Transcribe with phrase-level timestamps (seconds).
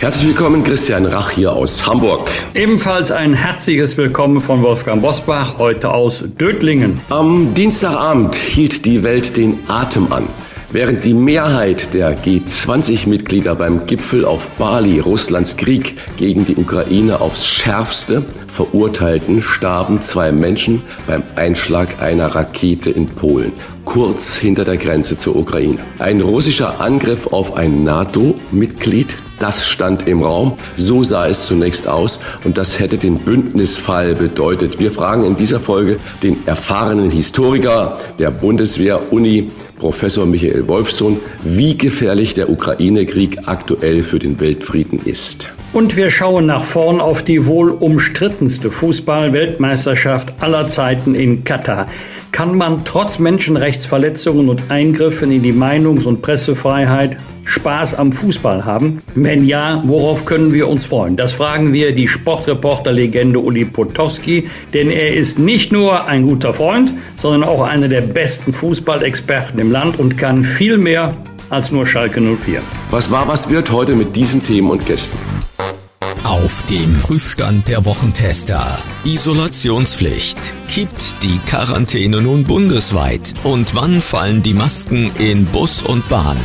[0.00, 2.30] Herzlich willkommen, Christian Rach hier aus Hamburg.
[2.54, 7.00] Ebenfalls ein herzliches Willkommen von Wolfgang Bosbach, heute aus Dötlingen.
[7.10, 10.28] Am Dienstagabend hielt die Welt den Atem an.
[10.70, 17.44] Während die Mehrheit der G20-Mitglieder beim Gipfel auf Bali Russlands Krieg gegen die Ukraine aufs
[17.44, 23.52] schärfste verurteilten, starben zwei Menschen beim Einschlag einer Rakete in Polen,
[23.84, 25.78] kurz hinter der Grenze zur Ukraine.
[25.98, 30.58] Ein russischer Angriff auf ein NATO-Mitglied das stand im Raum.
[30.74, 34.78] So sah es zunächst aus und das hätte den Bündnisfall bedeutet.
[34.78, 42.34] Wir fragen in dieser Folge den erfahrenen Historiker der Bundeswehr-Uni, Professor Michael Wolfsohn, wie gefährlich
[42.34, 45.48] der Ukraine-Krieg aktuell für den Weltfrieden ist.
[45.72, 51.88] Und wir schauen nach vorn auf die wohl umstrittenste Fußball-Weltmeisterschaft aller Zeiten in Katar.
[52.32, 57.18] Kann man trotz Menschenrechtsverletzungen und Eingriffen in die Meinungs- und Pressefreiheit
[57.48, 59.00] Spaß am Fußball haben?
[59.14, 61.16] Wenn ja, worauf können wir uns freuen?
[61.16, 66.92] Das fragen wir die Sportreporter-Legende Uli Potowski, denn er ist nicht nur ein guter Freund,
[67.16, 71.16] sondern auch einer der besten Fußballexperten im Land und kann viel mehr
[71.48, 72.60] als nur Schalke 04.
[72.90, 75.16] Was war, was wird heute mit diesen Themen und Gästen?
[76.24, 78.78] Auf dem Prüfstand der Wochentester.
[79.04, 80.52] Isolationspflicht.
[80.68, 83.32] Kippt die Quarantäne nun bundesweit?
[83.44, 86.36] Und wann fallen die Masken in Bus und Bahn?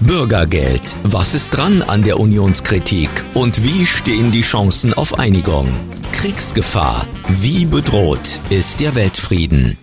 [0.00, 0.96] Bürgergeld.
[1.04, 3.10] Was ist dran an der Unionskritik?
[3.34, 5.68] Und wie stehen die Chancen auf Einigung?
[6.12, 7.06] Kriegsgefahr.
[7.28, 9.78] Wie bedroht ist der Weltfrieden?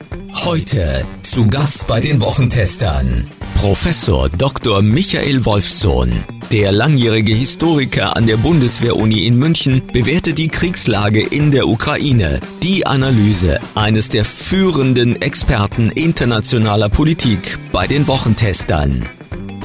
[0.45, 3.27] Heute zu Gast bei den Wochentestern.
[3.55, 4.81] Professor Dr.
[4.81, 6.23] Michael Wolfsohn.
[6.51, 12.39] Der langjährige Historiker an der Bundeswehr-Uni in München bewertet die Kriegslage in der Ukraine.
[12.61, 19.07] Die Analyse eines der führenden Experten internationaler Politik bei den Wochentestern.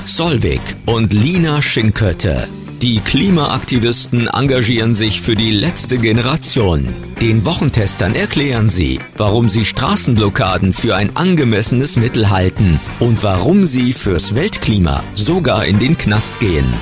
[0.09, 2.49] Solvik und Lina Schinkötte.
[2.81, 6.89] Die Klimaaktivisten engagieren sich für die letzte Generation.
[7.21, 13.93] Den Wochentestern erklären sie, warum sie Straßenblockaden für ein angemessenes Mittel halten und warum sie
[13.93, 16.73] fürs Weltklima sogar in den Knast gehen.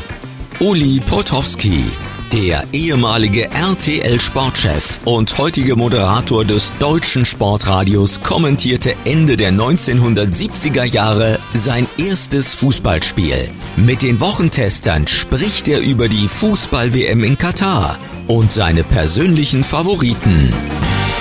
[0.61, 1.85] Uli Potowski,
[2.33, 11.87] der ehemalige RTL-Sportchef und heutige Moderator des deutschen Sportradios kommentierte Ende der 1970er Jahre sein
[11.99, 13.51] erstes Fußballspiel.
[13.77, 20.53] Mit den Wochentestern spricht er über die Fußball-WM in Katar und seine persönlichen Favoriten.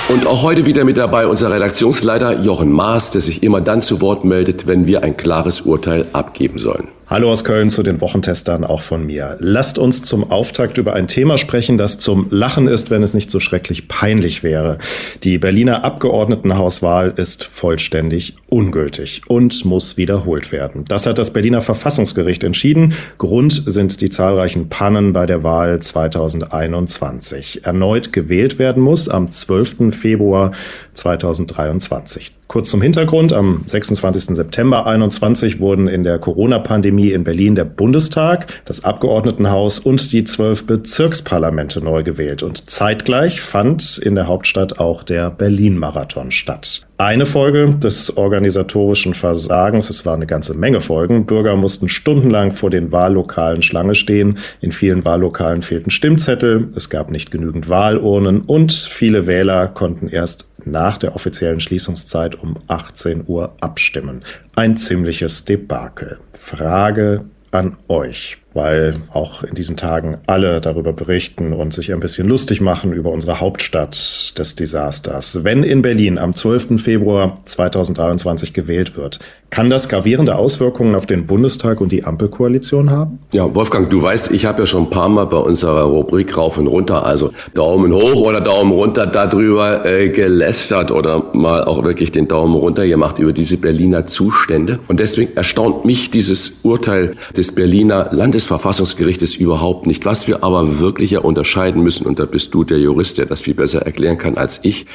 [0.10, 4.02] Und auch heute wieder mit dabei unser Redaktionsleiter Jochen Maas, der sich immer dann zu
[4.02, 6.95] Wort meldet, wenn wir ein klares Urteil abgeben sollen.
[7.08, 9.38] Hallo aus Köln zu den Wochentestern auch von mir.
[9.40, 13.30] Lasst uns zum Auftakt über ein Thema sprechen, das zum Lachen ist, wenn es nicht
[13.30, 14.80] so schrecklich peinlich wäre.
[15.24, 20.84] Die Berliner Abgeordnetenhauswahl ist vollständig ungültig und muss wiederholt werden.
[20.88, 22.96] Das hat das Berliner Verfassungsgericht entschieden.
[23.20, 27.66] Grund sind die zahlreichen Pannen bei der Wahl 2021.
[27.66, 29.96] Erneut gewählt werden muss am 12.
[29.96, 30.54] Februar
[30.96, 32.34] 2023.
[32.48, 33.34] Kurz zum Hintergrund.
[33.34, 34.36] Am 26.
[34.36, 40.66] September 21 wurden in der Corona-Pandemie in Berlin der Bundestag, das Abgeordnetenhaus und die zwölf
[40.66, 42.44] Bezirksparlamente neu gewählt.
[42.44, 46.85] Und zeitgleich fand in der Hauptstadt auch der Berlin-Marathon statt.
[46.98, 52.70] Eine Folge des organisatorischen Versagens, es war eine ganze Menge Folgen, Bürger mussten stundenlang vor
[52.70, 58.44] den Wahllokalen Schlange stehen, in vielen Wahllokalen fehlten Stimmzettel, es gab nicht genügend Wahlurnen.
[58.44, 64.24] Und viele Wähler konnten erst nach der offiziellen Schließungszeit um 18 Uhr abstimmen.
[64.56, 66.20] Ein ziemliches Debakel.
[66.32, 72.28] Frage an euch weil auch in diesen Tagen alle darüber berichten und sich ein bisschen
[72.28, 75.44] lustig machen über unsere Hauptstadt des Desasters.
[75.44, 76.82] Wenn in Berlin am 12.
[76.82, 79.20] Februar 2023 gewählt wird,
[79.50, 83.20] kann das gravierende Auswirkungen auf den Bundestag und die Ampelkoalition haben?
[83.32, 86.58] Ja, Wolfgang, du weißt, ich habe ja schon ein paar Mal bei unserer Rubrik rauf
[86.58, 92.12] und runter, also Daumen hoch oder Daumen runter darüber äh, gelästert oder mal auch wirklich
[92.12, 94.80] den Daumen runter gemacht über diese Berliner Zustände.
[94.88, 100.06] Und deswegen erstaunt mich dieses Urteil des Berliner Landes Bundesverfassungsgerichtes überhaupt nicht.
[100.06, 103.42] Was wir aber wirklich ja unterscheiden müssen, und da bist du der Jurist, der das
[103.42, 104.86] viel besser erklären kann als ich,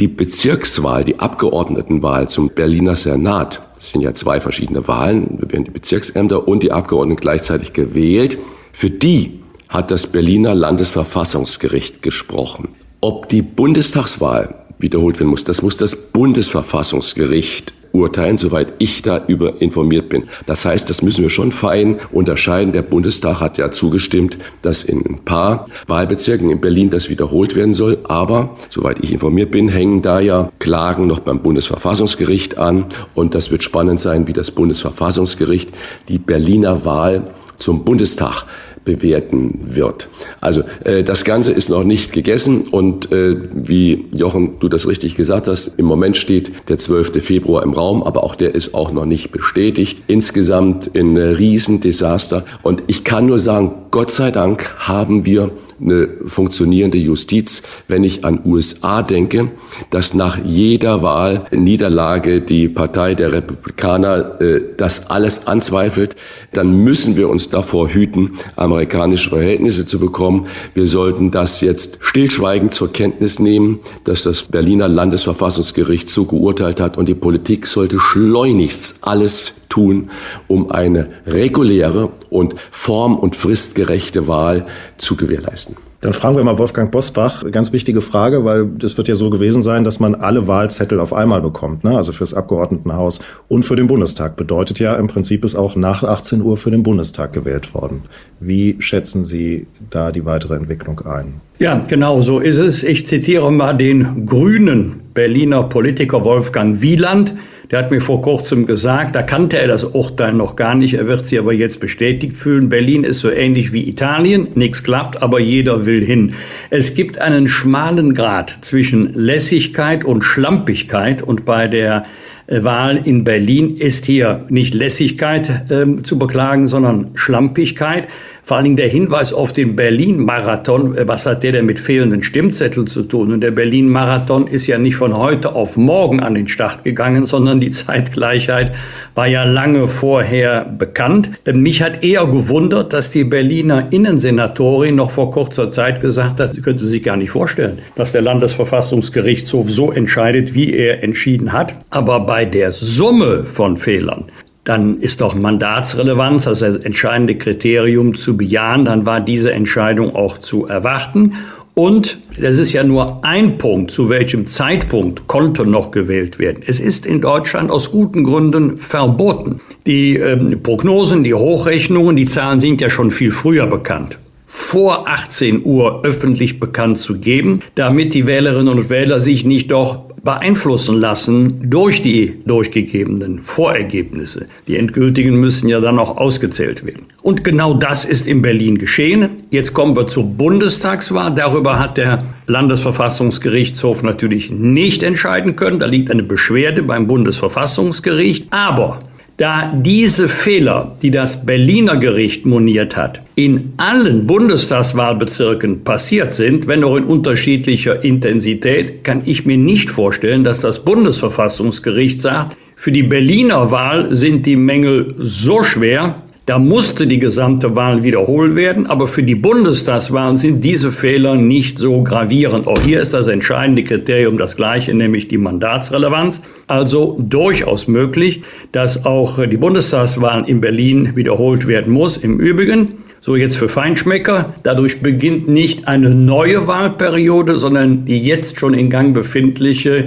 [0.00, 5.64] die Bezirkswahl, die Abgeordnetenwahl zum Berliner Senat, das sind ja zwei verschiedene Wahlen, da werden
[5.64, 8.38] die Bezirksämter und die Abgeordneten gleichzeitig gewählt,
[8.72, 12.68] für die hat das Berliner Landesverfassungsgericht gesprochen.
[13.00, 15.44] Ob die Bundestagswahl wiederholt werden muss.
[15.44, 20.24] Das muss das Bundesverfassungsgericht urteilen, soweit ich darüber informiert bin.
[20.46, 22.72] Das heißt, das müssen wir schon fein unterscheiden.
[22.72, 27.74] Der Bundestag hat ja zugestimmt, dass in ein paar Wahlbezirken in Berlin das wiederholt werden
[27.74, 27.98] soll.
[28.04, 32.86] Aber, soweit ich informiert bin, hängen da ja Klagen noch beim Bundesverfassungsgericht an.
[33.14, 35.70] Und das wird spannend sein, wie das Bundesverfassungsgericht
[36.08, 38.44] die Berliner Wahl zum Bundestag
[38.84, 40.08] bewerten wird.
[40.40, 45.14] Also äh, das Ganze ist noch nicht gegessen und äh, wie Jochen, du das richtig
[45.14, 47.24] gesagt hast, im Moment steht der 12.
[47.24, 50.02] Februar im Raum, aber auch der ist auch noch nicht bestätigt.
[50.06, 56.98] Insgesamt ein Riesendesaster und ich kann nur sagen, Gott sei Dank haben wir eine funktionierende
[56.98, 57.62] Justiz.
[57.86, 59.50] Wenn ich an USA denke,
[59.90, 66.16] dass nach jeder Wahl Niederlage die Partei der Republikaner äh, das alles anzweifelt,
[66.52, 70.46] dann müssen wir uns davor hüten, amerikanische Verhältnisse zu bekommen.
[70.74, 76.96] Wir sollten das jetzt stillschweigend zur Kenntnis nehmen, dass das Berliner Landesverfassungsgericht so geurteilt hat
[76.96, 80.10] und die Politik sollte schleunigst alles tun,
[80.46, 84.66] um eine reguläre und form- und fristgerechte Wahl
[84.96, 85.76] zu gewährleisten.
[86.00, 87.42] Dann fragen wir mal Wolfgang Bosbach.
[87.50, 91.12] Ganz wichtige Frage, weil das wird ja so gewesen sein, dass man alle Wahlzettel auf
[91.12, 91.96] einmal bekommt, ne?
[91.96, 94.36] also fürs Abgeordnetenhaus und für den Bundestag.
[94.36, 98.02] Bedeutet ja im Prinzip ist auch nach 18 Uhr für den Bundestag gewählt worden.
[98.38, 101.40] Wie schätzen Sie da die weitere Entwicklung ein?
[101.58, 102.84] Ja, genau so ist es.
[102.84, 107.34] Ich zitiere mal den grünen Berliner Politiker Wolfgang Wieland.
[107.70, 111.06] Der hat mir vor kurzem gesagt, da kannte er das Urteil noch gar nicht, er
[111.06, 112.70] wird sie aber jetzt bestätigt fühlen.
[112.70, 116.34] Berlin ist so ähnlich wie Italien, nichts klappt, aber jeder will hin.
[116.70, 122.06] Es gibt einen schmalen Grad zwischen Lässigkeit und Schlampigkeit und bei der
[122.46, 128.08] äh, Wahl in Berlin ist hier nicht Lässigkeit äh, zu beklagen, sondern Schlampigkeit.
[128.48, 132.22] Vor allen Dingen der Hinweis auf den Berlin-Marathon, äh, was hat der denn mit fehlenden
[132.22, 133.30] Stimmzetteln zu tun?
[133.30, 137.60] Und der Berlin-Marathon ist ja nicht von heute auf morgen an den Start gegangen, sondern
[137.60, 138.72] die Zeitgleichheit
[139.14, 141.28] war ja lange vorher bekannt.
[141.44, 146.54] Äh, mich hat eher gewundert, dass die Berliner Innensenatorin noch vor kurzer Zeit gesagt hat,
[146.54, 151.74] sie könnte sich gar nicht vorstellen, dass der Landesverfassungsgerichtshof so entscheidet, wie er entschieden hat.
[151.90, 154.24] Aber bei der Summe von Fehlern,
[154.68, 160.36] dann ist doch Mandatsrelevanz, also das entscheidende Kriterium zu bejahen, dann war diese Entscheidung auch
[160.36, 161.36] zu erwarten.
[161.72, 166.62] Und das ist ja nur ein Punkt, zu welchem Zeitpunkt konnte noch gewählt werden.
[166.66, 169.60] Es ist in Deutschland aus guten Gründen verboten.
[169.86, 174.18] Die ähm, Prognosen, die Hochrechnungen, die Zahlen sind ja schon viel früher bekannt
[174.50, 180.07] vor 18 Uhr öffentlich bekannt zu geben, damit die Wählerinnen und Wähler sich nicht doch
[180.28, 184.46] beeinflussen lassen durch die durchgegebenen Vorergebnisse.
[184.66, 187.06] Die endgültigen müssen ja dann auch ausgezählt werden.
[187.22, 189.30] Und genau das ist in Berlin geschehen.
[189.48, 191.34] Jetzt kommen wir zur Bundestagswahl.
[191.34, 195.78] Darüber hat der Landesverfassungsgerichtshof natürlich nicht entscheiden können.
[195.78, 198.48] Da liegt eine Beschwerde beim Bundesverfassungsgericht.
[198.50, 199.00] Aber
[199.38, 206.82] da diese Fehler, die das Berliner Gericht moniert hat, in allen Bundestagswahlbezirken passiert sind, wenn
[206.82, 213.04] auch in unterschiedlicher Intensität, kann ich mir nicht vorstellen, dass das Bundesverfassungsgericht sagt, für die
[213.04, 216.16] Berliner Wahl sind die Mängel so schwer,
[216.48, 221.78] da musste die gesamte Wahl wiederholt werden, aber für die Bundestagswahlen sind diese Fehler nicht
[221.78, 222.66] so gravierend.
[222.66, 226.40] Auch hier ist das entscheidende Kriterium das gleiche, nämlich die Mandatsrelevanz.
[226.66, 228.40] Also durchaus möglich,
[228.72, 232.16] dass auch die Bundestagswahl in Berlin wiederholt werden muss.
[232.16, 238.58] Im Übrigen, so jetzt für Feinschmecker, dadurch beginnt nicht eine neue Wahlperiode, sondern die jetzt
[238.58, 240.06] schon in Gang befindliche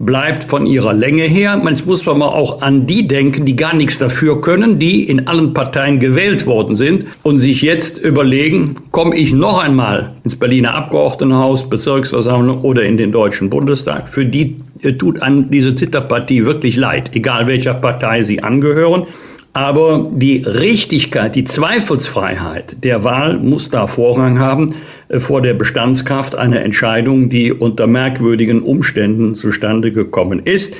[0.00, 1.58] bleibt von ihrer Länge her.
[1.58, 5.52] Man muss mal auch an die denken, die gar nichts dafür können, die in allen
[5.52, 11.68] Parteien gewählt worden sind und sich jetzt überlegen, komme ich noch einmal ins Berliner Abgeordnetenhaus,
[11.68, 14.08] Bezirksversammlung oder in den Deutschen Bundestag.
[14.08, 19.06] Für die äh, tut an diese Zitterpartie wirklich leid, egal welcher Partei sie angehören.
[19.52, 24.74] Aber die Richtigkeit, die Zweifelsfreiheit der Wahl muss da Vorrang haben
[25.08, 30.74] äh, vor der Bestandskraft einer Entscheidung, die unter merkwürdigen Umständen zustande gekommen ist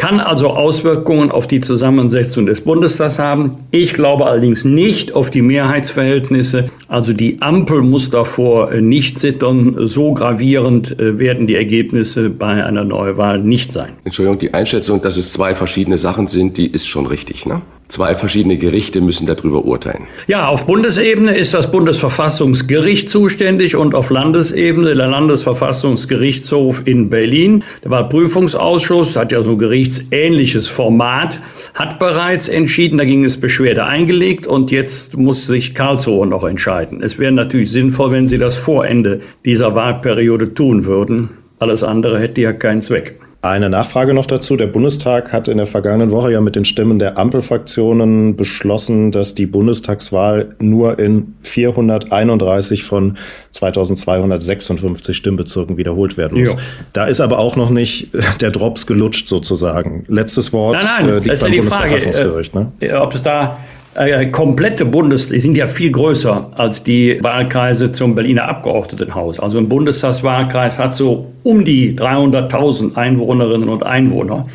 [0.00, 3.58] kann also Auswirkungen auf die Zusammensetzung des Bundestags haben.
[3.70, 6.70] Ich glaube allerdings nicht auf die Mehrheitsverhältnisse.
[6.88, 9.76] Also die Ampel muss davor äh, nicht zittern.
[9.86, 13.98] So gravierend äh, werden die Ergebnisse bei einer Neuwahl nicht sein.
[14.04, 17.60] Entschuldigung, die Einschätzung, dass es zwei verschiedene Sachen sind, die ist schon richtig, ne?
[17.90, 20.06] Zwei verschiedene Gerichte müssen darüber urteilen.
[20.28, 27.64] Ja, auf Bundesebene ist das Bundesverfassungsgericht zuständig und auf Landesebene der Landesverfassungsgerichtshof in Berlin.
[27.82, 31.40] Der Wahlprüfungsausschuss hat ja so ein gerichtsähnliches Format,
[31.74, 37.02] hat bereits entschieden, da ging es Beschwerde eingelegt und jetzt muss sich Karlsruhe noch entscheiden.
[37.02, 41.30] Es wäre natürlich sinnvoll, wenn Sie das vor Ende dieser Wahlperiode tun würden.
[41.58, 43.16] Alles andere hätte ja keinen Zweck.
[43.42, 44.56] Eine Nachfrage noch dazu.
[44.56, 49.34] Der Bundestag hat in der vergangenen Woche ja mit den Stimmen der Ampelfraktionen beschlossen, dass
[49.34, 53.16] die Bundestagswahl nur in 431 von
[53.52, 56.52] 2256 Stimmbezirken wiederholt werden muss.
[56.52, 56.58] Jo.
[56.92, 58.08] Da ist aber auch noch nicht
[58.42, 60.04] der Drops gelutscht sozusagen.
[60.06, 62.52] Letztes Wort nein, nein, äh, liegt beim ja Bundesverfassungsgericht.
[62.52, 63.00] Frage, äh, ne?
[63.00, 63.56] Ob es da
[63.94, 69.40] äh, komplette Bundes, die sind ja viel größer als die Wahlkreise zum Berliner Abgeordnetenhaus.
[69.40, 74.46] Also ein Bundestagswahlkreis hat so um die 300.000 Einwohnerinnen und Einwohner.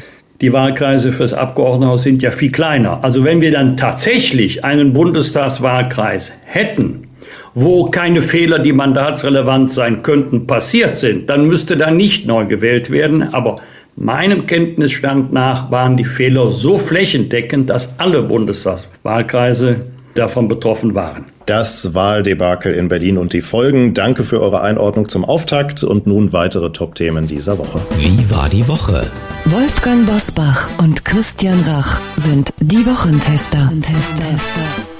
[0.41, 3.03] Die Wahlkreise fürs Abgeordnetenhaus sind ja viel kleiner.
[3.03, 7.07] Also wenn wir dann tatsächlich einen Bundestagswahlkreis hätten,
[7.53, 12.91] wo keine Fehler, die mandatsrelevant sein könnten, passiert sind, dann müsste da nicht neu gewählt
[12.91, 13.33] werden.
[13.33, 13.61] Aber
[13.97, 19.85] Meinem Kenntnisstand nach waren die Fehler so flächendeckend, dass alle Bundestagswahlkreise
[20.15, 21.25] davon betroffen waren.
[21.45, 23.93] Das Wahldebakel in Berlin und die Folgen.
[23.93, 27.79] Danke für eure Einordnung zum Auftakt und nun weitere Top-Themen dieser Woche.
[27.99, 29.07] Wie war die Woche?
[29.45, 33.59] Wolfgang Bosbach und Christian Rach sind die Wochentester.
[33.59, 34.94] Wochentester.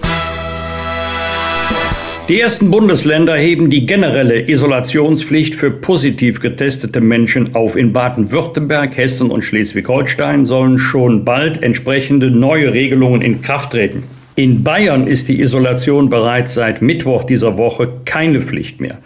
[2.27, 7.75] Die ersten Bundesländer heben die generelle Isolationspflicht für positiv getestete Menschen auf.
[7.75, 14.05] In Baden-Württemberg, Hessen und Schleswig-Holstein sollen schon bald entsprechende neue Regelungen in Kraft treten.
[14.33, 18.97] In Bayern ist die Isolation bereits seit Mittwoch dieser Woche keine Pflicht mehr.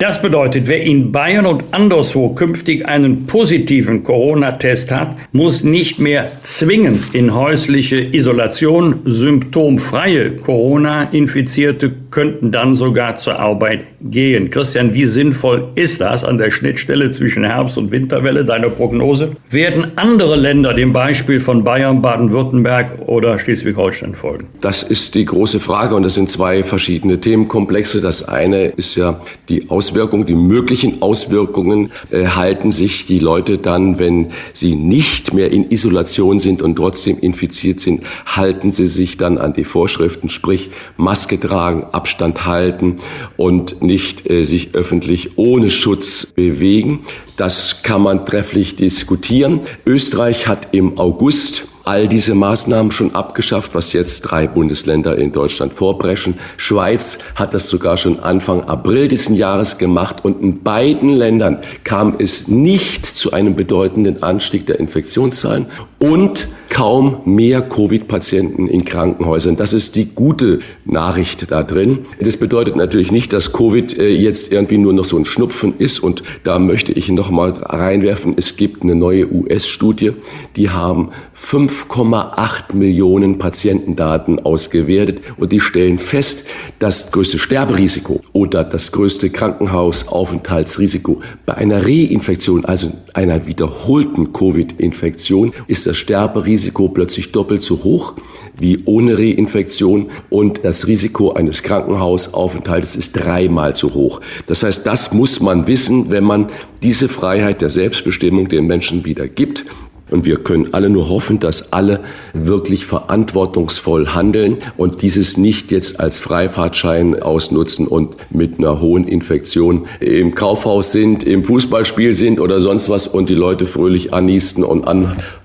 [0.00, 6.32] Das bedeutet, wer in Bayern und anderswo künftig einen positiven Corona-Test hat, muss nicht mehr
[6.40, 9.00] zwingend in häusliche Isolation.
[9.04, 14.48] Symptomfreie Corona-Infizierte könnten dann sogar zur Arbeit gehen.
[14.48, 19.32] Christian, wie sinnvoll ist das an der Schnittstelle zwischen Herbst- und Winterwelle, deine Prognose?
[19.50, 24.46] Werden andere Länder dem Beispiel von Bayern, Baden-Württemberg oder Schleswig-Holstein folgen?
[24.62, 28.00] Das ist die große Frage und das sind zwei verschiedene Themenkomplexe.
[28.00, 33.58] Das eine ist ja die Aus Auswirkungen, die möglichen Auswirkungen äh, halten sich die Leute
[33.58, 39.16] dann, wenn sie nicht mehr in Isolation sind und trotzdem infiziert sind, halten sie sich
[39.16, 42.96] dann an die Vorschriften, sprich Maske tragen, Abstand halten
[43.36, 47.00] und nicht äh, sich öffentlich ohne Schutz bewegen.
[47.36, 49.58] Das kann man trefflich diskutieren.
[49.86, 55.72] Österreich hat im August all diese Maßnahmen schon abgeschafft, was jetzt drei Bundesländer in Deutschland
[55.72, 56.38] vorbrechen.
[56.56, 62.14] Schweiz hat das sogar schon Anfang April diesen Jahres gemacht und in beiden Ländern kam
[62.16, 65.66] es nicht zu einem bedeutenden Anstieg der Infektionszahlen
[66.00, 69.56] und kaum mehr Covid-Patienten in Krankenhäusern.
[69.56, 72.06] Das ist die gute Nachricht da drin.
[72.20, 75.98] Das bedeutet natürlich nicht, dass Covid äh, jetzt irgendwie nur noch so ein Schnupfen ist.
[75.98, 80.12] Und da möchte ich noch mal reinwerfen, es gibt eine neue US-Studie,
[80.56, 86.46] die haben 5,8 Millionen Patientendaten ausgewertet und die stellen fest,
[86.78, 95.86] das größte Sterberisiko oder das größte Krankenhausaufenthaltsrisiko bei einer Reinfektion, also einer wiederholten Covid-Infektion, ist
[95.90, 98.14] das Sterberisiko plötzlich doppelt so hoch
[98.56, 104.20] wie ohne Reinfektion und das Risiko eines Krankenhausaufenthaltes ist dreimal so hoch.
[104.46, 106.46] Das heißt, das muss man wissen, wenn man
[106.82, 109.64] diese Freiheit der Selbstbestimmung den Menschen wieder gibt.
[110.10, 112.00] Und wir können alle nur hoffen, dass alle
[112.34, 119.86] wirklich verantwortungsvoll handeln und dieses nicht jetzt als Freifahrtschein ausnutzen und mit einer hohen Infektion
[120.00, 124.88] im Kaufhaus sind, im Fußballspiel sind oder sonst was und die Leute fröhlich anniesten und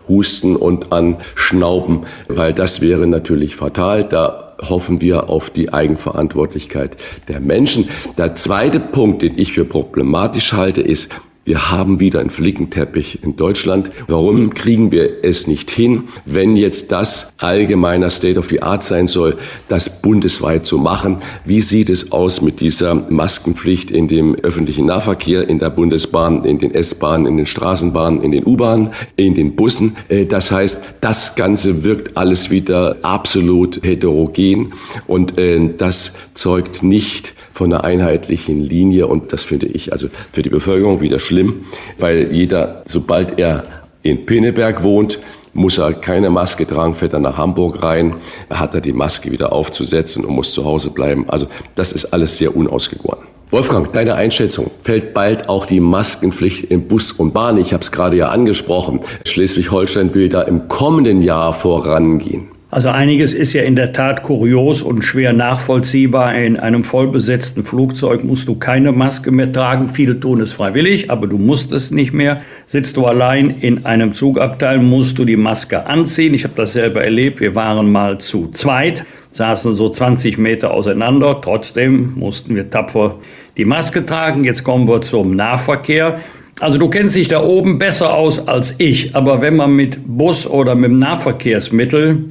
[0.08, 4.04] anhusten und anschnauben, weil das wäre natürlich fatal.
[4.04, 6.98] Da hoffen wir auf die Eigenverantwortlichkeit
[7.28, 7.90] der Menschen.
[8.18, 11.10] Der zweite Punkt, den ich für problematisch halte, ist,
[11.46, 13.92] wir haben wieder einen Flickenteppich in Deutschland.
[14.08, 19.08] Warum kriegen wir es nicht hin, wenn jetzt das allgemeiner State of the Art sein
[19.08, 19.38] soll,
[19.68, 21.18] das bundesweit zu machen?
[21.46, 26.58] Wie sieht es aus mit dieser Maskenpflicht in dem öffentlichen Nahverkehr, in der Bundesbahn, in
[26.58, 29.96] den S-Bahnen, in den Straßenbahnen, in den U-Bahnen, in den Bussen?
[30.10, 34.74] Äh, das heißt, das Ganze wirkt alles wieder absolut heterogen
[35.06, 40.42] und äh, das zeugt nicht von einer einheitlichen Linie und das finde ich also für
[40.42, 41.66] die Bevölkerung wieder schlimm,
[41.98, 43.64] weil jeder, sobald er
[44.04, 45.20] in Pinneberg wohnt,
[45.54, 48.16] muss er keine Maske tragen, fährt er nach Hamburg rein,
[48.50, 51.26] hat er die Maske wieder aufzusetzen und muss zu Hause bleiben.
[51.30, 53.26] Also das ist alles sehr unausgegoren.
[53.52, 54.70] Wolfgang, deine Einschätzung.
[54.84, 57.58] Fällt bald auch die Maskenpflicht im Bus und Bahn?
[57.58, 59.00] Ich habe es gerade ja angesprochen.
[59.24, 62.50] Schleswig-Holstein will da im kommenden Jahr vorangehen.
[62.76, 66.36] Also einiges ist ja in der Tat kurios und schwer nachvollziehbar.
[66.36, 69.88] In einem vollbesetzten Flugzeug musst du keine Maske mehr tragen.
[69.88, 72.42] Viele tun es freiwillig, aber du musst es nicht mehr.
[72.66, 76.34] Sitzt du allein in einem Zugabteil, musst du die Maske anziehen.
[76.34, 77.40] Ich habe das selber erlebt.
[77.40, 81.40] Wir waren mal zu zweit, saßen so 20 Meter auseinander.
[81.42, 83.20] Trotzdem mussten wir tapfer
[83.56, 84.44] die Maske tragen.
[84.44, 86.20] Jetzt kommen wir zum Nahverkehr.
[86.60, 90.46] Also du kennst dich da oben besser aus als ich, aber wenn man mit Bus
[90.46, 92.26] oder mit dem Nahverkehrsmittel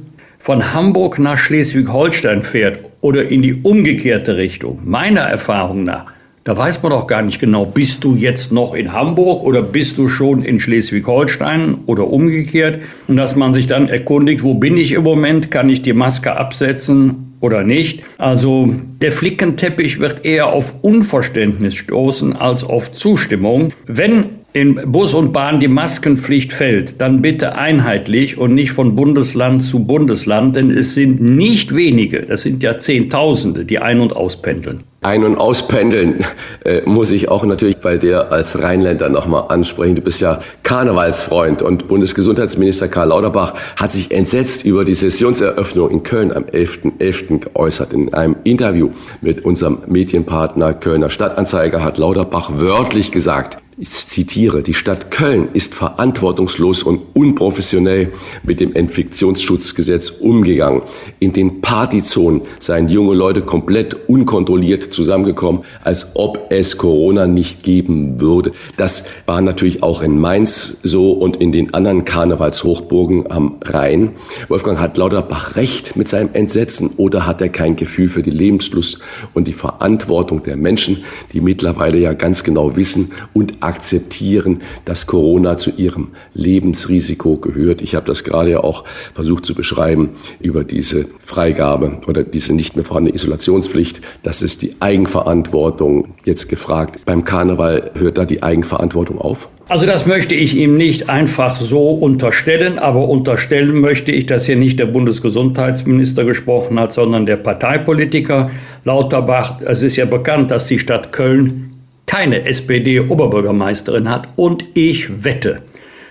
[0.45, 6.05] von Hamburg nach Schleswig-Holstein fährt oder in die umgekehrte Richtung, meiner Erfahrung nach,
[6.43, 9.97] da weiß man doch gar nicht genau, bist du jetzt noch in Hamburg oder bist
[9.97, 12.77] du schon in Schleswig-Holstein oder umgekehrt.
[13.07, 16.37] Und dass man sich dann erkundigt, wo bin ich im Moment, kann ich die Maske
[16.37, 18.03] absetzen oder nicht.
[18.19, 18.69] Also
[19.01, 23.73] der Flickenteppich wird eher auf Unverständnis stoßen als auf Zustimmung.
[23.87, 29.61] Wenn in Bus und Bahn die Maskenpflicht fällt, dann bitte einheitlich und nicht von Bundesland
[29.61, 34.85] zu Bundesland, denn es sind nicht wenige, das sind ja Zehntausende, die ein- und auspendeln.
[35.01, 36.25] Ein- und Auspendeln
[36.63, 39.95] äh, muss ich auch natürlich bei dir als Rheinländer nochmal ansprechen.
[39.95, 46.01] Du bist ja Karnevalsfreund und Bundesgesundheitsminister Karl Lauterbach hat sich entsetzt über die Sessionseröffnung in
[46.01, 46.93] Köln am 11.11.
[46.97, 47.39] .11.
[47.41, 47.93] geäußert.
[47.93, 48.89] In einem Interview
[49.21, 55.75] mit unserem Medienpartner Kölner Stadtanzeiger hat Lauterbach wörtlich gesagt, ich zitiere, die Stadt Köln ist
[55.75, 58.13] verantwortungslos und unprofessionell
[58.43, 60.81] mit dem Infektionsschutzgesetz umgegangen.
[61.19, 68.21] In den Partyzonen seien junge Leute komplett unkontrolliert zusammengekommen, als ob es Corona nicht geben
[68.21, 68.53] würde.
[68.77, 74.11] Das war natürlich auch in Mainz so und in den anderen Karnevalshochburgen am Rhein.
[74.47, 78.99] Wolfgang hat Lauterbach recht mit seinem Entsetzen oder hat er kein Gefühl für die Lebenslust
[79.33, 81.03] und die Verantwortung der Menschen,
[81.33, 87.81] die mittlerweile ja ganz genau wissen und akzeptieren, dass Corona zu ihrem Lebensrisiko gehört.
[87.81, 92.75] Ich habe das gerade ja auch versucht zu beschreiben über diese Freigabe oder diese nicht
[92.75, 94.01] mehr vorhandene Isolationspflicht.
[94.23, 96.15] Das ist die Eigenverantwortung.
[96.23, 99.49] Jetzt gefragt, beim Karneval hört da die Eigenverantwortung auf?
[99.67, 104.57] Also das möchte ich ihm nicht einfach so unterstellen, aber unterstellen möchte ich, dass hier
[104.57, 108.51] nicht der Bundesgesundheitsminister gesprochen hat, sondern der Parteipolitiker
[108.83, 109.61] Lauterbach.
[109.61, 111.71] Es ist ja bekannt, dass die Stadt Köln
[112.05, 115.63] keine SPD-Oberbürgermeisterin hat und ich wette,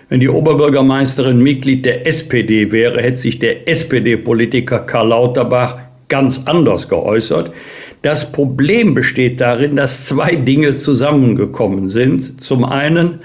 [0.08, 5.78] wenn die Oberbürgermeisterin Mitglied der SPD wäre, hätte sich der SPD-Politiker Karl Lauterbach
[6.08, 7.50] ganz anders geäußert.
[8.02, 12.42] Das Problem besteht darin, dass zwei Dinge zusammengekommen sind.
[12.42, 13.20] Zum einen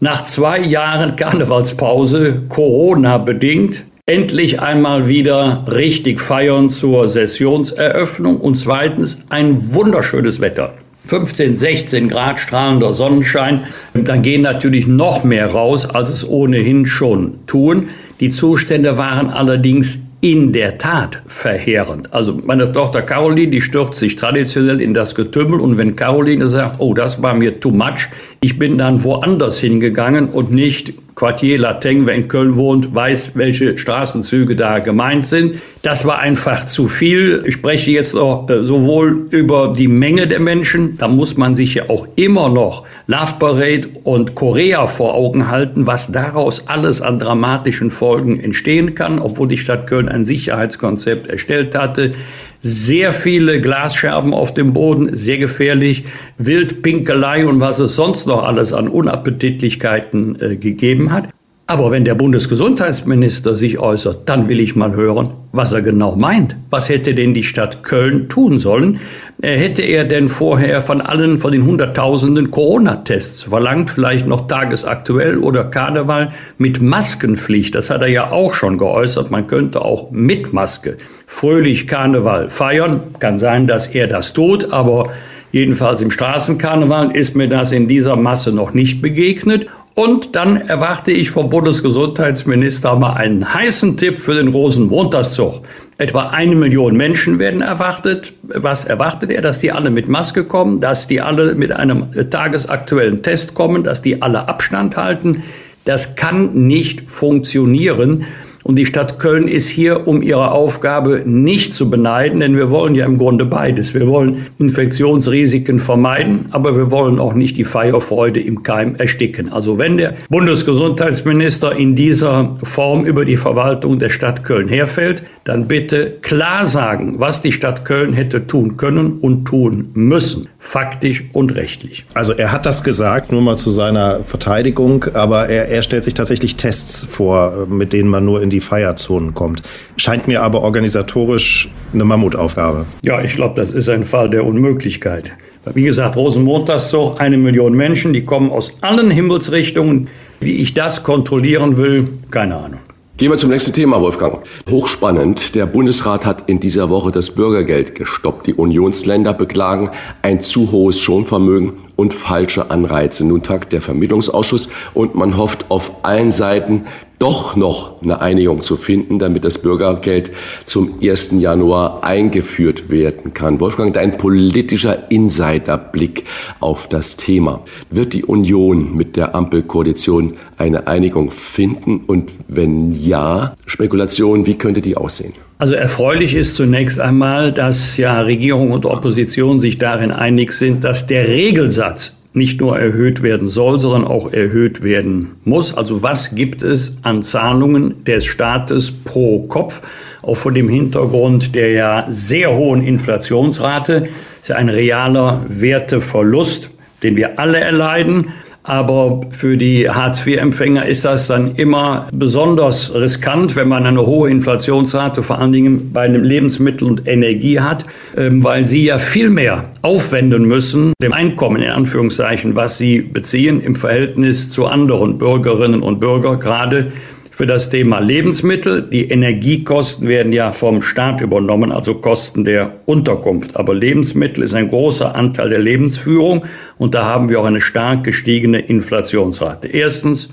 [0.00, 9.22] nach zwei Jahren Karnevalspause, Corona bedingt, endlich einmal wieder richtig feiern zur Sessionseröffnung und zweitens
[9.30, 10.74] ein wunderschönes Wetter.
[11.06, 13.62] 15, 16 Grad strahlender Sonnenschein,
[13.94, 17.88] dann gehen natürlich noch mehr raus, als es ohnehin schon tun.
[18.20, 22.12] Die Zustände waren allerdings in der Tat verheerend.
[22.12, 26.76] Also meine Tochter Caroline, die stürzt sich traditionell in das Getümmel und wenn Caroline sagt,
[26.78, 28.08] oh, das war mir too much,
[28.40, 33.78] ich bin dann woanders hingegangen und nicht Quartier Lateng, wer in Köln wohnt, weiß, welche
[33.78, 35.62] Straßenzüge da gemeint sind.
[35.80, 37.42] Das war einfach zu viel.
[37.46, 41.74] Ich spreche jetzt noch äh, sowohl über die Menge der Menschen, da muss man sich
[41.74, 47.18] ja auch immer noch Love Parade und Korea vor Augen halten, was daraus alles an
[47.18, 52.12] dramatischen Folgen entstehen kann, obwohl die Stadt Köln ein Sicherheitskonzept erstellt hatte
[52.60, 56.04] sehr viele Glasscherben auf dem Boden, sehr gefährlich,
[56.38, 61.28] Wildpinkelei und was es sonst noch alles an Unappetitlichkeiten äh, gegeben hat.
[61.68, 66.54] Aber wenn der Bundesgesundheitsminister sich äußert, dann will ich mal hören, was er genau meint.
[66.70, 69.00] Was hätte denn die Stadt Köln tun sollen?
[69.42, 75.38] Äh, hätte er denn vorher von allen, von den Hunderttausenden Corona-Tests verlangt, vielleicht noch tagesaktuell
[75.38, 77.74] oder Karneval mit Maskenpflicht?
[77.74, 79.32] Das hat er ja auch schon geäußert.
[79.32, 83.00] Man könnte auch mit Maske fröhlich Karneval feiern.
[83.18, 85.10] Kann sein, dass er das tut, aber
[85.50, 89.66] jedenfalls im Straßenkarneval ist mir das in dieser Masse noch nicht begegnet.
[89.98, 95.62] Und dann erwarte ich vom Bundesgesundheitsminister mal einen heißen Tipp für den Rosenmontagszug.
[95.96, 98.34] Etwa eine Million Menschen werden erwartet.
[98.42, 99.40] Was erwartet er?
[99.40, 104.02] Dass die alle mit Maske kommen, dass die alle mit einem tagesaktuellen Test kommen, dass
[104.02, 105.44] die alle Abstand halten.
[105.86, 108.26] Das kann nicht funktionieren.
[108.66, 112.96] Und die Stadt Köln ist hier, um ihre Aufgabe nicht zu beneiden, denn wir wollen
[112.96, 113.94] ja im Grunde beides.
[113.94, 119.52] Wir wollen Infektionsrisiken vermeiden, aber wir wollen auch nicht die Feierfreude im Keim ersticken.
[119.52, 125.68] Also wenn der Bundesgesundheitsminister in dieser Form über die Verwaltung der Stadt Köln herfällt, dann
[125.68, 131.54] bitte klar sagen, was die Stadt Köln hätte tun können und tun müssen, faktisch und
[131.54, 132.04] rechtlich.
[132.14, 136.14] Also er hat das gesagt, nur mal zu seiner Verteidigung, aber er, er stellt sich
[136.14, 139.62] tatsächlich Tests vor, mit denen man nur in die Feierzonen kommt.
[139.96, 142.84] Scheint mir aber organisatorisch eine Mammutaufgabe.
[143.02, 145.32] Ja, ich glaube, das ist ein Fall der Unmöglichkeit.
[145.74, 150.08] Wie gesagt, Rosenmontagszug, eine Million Menschen, die kommen aus allen Himmelsrichtungen.
[150.40, 152.80] Wie ich das kontrollieren will, keine Ahnung.
[153.18, 154.46] Gehen wir zum nächsten Thema, Wolfgang.
[154.68, 155.54] Hochspannend.
[155.54, 158.46] Der Bundesrat hat in dieser Woche das Bürgergeld gestoppt.
[158.46, 159.88] Die Unionsländer beklagen
[160.20, 163.26] ein zu hohes Schonvermögen und falsche Anreize.
[163.26, 166.84] Nun tagt der Vermittlungsausschuss und man hofft auf allen Seiten
[167.18, 170.32] doch noch eine Einigung zu finden, damit das Bürgergeld
[170.64, 171.32] zum 1.
[171.38, 173.60] Januar eingeführt werden kann.
[173.60, 176.24] Wolfgang, dein politischer Insiderblick
[176.60, 177.62] auf das Thema.
[177.90, 182.02] Wird die Union mit der Ampelkoalition eine Einigung finden?
[182.06, 185.32] Und wenn ja, Spekulation, wie könnte die aussehen?
[185.58, 191.06] Also erfreulich ist zunächst einmal, dass ja Regierung und Opposition sich darin einig sind, dass
[191.06, 195.74] der Regelsatz nicht nur erhöht werden soll, sondern auch erhöht werden muss.
[195.74, 199.80] Also was gibt es an Zahlungen des Staates pro Kopf,
[200.20, 204.08] auch vor dem Hintergrund der ja sehr hohen Inflationsrate,
[204.42, 206.70] ist ja ein realer Werteverlust,
[207.02, 208.26] den wir alle erleiden.
[208.66, 215.22] Aber für die Hartz-IV-Empfänger ist das dann immer besonders riskant, wenn man eine hohe Inflationsrate,
[215.22, 217.84] vor allen Dingen bei einem Lebensmittel und Energie hat,
[218.16, 223.60] ähm, weil sie ja viel mehr aufwenden müssen, dem Einkommen in Anführungszeichen, was sie beziehen
[223.60, 226.90] im Verhältnis zu anderen Bürgerinnen und Bürgern, gerade
[227.36, 228.80] für das Thema Lebensmittel.
[228.80, 233.56] Die Energiekosten werden ja vom Staat übernommen, also Kosten der Unterkunft.
[233.56, 236.46] Aber Lebensmittel ist ein großer Anteil der Lebensführung
[236.78, 239.68] und da haben wir auch eine stark gestiegene Inflationsrate.
[239.68, 240.32] Erstens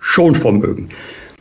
[0.00, 0.88] Schonvermögen.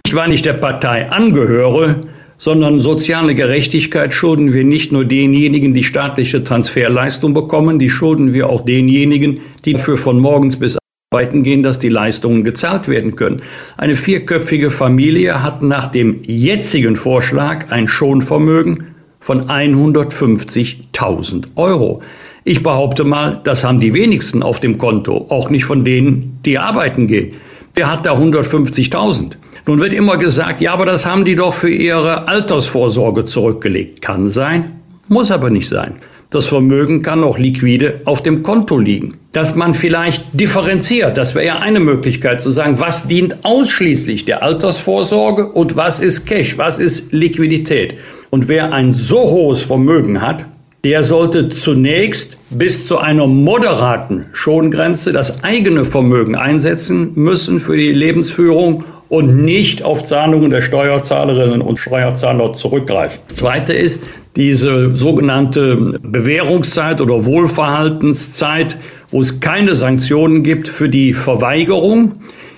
[0.06, 2.02] Nicht, weil ich der Partei angehöre,
[2.38, 8.48] sondern soziale Gerechtigkeit schulden wir nicht nur denjenigen, die staatliche Transferleistung bekommen, die schulden wir
[8.48, 10.78] auch denjenigen, die dafür von morgens bis
[11.12, 13.42] gehen, dass die Leistungen gezahlt werden können.
[13.78, 22.04] Eine vierköpfige Familie hat nach dem jetzigen Vorschlag ein Schonvermögen von 150.000 Euro.
[22.44, 26.60] Ich behaupte mal, das haben die wenigsten auf dem Konto, auch nicht von denen, die
[26.60, 27.38] arbeiten gehen.
[27.74, 29.32] Wer hat da 150.000?
[29.66, 34.04] Nun wird immer gesagt, ja, aber das haben die doch für ihre Altersvorsorge zurückgelegt.
[34.04, 35.96] Kann sein, muss aber nicht sein.
[36.32, 39.16] Das Vermögen kann auch liquide auf dem Konto liegen.
[39.32, 44.44] Dass man vielleicht differenziert, das wäre ja eine Möglichkeit zu sagen, was dient ausschließlich der
[44.44, 47.96] Altersvorsorge und was ist Cash, was ist Liquidität.
[48.30, 50.46] Und wer ein so hohes Vermögen hat,
[50.84, 57.92] der sollte zunächst bis zu einer moderaten Schongrenze das eigene Vermögen einsetzen müssen für die
[57.92, 63.20] Lebensführung und nicht auf Zahlungen der Steuerzahlerinnen und Steuerzahler zurückgreifen.
[63.28, 64.04] Das Zweite ist,
[64.36, 68.78] diese sogenannte Bewährungszeit oder Wohlverhaltenszeit,
[69.12, 72.14] wo es keine Sanktionen gibt für die Verweigerung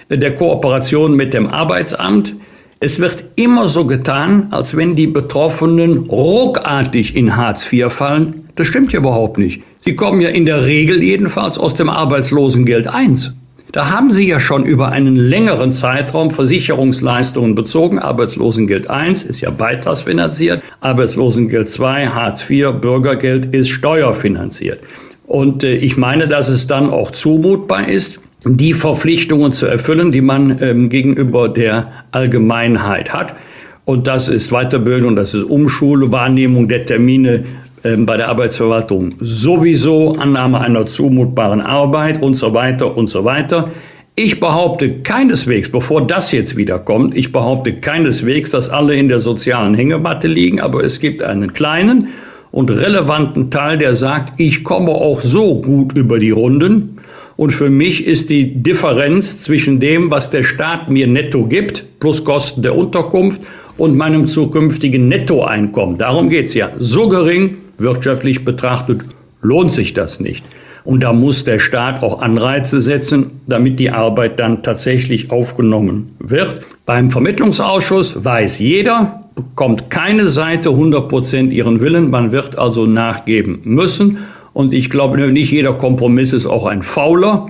[0.10, 2.36] der Kooperation mit dem Arbeitsamt.
[2.82, 8.50] Es wird immer so getan, als wenn die Betroffenen ruckartig in Hartz IV fallen.
[8.56, 9.64] Das stimmt ja überhaupt nicht.
[9.80, 13.16] Sie kommen ja in der Regel jedenfalls aus dem Arbeitslosengeld I.
[13.72, 18.00] Da haben Sie ja schon über einen längeren Zeitraum Versicherungsleistungen bezogen.
[18.00, 24.80] Arbeitslosengeld I ist ja beitragsfinanziert, Arbeitslosengeld II, Hartz IV, Bürgergeld ist steuerfinanziert.
[25.26, 30.22] Und äh, ich meine, dass es dann auch zumutbar ist, die Verpflichtungen zu erfüllen, die
[30.22, 33.36] man ähm, gegenüber der Allgemeinheit hat.
[33.86, 37.46] Und das ist Weiterbildung, das ist Umschule, Wahrnehmung der Termine
[37.84, 43.70] bei der Arbeitsverwaltung sowieso, Annahme einer zumutbaren Arbeit und so weiter und so weiter.
[44.16, 49.20] Ich behaupte keineswegs, bevor das jetzt wieder kommt, ich behaupte keineswegs, dass alle in der
[49.20, 52.10] sozialen Hängematte liegen, aber es gibt einen kleinen
[52.52, 56.98] und relevanten Teil, der sagt, ich komme auch so gut über die Runden.
[57.38, 62.24] Und für mich ist die Differenz zwischen dem, was der Staat mir netto gibt, plus
[62.24, 63.42] Kosten der Unterkunft,
[63.78, 69.02] und meinem zukünftigen Nettoeinkommen, darum geht es ja, so gering, wirtschaftlich betrachtet
[69.42, 70.44] lohnt sich das nicht.
[70.84, 76.62] Und da muss der Staat auch Anreize setzen, damit die Arbeit dann tatsächlich aufgenommen wird.
[76.86, 82.10] Beim Vermittlungsausschuss weiß jeder, bekommt keine Seite 100 Prozent ihren Willen.
[82.10, 84.20] Man wird also nachgeben müssen.
[84.54, 87.48] Und ich glaube, nicht jeder Kompromiss ist auch ein fauler.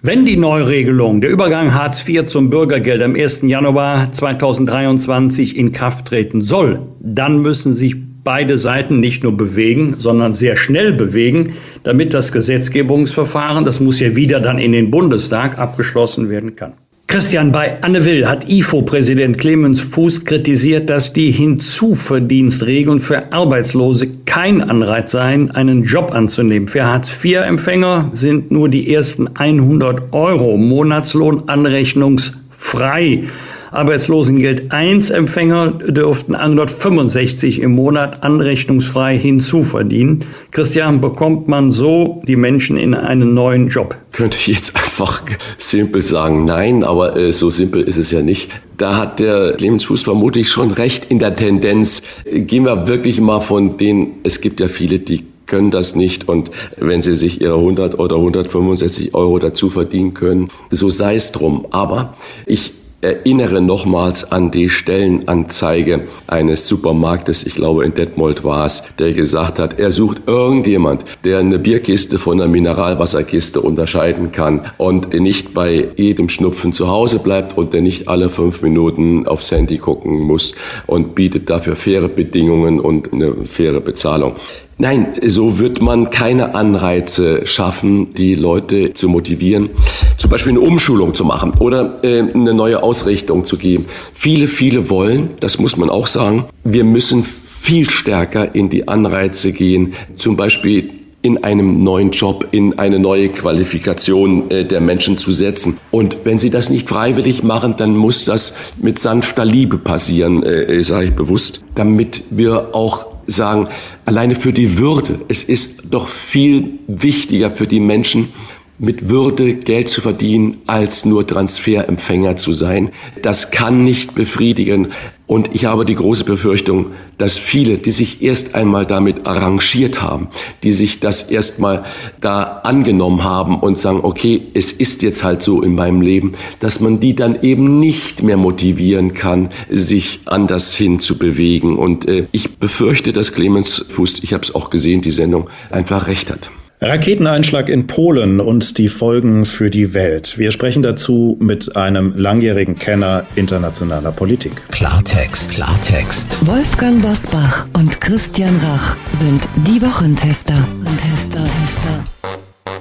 [0.00, 3.42] Wenn die Neuregelung, der Übergang Hartz IV zum Bürgergeld am 1.
[3.42, 7.96] Januar 2023 in Kraft treten soll, dann müssen sich
[8.28, 14.16] beide Seiten nicht nur bewegen, sondern sehr schnell bewegen, damit das Gesetzgebungsverfahren, das muss ja
[14.16, 16.74] wieder dann in den Bundestag abgeschlossen werden kann.
[17.06, 24.60] Christian, bei Anne Will hat IFO-Präsident Clemens Fuß kritisiert, dass die Hinzuverdienstregeln für Arbeitslose kein
[24.60, 26.68] Anreiz seien, einen Job anzunehmen.
[26.68, 33.22] Für Hartz-IV-Empfänger sind nur die ersten 100 Euro Monatslohn anrechnungsfrei.
[33.70, 40.24] Arbeitslosengeld 1 Empfänger dürften 165 im Monat anrechnungsfrei hinzuverdienen.
[40.50, 43.96] Christian, bekommt man so die Menschen in einen neuen Job?
[44.12, 45.22] Könnte ich jetzt einfach
[45.58, 48.60] simpel sagen, nein, aber äh, so simpel ist es ja nicht.
[48.76, 52.02] Da hat der Clemens Fuß vermutlich schon recht in der Tendenz.
[52.24, 56.50] Gehen wir wirklich mal von denen, es gibt ja viele, die können das nicht und
[56.76, 61.66] wenn sie sich ihre 100 oder 165 Euro dazu verdienen können, so sei es drum.
[61.70, 62.14] Aber
[62.46, 69.12] ich erinnere nochmals an die Stellenanzeige eines Supermarktes, ich glaube in Detmold war es, der
[69.12, 75.54] gesagt hat, er sucht irgendjemand, der eine Bierkiste von einer Mineralwasserkiste unterscheiden kann und nicht
[75.54, 80.18] bei jedem Schnupfen zu Hause bleibt und der nicht alle fünf Minuten aufs Handy gucken
[80.18, 80.54] muss
[80.86, 84.34] und bietet dafür faire Bedingungen und eine faire Bezahlung.
[84.80, 89.70] Nein, so wird man keine Anreize schaffen, die Leute zu motivieren,
[90.18, 93.86] zum Beispiel eine Umschulung zu machen oder äh, eine neue Ausrichtung zu geben.
[94.14, 99.50] Viele, viele wollen, das muss man auch sagen, wir müssen viel stärker in die Anreize
[99.50, 100.90] gehen, zum Beispiel
[101.22, 105.76] in einem neuen Job, in eine neue Qualifikation äh, der Menschen zu setzen.
[105.90, 110.80] Und wenn sie das nicht freiwillig machen, dann muss das mit sanfter Liebe passieren, äh,
[110.84, 113.68] sage ich bewusst, damit wir auch sagen,
[114.04, 115.20] alleine für die Würde.
[115.28, 118.32] Es ist doch viel wichtiger für die Menschen,
[118.78, 122.90] mit Würde Geld zu verdienen, als nur Transferempfänger zu sein.
[123.22, 124.88] Das kann nicht befriedigen.
[125.26, 130.28] Und ich habe die große Befürchtung, dass viele, die sich erst einmal damit arrangiert haben,
[130.62, 131.84] die sich das erstmal
[132.22, 136.80] da angenommen haben und sagen, okay, es ist jetzt halt so in meinem Leben, dass
[136.80, 141.76] man die dann eben nicht mehr motivieren kann, sich anders hin zu bewegen.
[141.76, 146.06] Und äh, ich befürchte, dass Clemens Fuß, ich habe es auch gesehen, die Sendung, einfach
[146.06, 146.48] recht hat.
[146.80, 150.38] Raketeneinschlag in Polen und die Folgen für die Welt.
[150.38, 154.52] Wir sprechen dazu mit einem langjährigen Kenner internationaler Politik.
[154.70, 156.46] Klartext, Klartext.
[156.46, 160.54] Wolfgang Bosbach und Christian Rach sind die Wochentester.
[160.98, 161.67] Tester, Tester.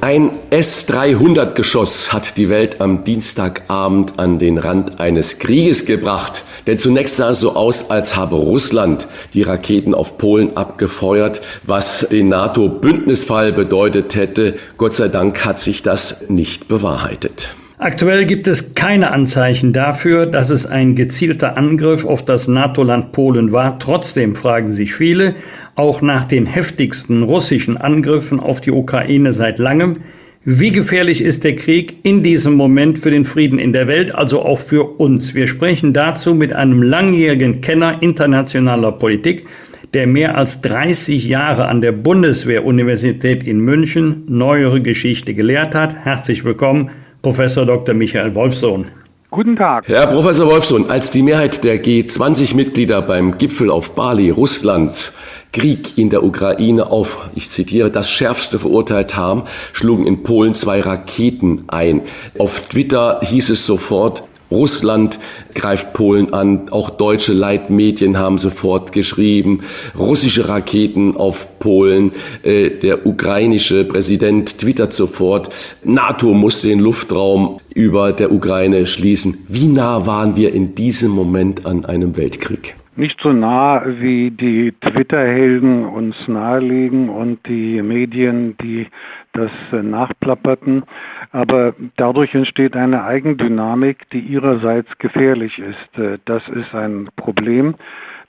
[0.01, 6.43] Ein S-300-Geschoss hat die Welt am Dienstagabend an den Rand eines Krieges gebracht.
[6.67, 12.07] Denn zunächst sah es so aus, als habe Russland die Raketen auf Polen abgefeuert, was
[12.11, 14.55] den NATO-Bündnisfall bedeutet hätte.
[14.77, 17.49] Gott sei Dank hat sich das nicht bewahrheitet.
[17.79, 23.51] Aktuell gibt es keine Anzeichen dafür, dass es ein gezielter Angriff auf das NATO-Land Polen
[23.51, 23.77] war.
[23.77, 25.35] Trotzdem fragen sich viele,
[25.77, 29.97] auch nach den heftigsten russischen Angriffen auf die Ukraine seit langem,
[30.43, 34.41] wie gefährlich ist der Krieg in diesem Moment für den Frieden in der Welt, also
[34.43, 35.35] auch für uns?
[35.35, 39.45] Wir sprechen dazu mit einem langjährigen Kenner internationaler Politik,
[39.93, 45.95] der mehr als 30 Jahre an der Bundeswehruniversität in München neuere Geschichte gelehrt hat.
[45.95, 46.89] Herzlich willkommen,
[47.21, 47.93] Professor Dr.
[47.93, 48.85] Michael Wolfsohn.
[49.29, 49.89] Guten Tag.
[49.89, 55.13] Herr Professor Wolfsohn, als die Mehrheit der G20-Mitglieder beim Gipfel auf Bali Russlands
[55.57, 59.43] Krieg in der Ukraine auf, ich zitiere, das Schärfste verurteilt haben,
[59.73, 62.01] schlugen in Polen zwei Raketen ein.
[62.37, 65.17] Auf Twitter hieß es sofort, Russland
[65.55, 69.61] greift Polen an, auch deutsche Leitmedien haben sofort geschrieben,
[69.97, 72.11] russische Raketen auf Polen,
[72.43, 75.49] äh, der ukrainische Präsident twittert sofort,
[75.83, 79.39] NATO muss den Luftraum über der Ukraine schließen.
[79.47, 82.75] Wie nah waren wir in diesem Moment an einem Weltkrieg?
[82.97, 88.87] Nicht so nah, wie die Twitter-Helden uns nahelegen und die Medien, die
[89.33, 90.83] das äh, nachplapperten.
[91.31, 95.99] Aber dadurch entsteht eine Eigendynamik, die ihrerseits gefährlich ist.
[95.99, 97.75] Äh, das ist ein Problem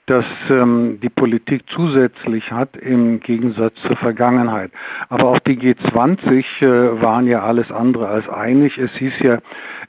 [0.08, 4.70] das ähm, die Politik zusätzlich hat im Gegensatz zur Vergangenheit.
[5.10, 8.78] Aber auch die G20 äh, waren ja alles andere als einig.
[8.78, 9.38] Es hieß ja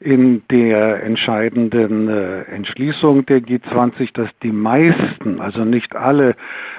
[0.02, 6.36] in der entscheidenden äh, Entschließung der G20, dass die meisten, also nicht alle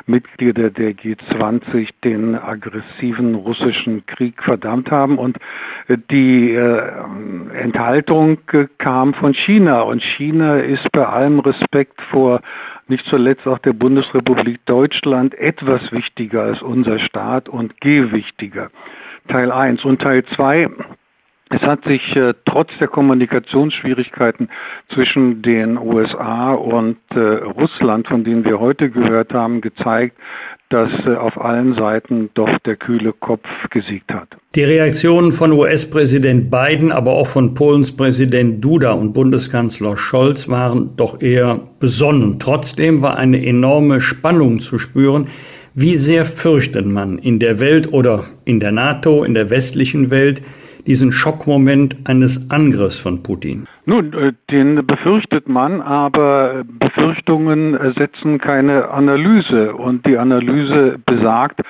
[0.07, 5.19] Mitglieder der G20 den aggressiven russischen Krieg verdammt haben.
[5.19, 5.39] Und
[6.11, 6.83] die äh,
[7.55, 9.81] Enthaltung äh, kam von China.
[9.83, 12.41] Und China ist bei allem Respekt vor
[12.91, 18.71] nicht zuletzt auch der Bundesrepublik Deutschland etwas wichtiger als unser Staat und gewichtiger.
[19.29, 20.69] Teil 1 und Teil 2
[21.53, 24.49] es hat sich äh, trotz der Kommunikationsschwierigkeiten
[24.95, 30.17] zwischen den USA und äh, Russland, von denen wir heute gehört haben, gezeigt,
[30.69, 34.29] dass äh, auf allen Seiten doch der kühle Kopf gesiegt hat.
[34.55, 40.97] Die Reaktionen von US-Präsident Biden, aber auch von Polens Präsident Duda und Bundeskanzler Scholz waren
[40.97, 42.39] doch eher besonnen.
[42.39, 45.27] Trotzdem war eine enorme Spannung zu spüren.
[45.75, 50.43] Wie sehr fürchtet man in der Welt oder in der NATO, in der westlichen Welt,
[50.91, 53.69] diesen Schockmoment eines Angriffs von Putin?
[53.85, 59.73] Nun, äh, den befürchtet man, aber Befürchtungen ersetzen keine Analyse.
[59.77, 61.61] Und die Analyse besagt,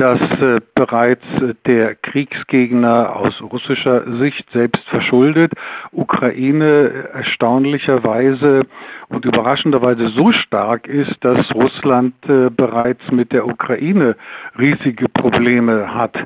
[0.00, 1.24] dass äh, bereits
[1.66, 5.52] der Kriegsgegner aus russischer Sicht selbst verschuldet,
[5.92, 8.66] Ukraine erstaunlicherweise
[9.08, 14.16] und überraschenderweise so stark ist, dass Russland äh, bereits mit der Ukraine
[14.58, 16.16] riesige Probleme hat.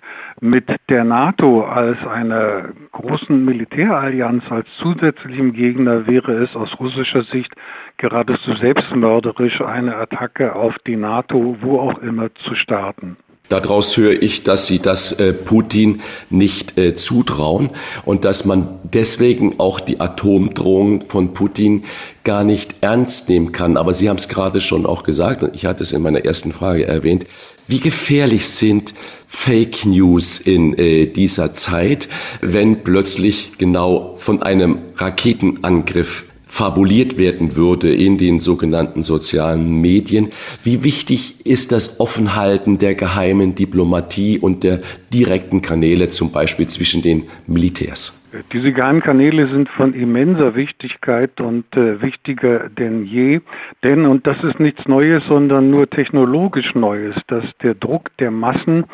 [0.46, 7.50] Mit der NATO als einer großen Militärallianz, als zusätzlichem Gegner wäre es aus russischer Sicht
[7.96, 13.16] geradezu selbstmörderisch, eine Attacke auf die NATO, wo auch immer, zu starten.
[13.48, 17.70] Daraus höre ich, dass sie das äh, Putin nicht äh, zutrauen
[18.04, 21.84] und dass man deswegen auch die Atomdrohung von Putin
[22.22, 23.78] gar nicht ernst nehmen kann.
[23.78, 26.52] Aber Sie haben es gerade schon auch gesagt und ich hatte es in meiner ersten
[26.52, 27.26] Frage erwähnt.
[27.66, 28.92] Wie gefährlich sind
[29.26, 32.08] Fake News in äh, dieser Zeit,
[32.42, 40.28] wenn plötzlich genau von einem Raketenangriff fabuliert werden würde in den sogenannten sozialen Medien.
[40.62, 44.78] Wie wichtig ist das Offenhalten der geheimen Diplomatie und der
[45.12, 48.20] direkten Kanäle, zum Beispiel zwischen den Militärs?
[48.52, 53.40] Diese geheimen Kanäle sind von immenser Wichtigkeit und äh, wichtiger denn je.
[53.82, 58.86] Denn, und das ist nichts Neues, sondern nur technologisch Neues, dass der Druck der Massen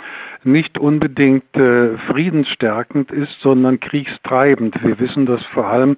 [0.44, 4.82] nicht unbedingt äh, friedensstärkend ist, sondern kriegstreibend.
[4.82, 5.96] Wir wissen das vor allem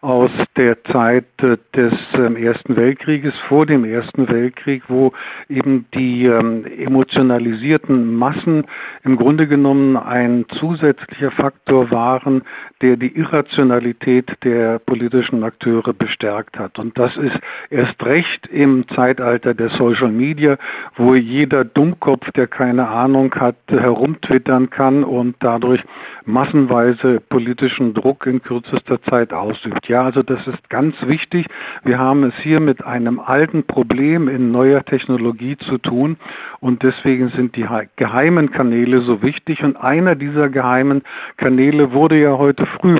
[0.00, 5.12] aus der Zeit äh, des ähm, Ersten Weltkrieges, vor dem Ersten Weltkrieg, wo
[5.48, 8.64] eben die ähm, emotionalisierten Massen
[9.02, 12.42] im Grunde genommen ein zusätzlicher Faktor waren,
[12.82, 16.78] der die Irrationalität der politischen Akteure bestärkt hat.
[16.78, 17.38] Und das ist
[17.70, 20.58] erst recht im Zeitalter der Social Media,
[20.96, 25.82] wo jeder Dummkopf, der keine Ahnung hat, herumtwittern kann und dadurch
[26.24, 29.88] massenweise politischen Druck in kürzester Zeit ausübt.
[29.94, 31.46] Ja, also das ist ganz wichtig.
[31.84, 36.16] Wir haben es hier mit einem alten Problem in neuer Technologie zu tun
[36.58, 41.02] und deswegen sind die geheimen Kanäle so wichtig und einer dieser geheimen
[41.36, 42.98] Kanäle wurde ja heute früh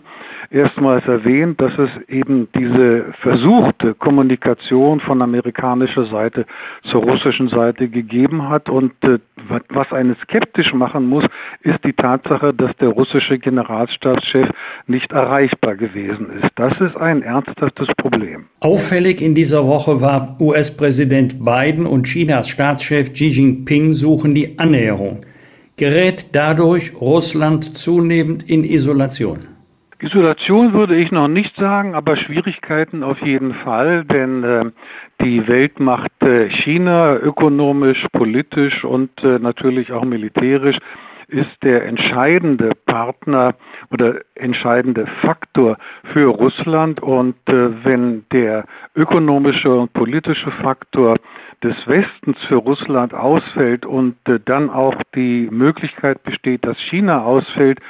[0.51, 6.47] erstmals erwähnt, dass es eben diese versuchte Kommunikation von amerikanischer Seite
[6.85, 8.69] zur russischen Seite gegeben hat.
[8.69, 9.19] Und äh,
[9.69, 11.25] was einen skeptisch machen muss,
[11.63, 14.49] ist die Tatsache, dass der russische Generalstabschef
[14.87, 16.51] nicht erreichbar gewesen ist.
[16.57, 18.47] Das ist ein ernsthaftes Problem.
[18.61, 25.23] Auffällig in dieser Woche war US-Präsident Biden und Chinas Staatschef Xi Jinping suchen die Annäherung.
[25.77, 29.54] Gerät dadurch Russland zunehmend in Isolation?
[30.05, 34.65] Isolation würde ich noch nicht sagen, aber Schwierigkeiten auf jeden Fall, denn äh,
[35.23, 40.77] die Weltmacht äh, China ökonomisch, politisch und äh, natürlich auch militärisch
[41.29, 43.55] ist der entscheidende Partner
[43.91, 45.79] oder entscheidende Faktor
[46.13, 47.03] für Russland.
[47.03, 51.17] Und äh, wenn der ökonomische und politische Faktor
[51.63, 57.81] des Westens für Russland ausfällt und äh, dann auch die Möglichkeit besteht, dass China ausfällt,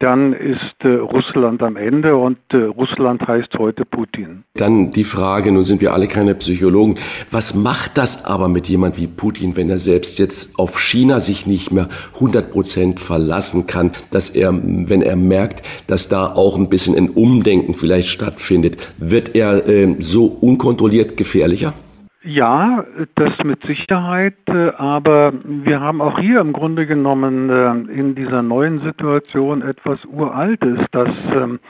[0.00, 4.44] dann ist äh, Russland am Ende und äh, Russland heißt heute Putin.
[4.54, 6.96] Dann die Frage, nun sind wir alle keine Psychologen,
[7.30, 11.46] was macht das aber mit jemand wie Putin, wenn er selbst jetzt auf China sich
[11.46, 16.70] nicht mehr 100 Prozent verlassen kann, dass er, wenn er merkt, dass da auch ein
[16.70, 21.74] bisschen ein Umdenken vielleicht stattfindet, wird er äh, so unkontrolliert gefährlicher?
[22.22, 28.14] Ja, das mit Sicherheit, äh, aber wir haben auch hier im Grunde genommen äh, in
[28.14, 31.60] dieser neuen Situation etwas Uraltes, das ähm,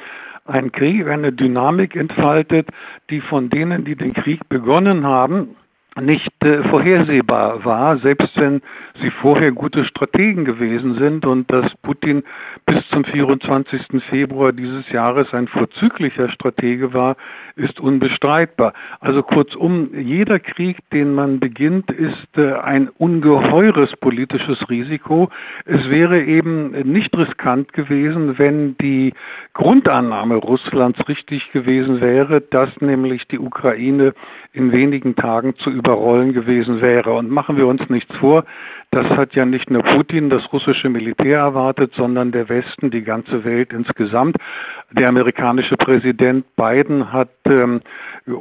[0.47, 2.69] ein Krieg eine Dynamik entfaltet,
[3.11, 5.55] die von denen, die den Krieg begonnen haben,
[6.01, 8.61] nicht äh, vorhersehbar war, selbst wenn
[9.01, 12.23] sie vorher gute Strategen gewesen sind und dass Putin
[12.67, 14.03] bis zum 24.
[14.09, 17.17] Februar dieses Jahres ein vorzüglicher Stratege war,
[17.57, 18.73] ist unbestreitbar.
[19.01, 25.31] Also kurzum, jeder Krieg, den man beginnt, ist äh, ein ungeheures politisches Risiko.
[25.65, 29.13] Es wäre eben nicht riskant gewesen, wenn die
[29.53, 34.15] Grundannahme Russlands richtig gewesen wäre, dass nämlich die Ukraine
[34.53, 37.13] in wenigen Tagen zu überrollen gewesen wäre.
[37.13, 38.45] Und machen wir uns nichts vor,
[38.90, 43.44] das hat ja nicht nur Putin, das russische Militär erwartet, sondern der Westen, die ganze
[43.44, 44.37] Welt insgesamt.
[44.90, 47.83] Der amerikanische Präsident Biden hat ähm,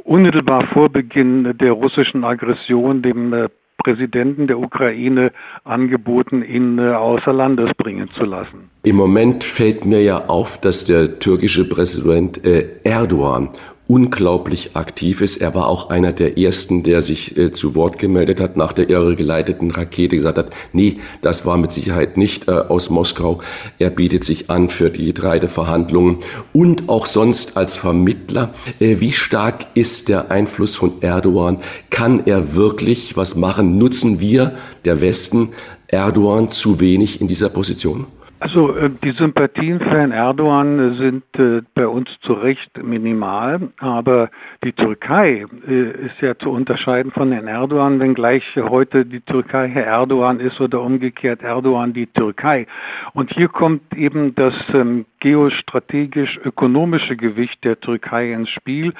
[0.04, 3.48] unmittelbar vor Beginn der russischen Aggression dem äh,
[3.82, 5.32] Präsidenten der Ukraine
[5.64, 8.70] angeboten, ihn äh, außer Landes bringen zu lassen.
[8.82, 13.50] Im Moment fällt mir ja auf, dass der türkische Präsident äh, Erdogan
[13.90, 15.38] unglaublich aktiv ist.
[15.38, 18.88] Er war auch einer der ersten, der sich äh, zu Wort gemeldet hat nach der
[18.88, 23.40] irregeleiteten Rakete, gesagt hat, nee, das war mit Sicherheit nicht äh, aus Moskau.
[23.80, 26.18] Er bietet sich an für die Getreideverhandlungen
[26.52, 28.54] und auch sonst als Vermittler.
[28.78, 31.58] Äh, wie stark ist der Einfluss von Erdogan?
[31.90, 33.76] Kann er wirklich was machen?
[33.76, 35.48] Nutzen wir, der Westen,
[35.88, 38.06] Erdogan zu wenig in dieser Position?
[38.40, 44.30] Also äh, die Sympathien für Herrn Erdogan sind äh, bei uns zu Recht minimal, aber
[44.64, 49.84] die Türkei äh, ist ja zu unterscheiden von Herrn Erdogan, wenngleich heute die Türkei Herr
[49.84, 52.66] Erdogan ist oder umgekehrt Erdogan die Türkei.
[53.12, 58.94] Und hier kommt eben das ähm, geostrategisch-ökonomische Gewicht der Türkei ins Spiel.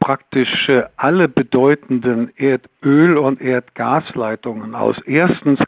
[0.00, 5.60] Praktisch alle bedeutenden Erdöl- und Erdgasleitungen aus erstens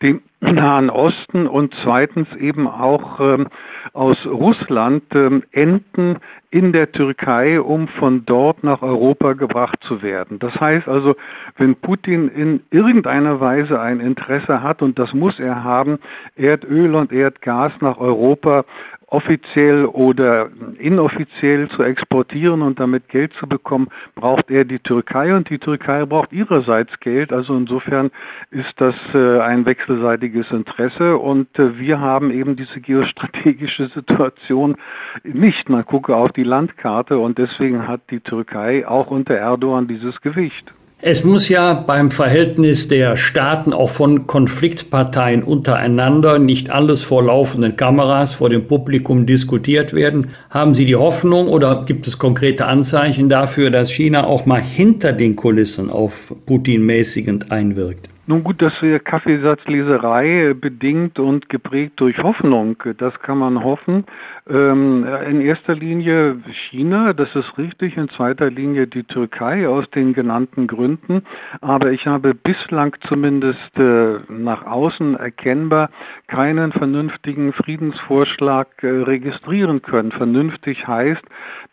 [0.00, 3.46] dem Nahen Osten und zweitens eben auch ähm,
[3.92, 6.18] aus Russland ähm, enden
[6.50, 10.40] in der Türkei, um von dort nach Europa gebracht zu werden.
[10.40, 11.14] Das heißt also,
[11.58, 16.00] wenn Putin in irgendeiner Weise ein Interesse hat, und das muss er haben,
[16.34, 18.64] Erdöl und Erdgas nach Europa
[19.12, 20.48] offiziell oder
[20.78, 26.06] inoffiziell zu exportieren und damit Geld zu bekommen, braucht er die Türkei und die Türkei
[26.06, 27.30] braucht ihrerseits Geld.
[27.30, 28.10] Also insofern
[28.50, 34.76] ist das äh, ein wechselseitiges Interesse und äh, wir haben eben diese geostrategische Situation
[35.24, 35.68] nicht.
[35.68, 40.72] Man gucke auf die Landkarte und deswegen hat die Türkei auch unter Erdogan dieses Gewicht.
[41.04, 47.74] Es muss ja beim Verhältnis der Staaten auch von Konfliktparteien untereinander nicht alles vor laufenden
[47.74, 50.28] Kameras vor dem Publikum diskutiert werden.
[50.48, 55.12] Haben Sie die Hoffnung oder gibt es konkrete Anzeichen dafür, dass China auch mal hinter
[55.12, 58.08] den Kulissen auf Putin mäßigend einwirkt?
[58.28, 62.76] Nun gut, das wäre Kaffeesatzleserei bedingt und geprägt durch Hoffnung.
[62.98, 64.04] Das kann man hoffen.
[64.50, 66.36] Ähm, in erster Linie
[66.68, 67.96] China, das ist richtig.
[67.96, 71.22] In zweiter Linie die Türkei aus den genannten Gründen.
[71.60, 75.90] Aber ich habe bislang zumindest äh, nach außen erkennbar
[76.26, 80.10] keinen vernünftigen Friedensvorschlag äh, registrieren können.
[80.10, 81.22] Vernünftig heißt,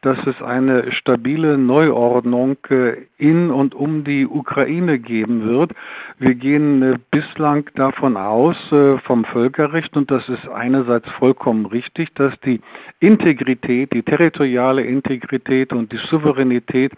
[0.01, 5.73] dass es eine stabile Neuordnung äh, in und um die Ukraine geben wird.
[6.19, 12.13] Wir gehen äh, bislang davon aus, äh, vom Völkerrecht, und das ist einerseits vollkommen richtig,
[12.13, 12.58] dass die
[12.99, 16.93] Integrität, die territoriale Integrität und die Souveränität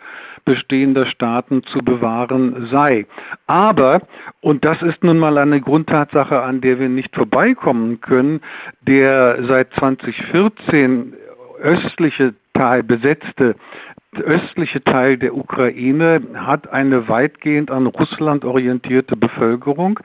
[0.46, 3.06] bestehender Staaten zu bewahren sei.
[3.48, 4.02] Aber,
[4.42, 8.42] und das ist nun mal eine Grundtatsache, an der wir nicht vorbeikommen können,
[8.82, 11.14] der seit 2014
[11.62, 13.56] östliche Teil besetzte
[14.20, 20.00] östliche Teil der Ukraine hat eine weitgehend an Russland orientierte Bevölkerung.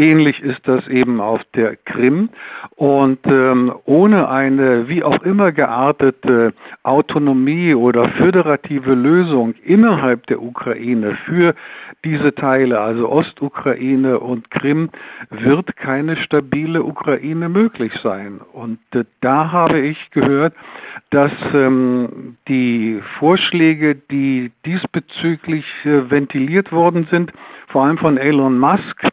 [0.00, 2.28] Ähnlich ist das eben auf der Krim.
[2.76, 11.18] Und ähm, ohne eine wie auch immer geartete Autonomie oder föderative Lösung innerhalb der Ukraine
[11.26, 11.52] für
[12.04, 14.88] diese Teile, also Ostukraine und Krim,
[15.30, 18.40] wird keine stabile Ukraine möglich sein.
[18.52, 20.54] Und äh, da habe ich gehört,
[21.10, 27.32] dass ähm, die Vorschläge, die diesbezüglich äh, ventiliert worden sind,
[27.66, 29.08] vor allem von Elon Musk,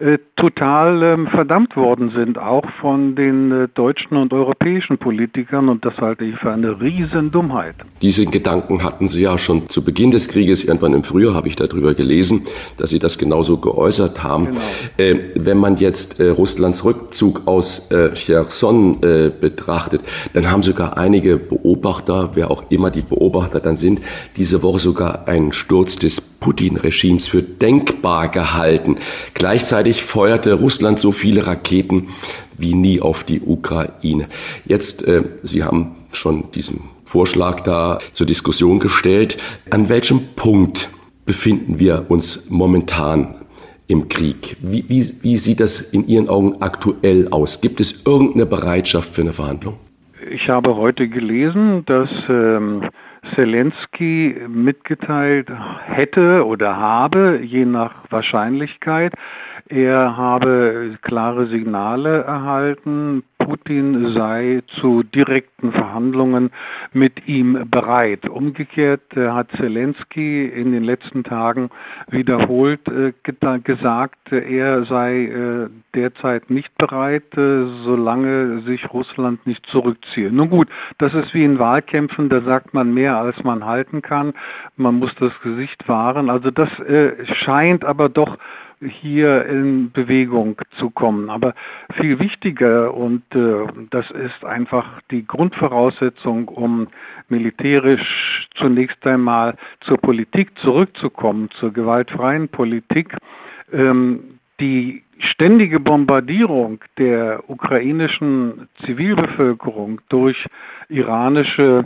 [0.00, 5.68] äh, total ähm, verdammt worden sind, auch von den äh, deutschen und europäischen Politikern.
[5.68, 7.74] Und das halte ich für eine Riesendummheit.
[8.00, 11.56] Diese Gedanken hatten Sie ja schon zu Beginn des Krieges, irgendwann im Frühjahr habe ich
[11.56, 12.46] darüber gelesen,
[12.76, 14.46] dass Sie das genauso geäußert haben.
[14.46, 14.60] Genau.
[14.98, 21.38] Äh, wenn man jetzt äh, Russlands Rückzug aus äh, Cherson betrachtet, dann haben sogar einige
[21.38, 24.00] Beobachter, wer auch immer die Beobachter dann sind,
[24.36, 28.96] diese Woche sogar einen Sturz des Putin-Regimes für denkbar gehalten.
[29.34, 32.08] Gleichzeitig feuerte Russland so viele Raketen
[32.56, 34.26] wie nie auf die Ukraine.
[34.66, 39.38] Jetzt, äh, Sie haben schon diesen Vorschlag da zur Diskussion gestellt.
[39.70, 40.90] An welchem Punkt
[41.24, 43.34] befinden wir uns momentan
[43.86, 44.56] im Krieg?
[44.60, 47.60] Wie, wie, wie sieht das in Ihren Augen aktuell aus?
[47.60, 49.78] Gibt es irgendeine Bereitschaft für eine Verhandlung?
[50.30, 52.82] Ich habe heute gelesen, dass ähm,
[53.34, 55.48] Zelensky mitgeteilt
[55.86, 59.14] hätte oder habe, je nach Wahrscheinlichkeit,
[59.68, 66.50] er habe klare Signale erhalten, Putin sei zu direkten Verhandlungen
[66.92, 68.28] mit ihm bereit.
[68.28, 71.70] Umgekehrt äh, hat Zelensky in den letzten Tagen
[72.08, 73.12] wiederholt äh,
[73.64, 80.30] gesagt, er sei äh, derzeit nicht bereit, solange sich Russland nicht zurückziehe.
[80.30, 84.34] Nun gut, das ist wie in Wahlkämpfen, da sagt man mehr, als man halten kann.
[84.76, 86.28] Man muss das Gesicht wahren.
[86.30, 86.68] Also das
[87.24, 88.36] scheint aber doch
[88.80, 91.30] hier in Bewegung zu kommen.
[91.30, 91.54] Aber
[91.94, 96.88] viel wichtiger und äh, das ist einfach die Grundvoraussetzung, um
[97.28, 103.16] militärisch zunächst einmal zur Politik zurückzukommen, zur gewaltfreien Politik.
[103.72, 110.46] Ähm, die ständige Bombardierung der ukrainischen Zivilbevölkerung durch
[110.88, 111.84] iranische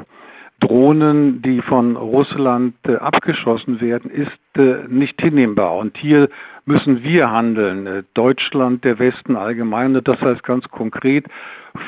[0.61, 5.77] Drohnen, die von Russland äh, abgeschossen werden, ist äh, nicht hinnehmbar.
[5.77, 6.29] Und hier
[6.65, 7.87] müssen wir handeln.
[7.87, 11.27] Äh, Deutschland, der Westen allgemein, das heißt ganz konkret,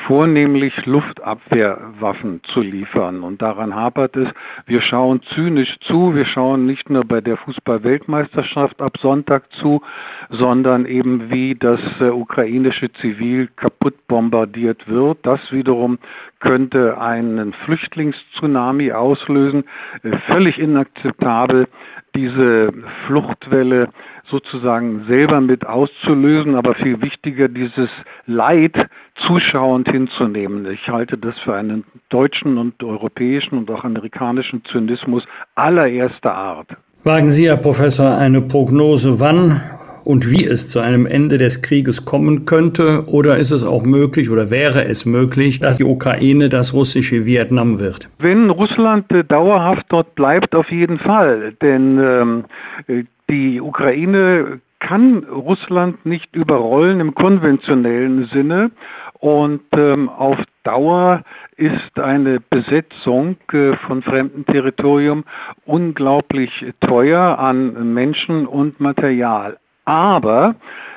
[0.07, 3.21] vornehmlich Luftabwehrwaffen zu liefern.
[3.21, 4.29] Und daran hapert es.
[4.65, 6.15] Wir schauen zynisch zu.
[6.15, 9.81] Wir schauen nicht nur bei der Fußball-Weltmeisterschaft ab Sonntag zu,
[10.29, 15.19] sondern eben wie das äh, ukrainische Zivil kaputt bombardiert wird.
[15.23, 15.99] Das wiederum
[16.39, 19.65] könnte einen Flüchtlingstsunami auslösen.
[20.03, 21.67] Äh, völlig inakzeptabel
[22.15, 22.71] diese
[23.05, 23.89] Fluchtwelle
[24.29, 27.89] sozusagen selber mit auszulösen, aber viel wichtiger, dieses
[28.25, 28.87] Leid
[29.27, 30.65] zuschauend hinzunehmen.
[30.71, 36.69] Ich halte das für einen deutschen und europäischen und auch amerikanischen Zynismus allererster Art.
[37.03, 39.61] Wagen Sie, Herr Professor, eine Prognose, wann
[40.05, 43.03] und wie es zu einem Ende des Krieges kommen könnte?
[43.07, 47.79] Oder ist es auch möglich oder wäre es möglich, dass die Ukraine das russische Vietnam
[47.79, 48.07] wird?
[48.19, 51.53] Wenn Russland äh, dauerhaft dort bleibt, auf jeden Fall.
[51.61, 58.71] Denn ähm, die Ukraine kann Russland nicht überrollen im konventionellen Sinne.
[59.19, 61.23] Und ähm, auf Dauer
[61.57, 65.23] ist eine Besetzung äh, von fremdem Territorium
[65.65, 66.51] unglaublich
[66.81, 69.57] teuer an Menschen und Material.
[69.85, 70.55] Aber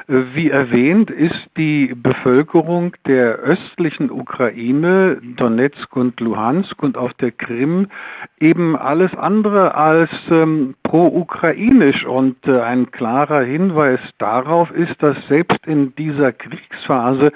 [0.09, 7.89] wie erwähnt, ist die Bevölkerung der östlichen Ukraine, Donetsk und Luhansk und auf der Krim
[8.41, 12.07] eben alles andere als ähm, pro-ukrainisch.
[12.07, 17.31] Und äh, ein klarer Hinweis darauf ist, dass selbst in dieser Kriegsphase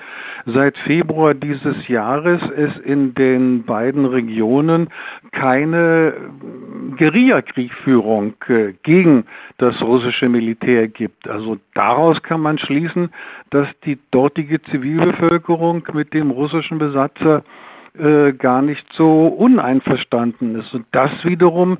[0.46, 4.88] seit Februar dieses Jahres es in den beiden Regionen
[5.32, 9.24] keine äh, Guerillakriegführung äh, gegen
[9.58, 11.28] das russische Militär gibt.
[11.28, 13.12] Also daraus kann man schließen,
[13.50, 17.44] dass die dortige Zivilbevölkerung mit dem russischen Besatzer
[17.98, 20.72] äh, gar nicht so uneinverstanden ist.
[20.72, 21.76] Und das wiederum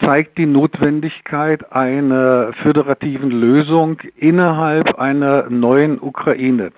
[0.00, 6.70] zeigt die Notwendigkeit einer föderativen Lösung innerhalb einer neuen Ukraine.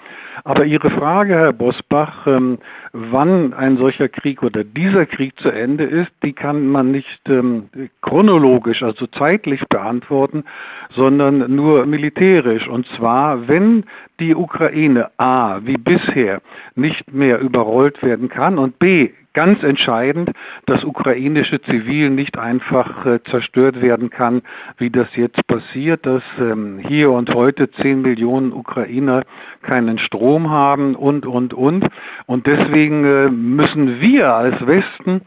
[0.45, 2.59] Aber Ihre Frage, Herr Bosbach, ähm,
[2.93, 7.69] wann ein solcher Krieg oder dieser Krieg zu Ende ist, die kann man nicht ähm,
[8.01, 10.45] chronologisch, also zeitlich beantworten,
[10.91, 12.69] sondern nur militärisch.
[12.69, 13.85] Und zwar, wenn
[14.21, 16.41] die Ukraine A, wie bisher,
[16.75, 20.33] nicht mehr überrollt werden kann und B, ganz entscheidend,
[20.67, 24.43] dass ukrainische Zivil nicht einfach äh, zerstört werden kann,
[24.79, 29.23] wie das jetzt passiert, dass ähm, hier und heute zehn Millionen Ukrainer
[29.63, 31.87] keinen Strom haben und, und, und.
[32.27, 35.23] Und deswegen äh, müssen wir als Westen,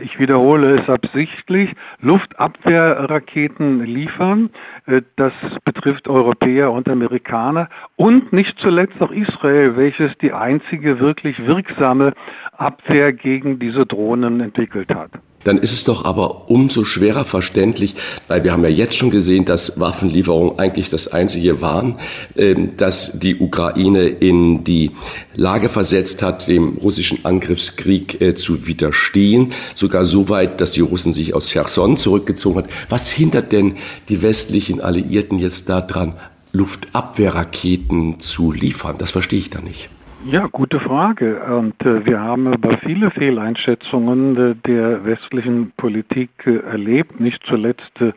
[0.00, 4.50] ich wiederhole es absichtlich, Luftabwehrraketen liefern.
[4.86, 5.32] Äh, das
[5.64, 12.12] betrifft Europäer und Amerikaner und nicht zuletzt auch Israel, welches die einzige wirklich wirksame
[12.52, 15.10] Abwehr gegen diese Drohnen entwickelt hat.
[15.46, 17.94] Dann ist es doch aber umso schwerer verständlich,
[18.26, 22.00] weil wir haben ja jetzt schon gesehen, dass Waffenlieferungen eigentlich das Einzige waren,
[22.34, 24.90] ähm, das die Ukraine in die
[25.36, 29.52] Lage versetzt hat, dem russischen Angriffskrieg äh, zu widerstehen.
[29.76, 32.70] Sogar so weit, dass die Russen sich aus Cherson zurückgezogen hat.
[32.88, 33.76] Was hindert denn
[34.08, 36.14] die westlichen Alliierten jetzt daran,
[36.50, 38.96] Luftabwehrraketen zu liefern?
[38.98, 39.90] Das verstehe ich da nicht.
[40.28, 41.40] Ja, gute Frage.
[41.44, 48.00] Und äh, wir haben aber viele Fehleinschätzungen äh, der westlichen Politik äh, erlebt, nicht zuletzt
[48.00, 48.12] äh,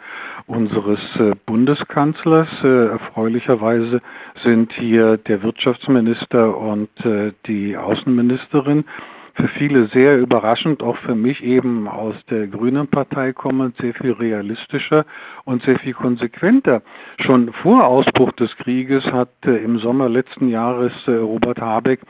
[0.48, 2.50] unseres äh, Bundeskanzlers.
[2.64, 4.02] Äh, erfreulicherweise
[4.42, 6.90] sind hier der Wirtschaftsminister und
[7.46, 8.86] die Außenministerin
[9.34, 14.12] für viele sehr überraschend, auch für mich eben aus der Grünen Partei kommend, sehr viel
[14.12, 15.06] realistischer
[15.46, 16.82] und sehr viel konsequenter.
[17.20, 22.02] Schon vor Ausbruch des Krieges hat äh, im Sommer letzten Jahres äh, Robert Habeck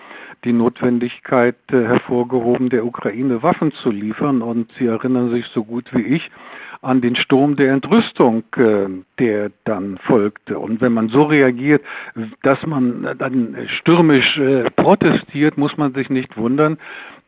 [0.43, 4.41] die Notwendigkeit äh, hervorgehoben, der Ukraine Waffen zu liefern.
[4.41, 6.29] Und Sie erinnern sich so gut wie ich
[6.81, 8.43] an den Sturm der Entrüstung,
[9.19, 10.57] der dann folgte.
[10.59, 11.81] Und wenn man so reagiert,
[12.43, 14.39] dass man dann stürmisch
[14.75, 16.77] protestiert, muss man sich nicht wundern,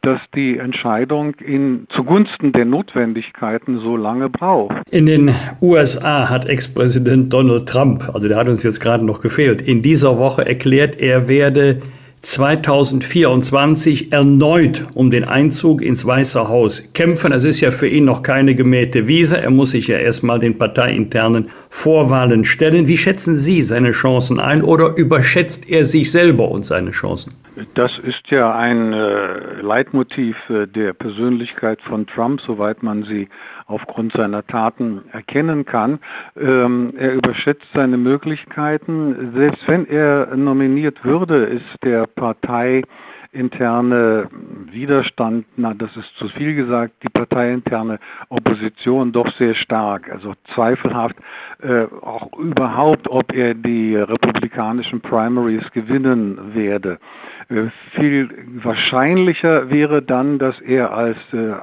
[0.02, 4.90] dass die Entscheidung in, zugunsten der Notwendigkeiten so lange braucht.
[4.90, 9.62] In den USA hat Ex-Präsident Donald Trump, also der hat uns jetzt gerade noch gefehlt,
[9.62, 11.82] in dieser Woche erklärt, er werde
[12.24, 17.32] 2024 erneut um den Einzug ins Weiße Haus kämpfen.
[17.32, 19.42] Es ist ja für ihn noch keine gemähte Wiese.
[19.42, 22.88] Er muss sich ja erstmal den parteiinternen Vorwahlen stellen.
[22.88, 27.34] Wie schätzen Sie seine Chancen ein oder überschätzt er sich selber und seine Chancen?
[27.74, 33.30] Das ist ja ein äh, Leitmotiv äh, der Persönlichkeit von Trump, soweit man sie
[33.72, 36.00] aufgrund seiner Taten erkennen kann.
[36.40, 39.32] Ähm, er überschätzt seine Möglichkeiten.
[39.36, 42.84] Selbst wenn er nominiert würde, ist der Partei
[43.32, 44.28] interne
[44.72, 48.00] Widerstand, na, das ist zu viel gesagt, die parteiinterne
[48.30, 50.12] Opposition doch sehr stark.
[50.12, 51.16] Also zweifelhaft
[51.62, 57.00] äh, auch überhaupt, ob er die republikanischen Primaries gewinnen werde.
[57.48, 58.30] Äh, viel
[58.64, 61.54] wahrscheinlicher wäre dann, dass er als äh,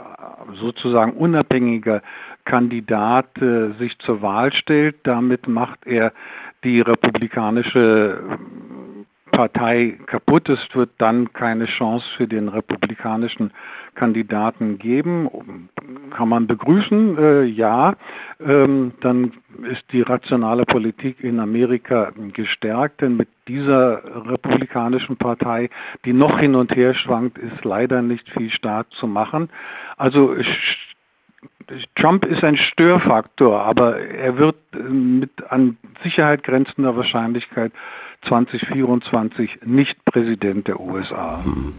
[0.55, 2.03] sozusagen unabhängiger
[2.45, 4.97] Kandidat äh, sich zur Wahl stellt.
[5.03, 6.13] Damit macht er
[6.65, 8.39] die republikanische
[9.39, 13.53] Partei kaputt ist, wird dann keine Chance für den republikanischen
[13.95, 15.69] Kandidaten geben.
[16.11, 17.95] Kann man begrüßen, äh, ja.
[18.41, 19.33] Ähm, dann
[19.71, 25.71] ist die rationale Politik in Amerika gestärkt, denn mit dieser republikanischen Partei,
[26.05, 29.49] die noch hin und her schwankt, ist leider nicht viel stark zu machen.
[29.97, 30.37] Also
[31.97, 37.73] Trump ist ein Störfaktor, aber er wird mit an Sicherheit grenzender Wahrscheinlichkeit
[38.27, 41.45] 2024 nicht Präsident der USA.
[41.45, 41.75] Hm.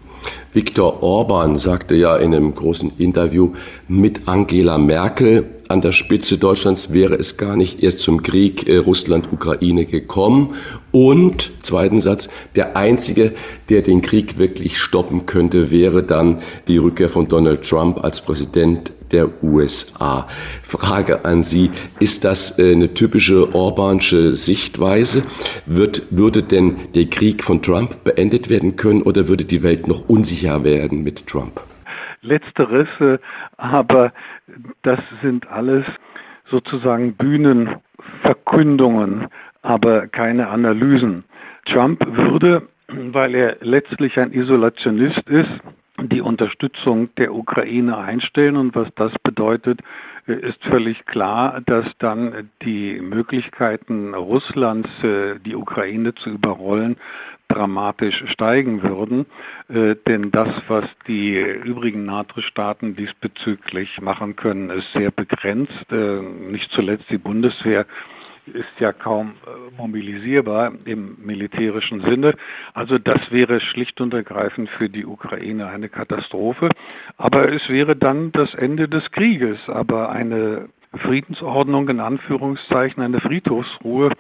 [0.53, 3.53] Viktor Orban sagte ja in einem großen Interview,
[3.87, 8.77] mit Angela Merkel an der Spitze Deutschlands wäre es gar nicht erst zum Krieg äh,
[8.77, 10.55] Russland-Ukraine gekommen.
[10.91, 13.33] Und, zweiten Satz, der Einzige,
[13.69, 18.93] der den Krieg wirklich stoppen könnte, wäre dann die Rückkehr von Donald Trump als Präsident
[19.11, 20.27] der USA.
[20.63, 25.23] Frage an Sie, ist das äh, eine typische Orbansche Sichtweise?
[25.65, 30.09] Wird, würde denn der Krieg von Trump beendet werden können oder würde die Welt noch
[30.09, 31.61] unsicher werden mit Trump?
[32.21, 32.89] Letzteres,
[33.55, 34.11] aber
[34.81, 35.85] das sind alles
[36.49, 39.27] sozusagen Bühnenverkündungen,
[39.61, 41.23] aber keine Analysen.
[41.65, 45.49] Trump würde, weil er letztlich ein Isolationist ist,
[46.07, 48.55] die Unterstützung der Ukraine einstellen.
[48.55, 49.81] Und was das bedeutet,
[50.27, 56.97] äh, ist völlig klar, dass dann die Möglichkeiten Russlands, äh, die Ukraine zu überrollen,
[57.47, 59.25] dramatisch steigen würden.
[59.67, 65.91] Äh, denn das, was die übrigen NATO-Staaten diesbezüglich machen können, ist sehr begrenzt.
[65.91, 67.85] nicht zuletzt die Bundeswehr
[68.49, 72.35] ist ja kaum äh, mobilisierbar im militärischen Sinne.
[72.73, 76.69] Also das wäre schlicht und ergreifend für die Ukraine eine Katastrophe.
[77.17, 79.57] Aber es wäre dann das Ende des Krieges.
[79.67, 84.11] Aber eine Friedensordnung in Anführungszeichen, eine Friedhofsruhe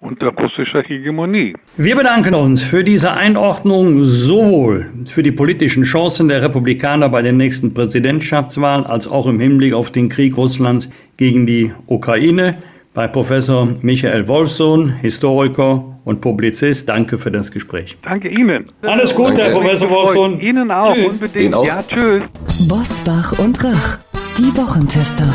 [0.00, 1.54] unter russischer Hegemonie.
[1.76, 7.36] Wir bedanken uns für diese Einordnung sowohl für die politischen Chancen der Republikaner bei den
[7.36, 12.58] nächsten Präsidentschaftswahlen als auch im Hinblick auf den Krieg Russlands gegen die Ukraine
[12.96, 16.88] bei Professor Michael Wolfsohn, Historiker und Publizist.
[16.88, 17.98] Danke für das Gespräch.
[18.02, 18.70] Danke Ihnen.
[18.82, 19.42] Alles Gute, Danke.
[19.42, 20.40] Herr Professor Wolfsohn.
[20.40, 21.06] Ihnen auch, tschüss.
[21.06, 21.54] unbedingt.
[21.54, 21.66] Auch.
[21.66, 22.22] Ja, tschüss.
[22.68, 23.98] Bosbach und Rach,
[24.38, 25.28] die Wochentester.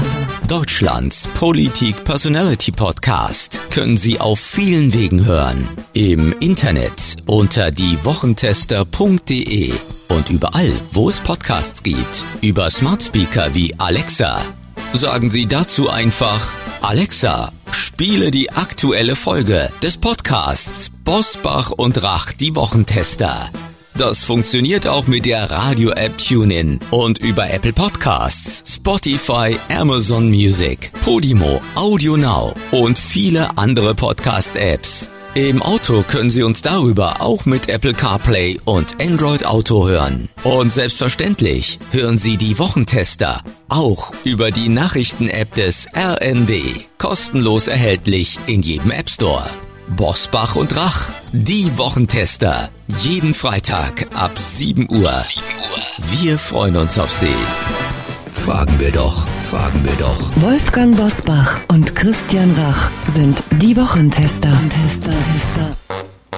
[0.48, 5.68] Deutschlands Politik-Personality-Podcast können Sie auf vielen Wegen hören.
[5.94, 9.72] Im Internet unter diewochentester.de
[10.10, 12.26] und überall, wo es Podcasts gibt.
[12.42, 14.42] Über Smart Speaker wie Alexa.
[14.94, 16.52] Sagen Sie dazu einfach
[16.82, 23.50] Alexa, spiele die aktuelle Folge des Podcasts Bosbach und Rach, die Wochentester.
[23.96, 31.62] Das funktioniert auch mit der Radio-App TuneIn und über Apple Podcasts, Spotify, Amazon Music, Podimo,
[31.76, 35.12] Audio Now und viele andere Podcast-Apps.
[35.34, 40.28] Im Auto können Sie uns darüber auch mit Apple CarPlay und Android Auto hören.
[40.44, 46.86] Und selbstverständlich hören Sie die Wochentester auch über die Nachrichten-App des RND.
[46.98, 49.50] Kostenlos erhältlich in jedem App Store.
[49.96, 52.70] Bosbach und Rach, die Wochentester.
[53.02, 55.14] Jeden Freitag ab 7 Uhr.
[55.98, 57.28] Wir freuen uns auf Sie.
[58.34, 60.32] Fragen wir doch, fragen wir doch.
[60.42, 64.50] Wolfgang Bosbach und Christian Rach sind die Wochentester.
[64.70, 65.76] Tester, Tester.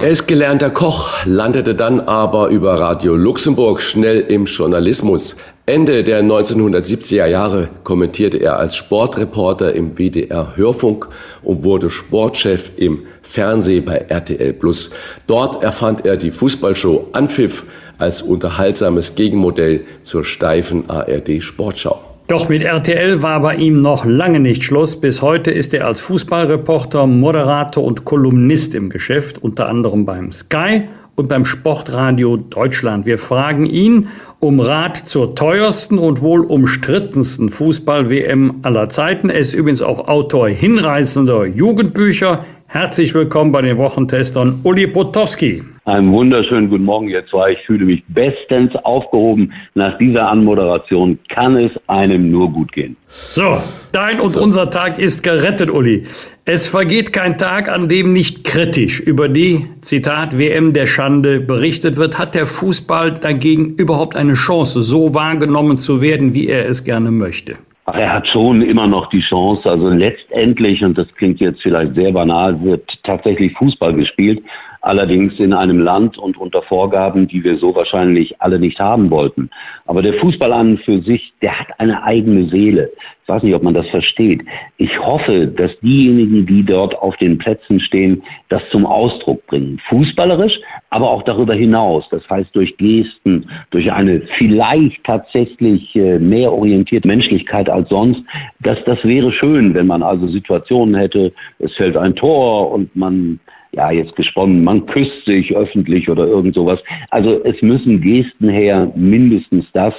[0.02, 5.38] Er ist gelernter Koch, landete dann aber über Radio Luxemburg schnell im Journalismus.
[5.66, 11.08] Ende der 1970er Jahre kommentierte er als Sportreporter im WDR Hörfunk
[11.44, 14.89] und wurde Sportchef im Fernsehen bei RTL Plus.
[15.26, 17.64] Dort erfand er die Fußballshow Anpfiff
[18.04, 22.01] als unterhaltsames Gegenmodell zur steifen ARD Sportschau.
[22.28, 24.99] Doch mit RTL war bei ihm noch lange nicht Schluss.
[24.99, 30.84] Bis heute ist er als Fußballreporter, Moderator und Kolumnist im Geschäft, unter anderem beim Sky
[31.16, 33.06] und beim Sportradio Deutschland.
[33.06, 34.08] Wir fragen ihn
[34.39, 39.30] um Rat zur teuersten und wohl umstrittensten Fußball-WM aller Zeiten.
[39.30, 42.45] Er ist übrigens auch Autor hinreißender Jugendbücher.
[42.68, 45.62] Herzlich willkommen bei den Wochentestern Uli Potowski.
[45.86, 47.52] Einen wunderschönen guten Morgen, ihr zwei.
[47.52, 49.52] Ich fühle mich bestens aufgehoben.
[49.76, 52.96] Nach dieser Anmoderation kann es einem nur gut gehen.
[53.10, 53.58] So,
[53.92, 54.42] dein und so.
[54.42, 56.06] unser Tag ist gerettet, Uli.
[56.46, 61.98] Es vergeht kein Tag, an dem nicht kritisch über die, Zitat, WM der Schande berichtet
[61.98, 62.18] wird.
[62.18, 67.12] Hat der Fußball dagegen überhaupt eine Chance, so wahrgenommen zu werden, wie er es gerne
[67.12, 67.56] möchte?
[67.86, 69.70] Ach, er hat schon immer noch die Chance.
[69.70, 74.42] Also letztendlich, und das klingt jetzt vielleicht sehr banal, wird tatsächlich Fußball gespielt.
[74.86, 79.50] Allerdings in einem Land und unter Vorgaben, die wir so wahrscheinlich alle nicht haben wollten.
[79.86, 82.92] Aber der Fußball an für sich, der hat eine eigene Seele.
[83.24, 84.44] Ich weiß nicht, ob man das versteht.
[84.76, 89.80] Ich hoffe, dass diejenigen, die dort auf den Plätzen stehen, das zum Ausdruck bringen.
[89.88, 90.60] Fußballerisch,
[90.90, 92.06] aber auch darüber hinaus.
[92.12, 98.22] Das heißt durch Gesten, durch eine vielleicht tatsächlich äh, mehr orientierte Menschlichkeit als sonst.
[98.60, 103.40] Das, das wäre schön, wenn man also Situationen hätte, es fällt ein Tor und man
[103.74, 106.80] ja, jetzt gesponnen, man küsst sich öffentlich oder irgend sowas.
[107.10, 109.94] Also es müssen Gesten her, mindestens das.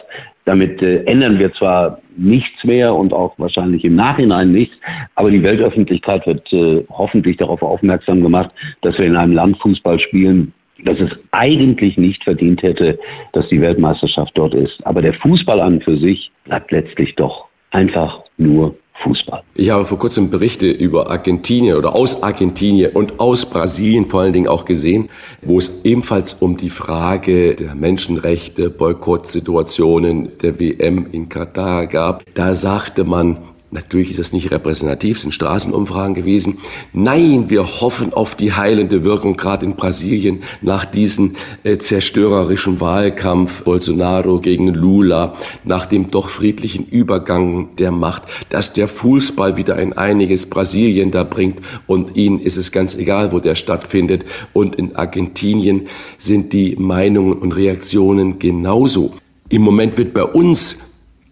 [0.44, 4.76] Damit äh, ändern wir zwar nichts mehr und auch wahrscheinlich im Nachhinein nichts,
[5.16, 8.50] aber die Weltöffentlichkeit wird äh, hoffentlich darauf aufmerksam gemacht,
[8.82, 10.52] dass wir in einem Land Fußball spielen,
[10.84, 12.98] das es eigentlich nicht verdient hätte,
[13.32, 14.86] dass die Weltmeisterschaft dort ist.
[14.86, 19.42] Aber der Fußball an für sich bleibt letztlich doch einfach nur Fußball.
[19.54, 24.32] Ich habe vor kurzem Berichte über Argentinien oder aus Argentinien und aus Brasilien vor allen
[24.32, 25.08] Dingen auch gesehen,
[25.42, 32.24] wo es ebenfalls um die Frage der Menschenrechte, Boykottsituationen der WM in Katar gab.
[32.34, 33.38] Da sagte man,
[33.74, 36.58] Natürlich ist das nicht repräsentativ, sind Straßenumfragen gewesen.
[36.92, 43.64] Nein, wir hoffen auf die heilende Wirkung, gerade in Brasilien, nach diesem äh, zerstörerischen Wahlkampf
[43.64, 49.92] Bolsonaro gegen Lula, nach dem doch friedlichen Übergang der Macht, dass der Fußball wieder ein
[49.92, 51.58] einiges Brasilien da bringt
[51.88, 54.24] und ihnen ist es ganz egal, wo der stattfindet.
[54.52, 59.14] Und in Argentinien sind die Meinungen und Reaktionen genauso.
[59.48, 60.83] Im Moment wird bei uns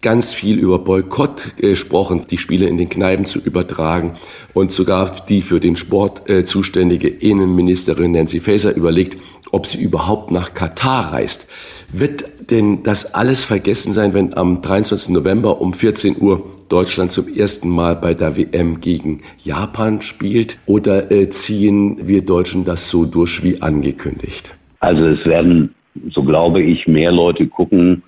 [0.03, 4.13] ganz viel über Boykott gesprochen, die Spiele in den Kneipen zu übertragen.
[4.53, 9.17] Und sogar die für den Sport äh, zuständige Innenministerin Nancy Faeser überlegt,
[9.53, 11.49] ob sie überhaupt nach Katar reist.
[11.93, 15.15] Wird denn das alles vergessen sein, wenn am 23.
[15.15, 20.59] November um 14 Uhr Deutschland zum ersten Mal bei der WM gegen Japan spielt?
[20.67, 24.55] Oder äh, ziehen wir Deutschen das so durch wie angekündigt?
[24.81, 25.75] Also es werden,
[26.11, 28.03] so glaube ich, mehr Leute gucken,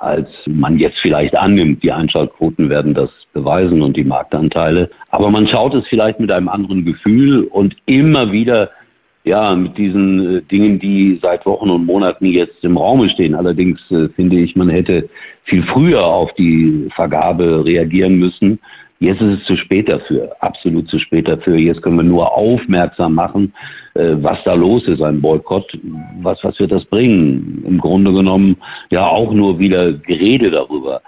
[0.00, 1.82] als man jetzt vielleicht annimmt.
[1.82, 4.90] Die Einschaltquoten werden das beweisen und die Marktanteile.
[5.10, 8.70] Aber man schaut es vielleicht mit einem anderen Gefühl und immer wieder
[9.24, 13.34] ja, mit diesen äh, Dingen, die seit Wochen und Monaten jetzt im Raume stehen.
[13.34, 15.10] Allerdings äh, finde ich, man hätte
[15.44, 18.58] viel früher auf die Vergabe reagieren müssen.
[19.02, 21.56] Jetzt ist es zu spät dafür, absolut zu spät dafür.
[21.56, 23.54] Jetzt können wir nur aufmerksam machen,
[23.94, 25.78] äh, was da los ist, ein Boykott.
[26.20, 27.64] Was, was wird das bringen?
[27.66, 28.58] Im Grunde genommen
[28.90, 31.00] ja auch nur wieder Gerede darüber.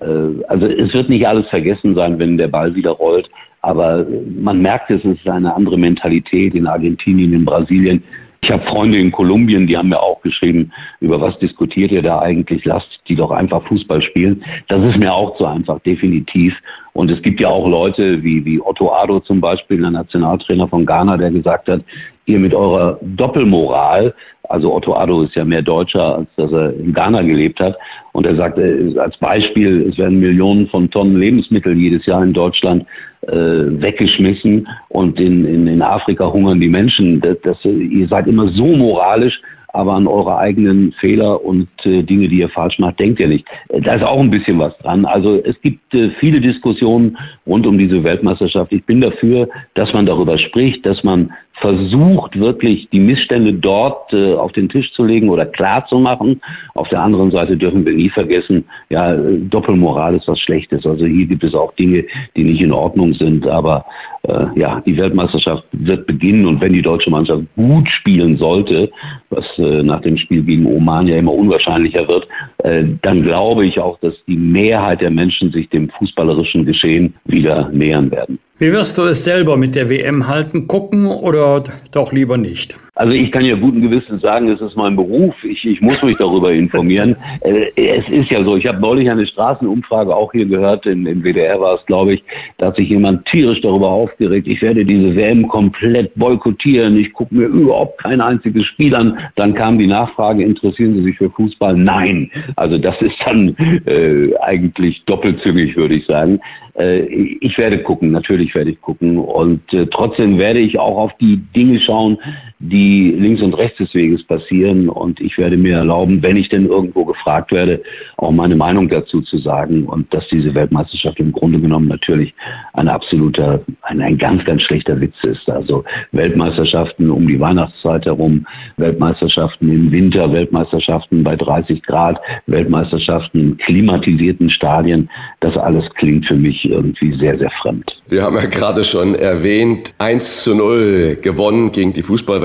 [0.00, 3.28] Äh, also es wird nicht alles vergessen sein, wenn der Ball wieder rollt.
[3.60, 4.06] Aber
[4.38, 8.04] man merkt, es ist eine andere Mentalität in Argentinien, in Brasilien.
[8.44, 12.18] Ich habe Freunde in Kolumbien, die haben mir auch geschrieben, über was diskutiert ihr da
[12.18, 12.64] eigentlich?
[12.64, 14.44] Lasst die doch einfach Fußball spielen.
[14.66, 16.52] Das ist mir auch zu einfach, definitiv.
[16.92, 20.84] Und es gibt ja auch Leute wie, wie Otto Ado zum Beispiel, der Nationaltrainer von
[20.84, 21.82] Ghana, der gesagt hat,
[22.26, 24.12] ihr mit eurer Doppelmoral,
[24.48, 27.76] also Otto Addo ist ja mehr Deutscher, als dass er in Ghana gelebt hat.
[28.12, 32.32] Und er sagt äh, als Beispiel, es werden Millionen von Tonnen Lebensmittel jedes Jahr in
[32.32, 32.84] Deutschland
[33.22, 37.20] äh, weggeschmissen und in, in, in Afrika hungern die Menschen.
[37.20, 39.40] Das, das, ihr seid immer so moralisch,
[39.72, 43.46] aber an eure eigenen Fehler und äh, Dinge, die ihr falsch macht, denkt ihr nicht.
[43.68, 45.04] Äh, da ist auch ein bisschen was dran.
[45.04, 47.16] Also es gibt äh, viele Diskussionen
[47.46, 48.72] rund um diese Weltmeisterschaft.
[48.72, 54.34] Ich bin dafür, dass man darüber spricht, dass man versucht, wirklich die Missstände dort äh,
[54.34, 56.40] auf den Tisch zu legen oder klar zu machen.
[56.74, 60.86] Auf der anderen Seite dürfen wir nie vergessen, ja, Doppelmoral ist was Schlechtes.
[60.86, 62.04] Also hier gibt es auch Dinge,
[62.36, 63.46] die nicht in Ordnung sind.
[63.46, 63.84] Aber
[64.22, 68.90] äh, ja, die Weltmeisterschaft wird beginnen und wenn die deutsche Mannschaft gut spielen sollte,
[69.30, 72.26] was äh, nach dem Spiel gegen Oman ja immer unwahrscheinlicher wird,
[72.58, 77.68] äh, dann glaube ich auch, dass die Mehrheit der Menschen sich dem fußballerischen Geschehen wieder
[77.70, 78.38] nähern werden.
[78.62, 80.68] Wie wirst du es selber mit der WM halten?
[80.68, 82.76] Gucken oder doch lieber nicht?
[82.94, 85.34] Also ich kann ja guten Gewissens sagen, es ist mein Beruf.
[85.44, 87.16] Ich, ich muss mich darüber informieren.
[87.40, 91.22] Äh, es ist ja so, ich habe neulich eine Straßenumfrage auch hier gehört, in, in
[91.24, 92.24] WDR war es, glaube ich,
[92.58, 97.34] da hat sich jemand tierisch darüber aufgeregt, ich werde diese WM komplett boykottieren, ich gucke
[97.34, 99.18] mir überhaupt kein einziges Spiel an.
[99.34, 101.76] Dann kam die Nachfrage, interessieren Sie sich für Fußball?
[101.76, 102.30] Nein.
[102.56, 106.38] Also das ist dann äh, eigentlich doppelzüngig, würde ich sagen.
[106.74, 107.00] Äh,
[107.40, 109.18] ich werde gucken, natürlich werde ich gucken.
[109.18, 112.18] Und äh, trotzdem werde ich auch auf die Dinge schauen,
[112.62, 114.88] die links und rechts des Weges passieren.
[114.88, 117.82] Und ich werde mir erlauben, wenn ich denn irgendwo gefragt werde,
[118.16, 119.84] auch meine Meinung dazu zu sagen.
[119.84, 122.34] Und dass diese Weltmeisterschaft im Grunde genommen natürlich
[122.72, 125.48] ein absoluter, ein, ein ganz, ganz schlechter Witz ist.
[125.50, 128.46] Also Weltmeisterschaften um die Weihnachtszeit herum,
[128.76, 135.10] Weltmeisterschaften im Winter, Weltmeisterschaften bei 30 Grad, Weltmeisterschaften in klimatisierten Stadien.
[135.40, 138.00] Das alles klingt für mich irgendwie sehr, sehr fremd.
[138.08, 142.02] Wir haben ja gerade schon erwähnt, 1 zu 0 gewonnen gegen die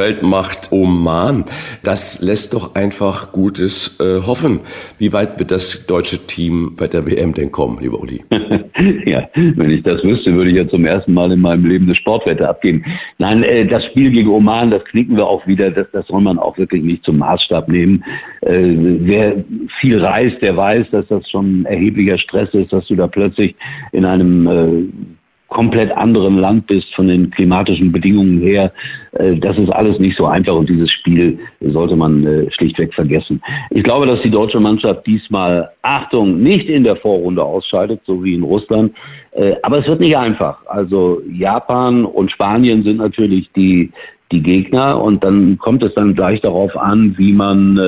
[0.08, 1.46] Fußballweltmacht Oman.
[1.84, 4.62] Das lässt doch einfach Gutes äh, hoffen.
[4.98, 8.24] Wie weit wird das deutsche Team bei der WM denn kommen, lieber Uli?
[9.06, 11.96] ja, wenn ich das wüsste, würde ich ja zum ersten Mal in meinem Leben eine
[11.96, 12.86] Sportwette abgeben.
[13.18, 15.72] Nein, äh, das Spiel gegen Oman, das knicken wir auch wieder.
[15.72, 18.04] Das, das soll man auch wirklich nicht zum Maßstab nehmen.
[18.42, 19.44] Äh, wer
[19.80, 23.56] viel reist, der weiß, dass das schon erheblicher Stress ist, dass du da plötzlich
[23.92, 25.17] in einem äh,
[25.50, 28.72] komplett anderen Land bist von den klimatischen Bedingungen her.
[29.14, 33.42] Äh, das ist alles nicht so einfach und dieses Spiel sollte man äh, schlichtweg vergessen.
[33.70, 38.34] Ich glaube, dass die deutsche Mannschaft diesmal, Achtung, nicht in der Vorrunde ausscheidet, so wie
[38.34, 38.94] in Russland.
[39.32, 40.66] Äh, aber es wird nicht einfach.
[40.68, 43.92] Also Japan und Spanien sind natürlich die,
[44.32, 47.80] die Gegner und dann kommt es dann gleich darauf an, wie man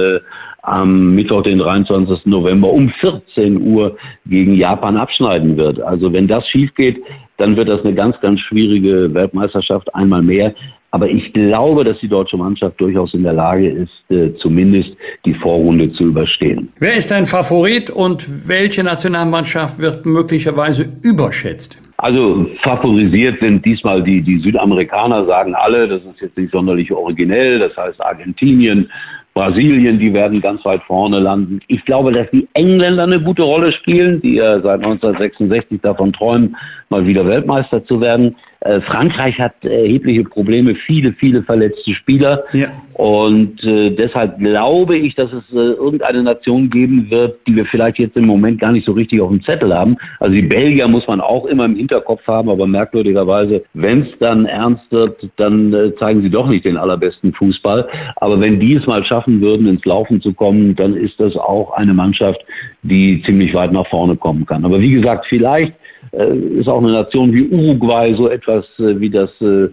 [0.61, 2.25] am Mittwoch, den 23.
[2.25, 5.81] November um 14 Uhr gegen Japan abschneiden wird.
[5.81, 7.01] Also wenn das schief geht,
[7.39, 10.53] dann wird das eine ganz, ganz schwierige Weltmeisterschaft einmal mehr.
[10.91, 14.91] Aber ich glaube, dass die deutsche Mannschaft durchaus in der Lage ist, äh, zumindest
[15.23, 16.69] die Vorrunde zu überstehen.
[16.79, 21.79] Wer ist dein Favorit und welche Nationalmannschaft wird möglicherweise überschätzt?
[21.97, 27.59] Also favorisiert sind diesmal die, die Südamerikaner, sagen alle, das ist jetzt nicht sonderlich originell,
[27.59, 28.89] das heißt Argentinien,
[29.33, 31.59] Brasilien, die werden ganz weit vorne landen.
[31.67, 36.55] Ich glaube, dass die Engländer eine gute Rolle spielen, die ja seit 1966 davon träumen,
[36.89, 38.35] mal wieder Weltmeister zu werden.
[38.61, 42.43] Äh, Frankreich hat erhebliche Probleme, viele, viele verletzte Spieler.
[42.51, 42.67] Ja.
[42.93, 47.99] Und äh, deshalb glaube ich, dass es äh, irgendeine Nation geben wird, die wir vielleicht
[47.99, 49.95] jetzt im Moment gar nicht so richtig auf dem Zettel haben.
[50.19, 54.45] Also die Belgier muss man auch immer im Hinterkopf haben, aber merkwürdigerweise, wenn es dann
[54.45, 57.87] ernst wird, dann äh, zeigen sie doch nicht den allerbesten Fußball.
[58.17, 61.71] Aber wenn die es mal schaffen würden, ins Laufen zu kommen, dann ist das auch
[61.71, 62.43] eine Mannschaft,
[62.81, 64.65] die ziemlich weit nach vorne kommen kann.
[64.65, 65.73] Aber wie gesagt, vielleicht
[66.11, 69.69] ist auch eine Nation wie Uruguay so etwas äh, wie das äh,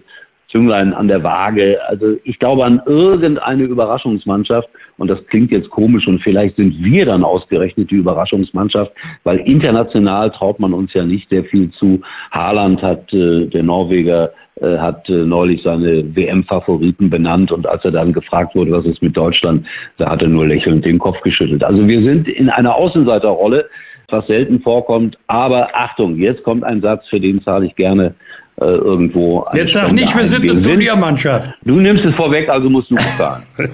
[0.49, 1.77] Zünglein an der Waage.
[1.87, 7.05] Also ich glaube an irgendeine Überraschungsmannschaft und das klingt jetzt komisch und vielleicht sind wir
[7.05, 8.91] dann ausgerechnet die Überraschungsmannschaft,
[9.23, 12.01] weil international traut man uns ja nicht sehr viel zu.
[12.31, 14.31] Haaland hat, äh, der Norweger,
[14.61, 19.03] äh, hat äh, neulich seine WM-Favoriten benannt und als er dann gefragt wurde, was ist
[19.03, 19.67] mit Deutschland,
[19.97, 21.63] da hat er nur lächelnd den Kopf geschüttelt.
[21.63, 23.65] Also wir sind in einer Außenseiterrolle
[24.09, 25.17] was selten vorkommt.
[25.27, 28.15] Aber Achtung, jetzt kommt ein Satz, für den zahle ich gerne
[28.59, 29.45] äh, irgendwo.
[29.53, 31.51] Jetzt sag nicht, wir sind eine Turniermannschaft.
[31.65, 33.43] Du nimmst es vorweg, also musst du bezahlen.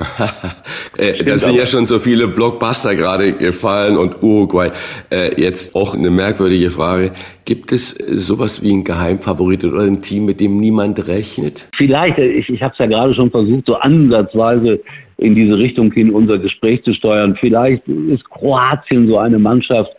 [0.98, 4.72] äh, da sind ja schon so viele Blockbuster gerade gefallen und Uruguay.
[5.12, 7.12] Äh, jetzt auch eine merkwürdige Frage.
[7.46, 11.68] Gibt es sowas wie ein Geheimfavorit oder ein Team, mit dem niemand rechnet?
[11.78, 14.80] Vielleicht, ich, ich habe es ja gerade schon versucht, so ansatzweise
[15.18, 17.38] in diese Richtung hin unser Gespräch zu steuern.
[17.40, 19.92] Vielleicht ist Kroatien so eine Mannschaft,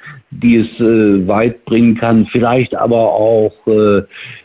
[0.43, 2.26] die es äh, weit bringen kann.
[2.26, 4.03] Vielleicht aber auch äh,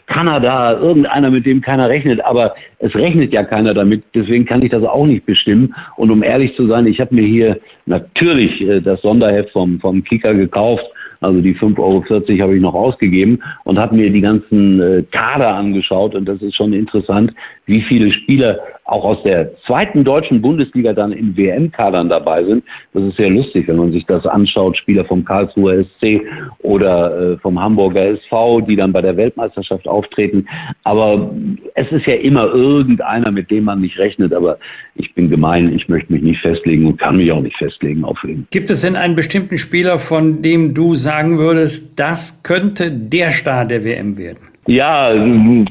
[0.08, 2.24] Kanada, irgendeiner, mit dem keiner rechnet.
[2.24, 4.04] Aber es rechnet ja keiner damit.
[4.14, 5.74] Deswegen kann ich das auch nicht bestimmen.
[5.98, 10.04] Und um ehrlich zu sein, ich habe mir hier natürlich äh, das Sonderheft vom, vom
[10.04, 10.86] Kicker gekauft
[11.22, 15.54] also die 5,40 Euro habe ich noch ausgegeben und habe mir die ganzen äh, Kader
[15.54, 17.34] angeschaut und das ist schon interessant,
[17.66, 18.60] wie viele Spieler
[18.92, 22.64] auch aus der zweiten deutschen Bundesliga dann in WM-Kadern dabei sind.
[22.94, 24.78] Das ist sehr lustig, wenn man sich das anschaut.
[24.78, 26.22] Spieler vom Karlsruher SC
[26.60, 30.48] oder äh, vom Hamburger SV, die dann bei der Weltmeisterschaft auftreten.
[30.84, 31.32] Aber
[31.76, 34.34] es ist ja immer irgendeiner, mit dem man nicht rechnet.
[34.34, 34.58] Aber
[34.96, 38.24] ich bin gemein, ich möchte mich nicht festlegen und kann mich auch nicht festlegen auf
[38.24, 38.48] ihn.
[38.52, 43.66] Gibt es denn einen bestimmten Spieler, von dem du sagen würdest, das könnte der Star
[43.66, 44.49] der WM werden?
[44.68, 45.14] Ja,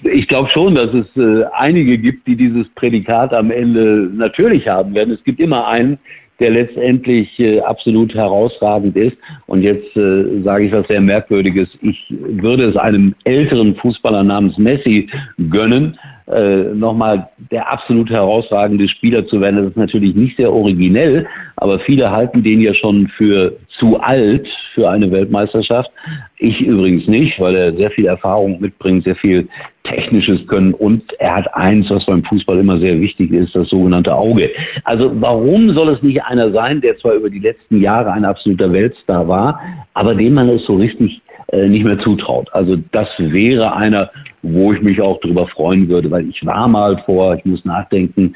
[0.05, 4.95] ich glaube schon, dass es äh, einige gibt, die dieses Prädikat am Ende natürlich haben
[4.95, 5.15] werden.
[5.15, 5.99] Es gibt immer einen,
[6.41, 9.17] der letztendlich äh, absolut herausragend ist.
[9.47, 11.69] Und jetzt äh, sage ich was sehr Merkwürdiges.
[11.81, 15.09] Ich würde es einem älteren Fußballer namens Messi
[15.51, 15.99] gönnen,
[16.31, 19.57] äh, nochmal der absolut herausragende Spieler zu werden.
[19.57, 21.27] Das ist natürlich nicht sehr originell,
[21.57, 25.91] aber viele halten den ja schon für zu alt für eine Weltmeisterschaft.
[26.39, 29.49] Ich übrigens nicht, weil er sehr viel Erfahrung mitbringt, sehr viel
[29.85, 34.15] technisches Können und er hat eins, was beim Fußball immer sehr wichtig ist, das sogenannte
[34.15, 34.51] Auge.
[34.85, 38.71] Also warum soll es nicht einer sein, der zwar über die letzten Jahre ein absoluter
[38.71, 39.61] Weltstar war,
[39.95, 41.23] aber dem man es so richtig
[41.53, 42.53] nicht mehr zutraut.
[42.53, 44.11] Also das wäre einer,
[44.43, 48.35] wo ich mich auch darüber freuen würde, weil ich war mal vor, ich muss nachdenken,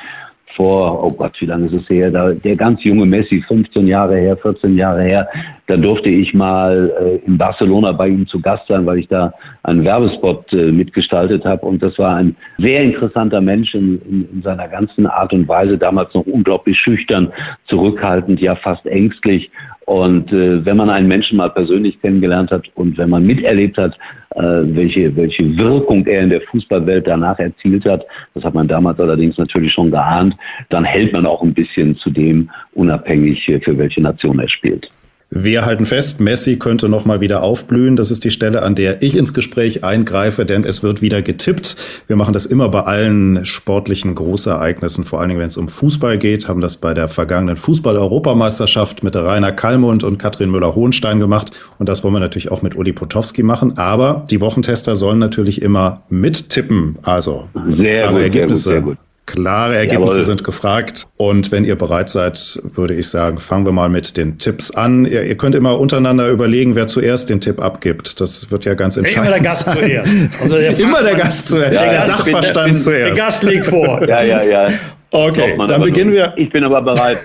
[0.57, 4.17] vor, oh Gott, wie lange ist es her, da, der ganz junge Messi, 15 Jahre
[4.17, 5.29] her, 14 Jahre her,
[5.67, 9.33] da durfte ich mal äh, in Barcelona bei ihm zu Gast sein, weil ich da
[9.63, 11.65] einen Werbespot äh, mitgestaltet habe.
[11.67, 15.79] Und das war ein sehr interessanter Mensch in, in, in seiner ganzen Art und Weise,
[15.79, 17.33] damals noch unglaublich schüchtern,
[17.67, 19.51] zurückhaltend, ja fast ängstlich.
[19.87, 23.97] Und äh, wenn man einen Menschen mal persönlich kennengelernt hat und wenn man miterlebt hat,
[24.35, 28.05] äh, welche, welche Wirkung er in der Fußballwelt danach erzielt hat,
[28.35, 30.37] das hat man damals allerdings natürlich schon geahnt,
[30.71, 34.89] dann hält man auch ein bisschen zu dem, unabhängig äh, für welche Nation er spielt.
[35.35, 37.97] Wir halten fest, Messi könnte noch mal wieder aufblühen.
[37.97, 41.74] Das ist die Stelle, an der ich ins Gespräch eingreife, denn es wird wieder getippt.
[42.07, 46.18] Wir machen das immer bei allen sportlichen Großereignissen, vor allen Dingen, wenn es um Fußball
[46.18, 51.51] geht, haben das bei der vergangenen Fußball-Europameisterschaft mit Rainer Kallmund und Katrin Müller-Hohenstein gemacht.
[51.78, 53.78] Und das wollen wir natürlich auch mit Uli Potowski machen.
[53.78, 56.99] Aber die Wochentester sollen natürlich immer mittippen.
[57.01, 58.62] Also, sehr gut, Ergebnisse.
[58.62, 59.12] Sehr gut, sehr gut.
[59.33, 60.24] Klare Ergebnisse Jawohl.
[60.24, 61.05] sind gefragt.
[61.16, 65.07] Und wenn ihr bereit seid, würde ich sagen, fangen wir mal mit den Tipps an.
[65.07, 68.20] Ihr, ihr könnt immer untereinander überlegen, wer zuerst den Tipp abgibt.
[68.20, 69.28] Das wird ja ganz entscheidend.
[69.28, 69.78] Immer der Gast sein.
[69.78, 70.12] zuerst.
[70.43, 71.72] Also der immer der Gast zuerst.
[71.72, 73.16] Der, der Sachverstand bin, zuerst.
[73.16, 74.07] Der Gast liegt vor.
[74.07, 74.68] Ja, ja, ja.
[75.11, 76.35] Okay, dann beginnen wir.
[76.37, 77.18] Ich bin aber bereit.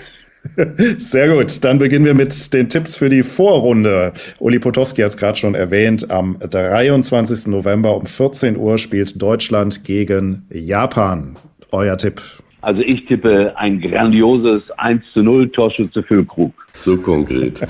[0.98, 4.14] Sehr gut, dann beginnen wir mit den Tipps für die Vorrunde.
[4.40, 6.10] Uli Potowski hat es gerade schon erwähnt.
[6.10, 7.48] Am 23.
[7.48, 11.38] November um 14 Uhr spielt Deutschland gegen Japan.
[11.72, 12.22] Euer Tipp?
[12.62, 16.54] Also ich tippe ein grandioses 1 zu 0 Torschütze für Krug.
[16.74, 17.66] So konkret.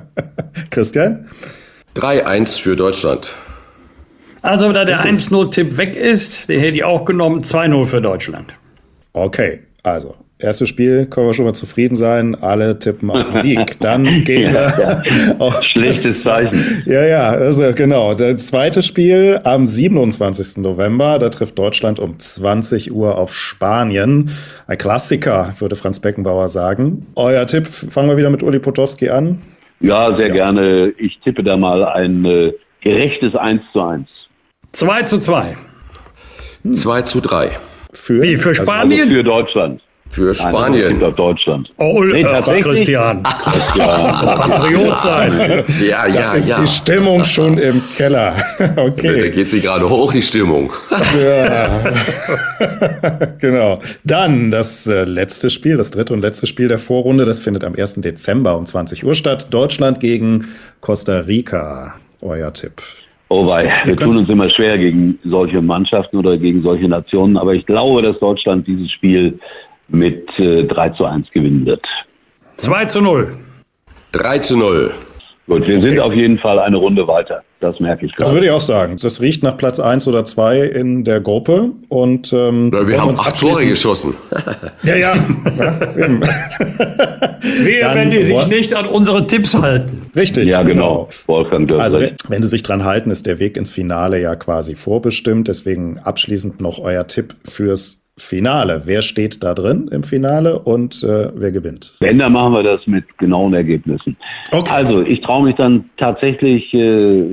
[0.70, 1.26] Christian?
[1.96, 3.34] 3-1 für Deutschland.
[4.42, 8.54] Also da der 1-0-Tipp weg ist, den hätte ich auch genommen, 2-0 für Deutschland.
[9.12, 12.34] Okay, also Erstes Spiel können wir schon mal zufrieden sein.
[12.34, 13.78] Alle tippen auf Sieg.
[13.80, 15.34] Dann gehen wir ja, ja.
[15.38, 16.82] auf Schlechtes Zeichen.
[16.86, 18.14] Ja, ja, also genau.
[18.14, 20.62] Das zweite Spiel am 27.
[20.62, 21.18] November.
[21.18, 24.30] Da trifft Deutschland um 20 Uhr auf Spanien.
[24.66, 27.06] Ein Klassiker, würde Franz Beckenbauer sagen.
[27.16, 29.42] Euer Tipp, fangen wir wieder mit Uli Potowski an.
[29.80, 30.32] Ja, sehr ja.
[30.32, 30.92] gerne.
[30.96, 34.08] Ich tippe da mal ein äh, gerechtes 1 zu 1.
[34.72, 35.56] 2 zu 2.
[36.72, 37.50] 2 zu 3.
[37.92, 39.08] Für, Wie, für Spanien?
[39.08, 39.82] Also für Deutschland.
[40.10, 40.98] Für Spanien.
[40.98, 41.70] Nein, Deutschland.
[41.78, 43.22] Oh, nee, ach, Christian.
[43.22, 45.64] Patriot sein.
[45.80, 46.60] Ja, ja, da ist ja.
[46.60, 48.36] die Stimmung schon im Keller.
[48.76, 49.20] Okay.
[49.20, 50.72] Da geht sie gerade hoch, die Stimmung.
[51.18, 51.92] Ja.
[53.38, 53.80] genau.
[54.04, 57.24] Dann das äh, letzte Spiel, das dritte und letzte Spiel der Vorrunde.
[57.24, 57.96] Das findet am 1.
[57.96, 59.48] Dezember um 20 Uhr statt.
[59.50, 60.46] Deutschland gegen
[60.80, 61.94] Costa Rica.
[62.20, 62.82] Euer Tipp.
[63.28, 67.54] Oh wei, wir tun uns immer schwer gegen solche Mannschaften oder gegen solche Nationen, aber
[67.54, 69.38] ich glaube, dass Deutschland dieses Spiel
[69.90, 71.84] mit äh, 3 zu 1 gewinnen wird.
[72.56, 73.36] 2 zu 0.
[74.12, 74.92] 3 zu 0.
[75.46, 75.88] Gut, wir okay.
[75.88, 77.42] sind auf jeden Fall eine Runde weiter.
[77.58, 78.26] Das merke ich gerade.
[78.26, 78.96] Das würde ich auch sagen.
[79.02, 81.72] Das riecht nach Platz 1 oder 2 in der Gruppe.
[81.88, 84.14] Und, ähm, ja, wir haben acht Tore geschossen.
[84.84, 85.14] ja, ja.
[85.16, 86.08] ja
[87.64, 90.08] Wehe, wenn die sich nicht an unsere Tipps halten.
[90.14, 90.46] Richtig.
[90.46, 91.08] Ja, genau.
[91.26, 94.76] Wolfgang also, wenn, wenn Sie sich dran halten, ist der Weg ins Finale ja quasi
[94.76, 95.48] vorbestimmt.
[95.48, 98.82] Deswegen abschließend noch euer Tipp fürs Finale.
[98.84, 101.94] Wer steht da drin im Finale und äh, wer gewinnt?
[102.00, 104.16] Wenn, dann machen wir das mit genauen Ergebnissen.
[104.52, 104.70] Okay.
[104.72, 107.24] Also, ich traue mich dann tatsächlich äh,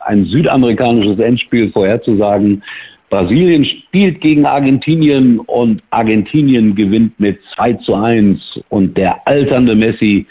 [0.00, 2.62] ein südamerikanisches Endspiel vorherzusagen.
[3.10, 10.26] Brasilien spielt gegen Argentinien und Argentinien gewinnt mit 2 zu 1 und der alternde Messi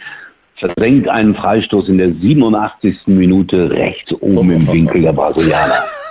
[0.55, 3.07] versenkt einen Freistoß in der 87.
[3.07, 5.83] Minute rechts oben im Winkel der Brasilianer.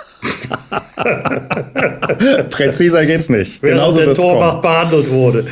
[2.49, 3.61] Präziser geht's nicht.
[3.61, 5.47] Wenn Genauso der Torwart behandelt wurde.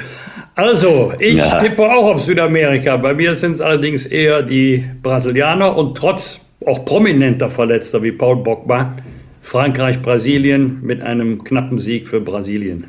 [0.55, 1.59] Also, ich ja.
[1.59, 2.97] tippe auch auf Südamerika.
[2.97, 8.37] Bei mir sind es allerdings eher die Brasilianer und trotz auch prominenter Verletzter wie Paul
[8.37, 8.95] Bogba,
[9.41, 12.87] Frankreich, Brasilien mit einem knappen Sieg für Brasilien.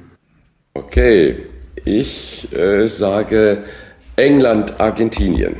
[0.75, 1.37] Okay,
[1.85, 3.65] ich äh, sage
[4.17, 5.57] England, Argentinien.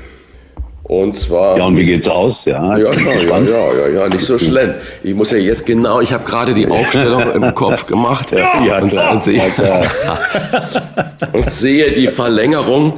[0.85, 1.59] Und zwar.
[1.59, 2.37] Ja, und wie geht's aus?
[2.45, 4.75] Ja, ja, ja, ja, ja, ja, nicht so schlimm.
[5.03, 8.93] Ich muss ja jetzt genau, ich habe gerade die Aufstellung im Kopf gemacht ja, und,
[8.93, 9.41] und, sehe,
[11.33, 12.95] und sehe die Verlängerung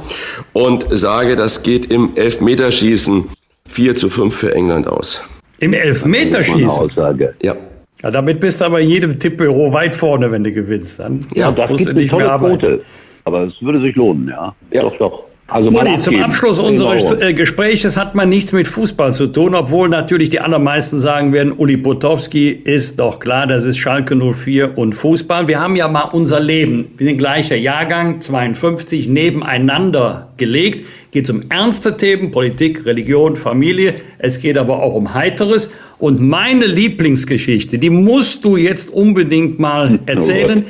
[0.53, 3.29] und sage, das geht im Elfmeterschießen
[3.69, 5.21] 4 zu 5 für England aus.
[5.59, 6.67] Im Elfmeterschießen?
[6.67, 7.35] Aussage.
[7.41, 7.55] Ja.
[8.01, 8.11] ja.
[8.11, 10.99] Damit bist du aber in jedem Tippbüro weit vorne, wenn du gewinnst.
[10.99, 12.59] Dann ja, das musst du nicht mehr arbeiten.
[12.59, 12.81] Quote.
[13.25, 14.55] Aber es würde sich lohnen, ja.
[14.71, 14.81] ja.
[14.81, 15.23] Doch, doch.
[15.47, 19.89] Also Uli, zum Abschluss unseres äh, Gesprächs hat man nichts mit Fußball zu tun, obwohl
[19.89, 24.93] natürlich die allermeisten sagen werden, Uli Potowski ist doch klar, das ist Schalke 04 und
[24.93, 25.47] Fußball.
[25.47, 30.87] Wir haben ja mal unser Leben, wir sind gleicher Jahrgang, 52, nebeneinander gelegt.
[31.11, 33.93] Geht um ernste Themen, Politik, Religion, Familie.
[34.17, 35.71] Es geht aber auch um Heiteres.
[35.99, 40.65] Und meine Lieblingsgeschichte, die musst du jetzt unbedingt mal erzählen.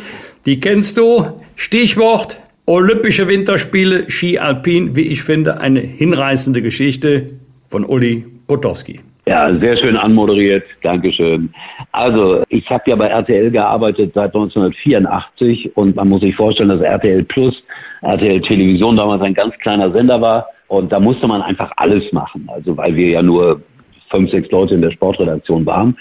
[0.45, 1.27] Die kennst du.
[1.55, 2.37] Stichwort
[2.67, 7.27] Olympische Winterspiele, Ski Alpin, wie ich finde, eine hinreißende Geschichte
[7.69, 9.01] von Uli Potowski.
[9.27, 10.63] Ja, sehr schön anmoderiert.
[10.81, 11.53] Dankeschön.
[11.91, 16.81] Also, ich habe ja bei RTL gearbeitet seit 1984 und man muss sich vorstellen, dass
[16.81, 17.63] RTL Plus,
[18.01, 22.49] RTL Television damals ein ganz kleiner Sender war und da musste man einfach alles machen.
[22.51, 23.61] Also, weil wir ja nur
[24.09, 25.95] fünf, sechs Leute in der Sportredaktion waren.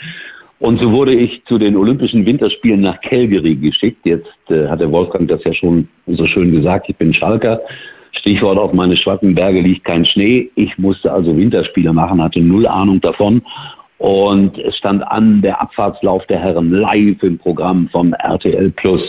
[0.64, 3.98] Und so wurde ich zu den Olympischen Winterspielen nach Calgary geschickt.
[4.06, 6.86] Jetzt äh, hat der Wolfgang das ja schon so schön gesagt.
[6.88, 7.60] Ich bin Schalker.
[8.12, 10.48] Stichwort auf meine Schwackenberge liegt kein Schnee.
[10.54, 13.42] Ich musste also Winterspiele machen, hatte null Ahnung davon.
[13.98, 19.02] Und es stand an der Abfahrtslauf der Herren live im Programm vom RTL Plus.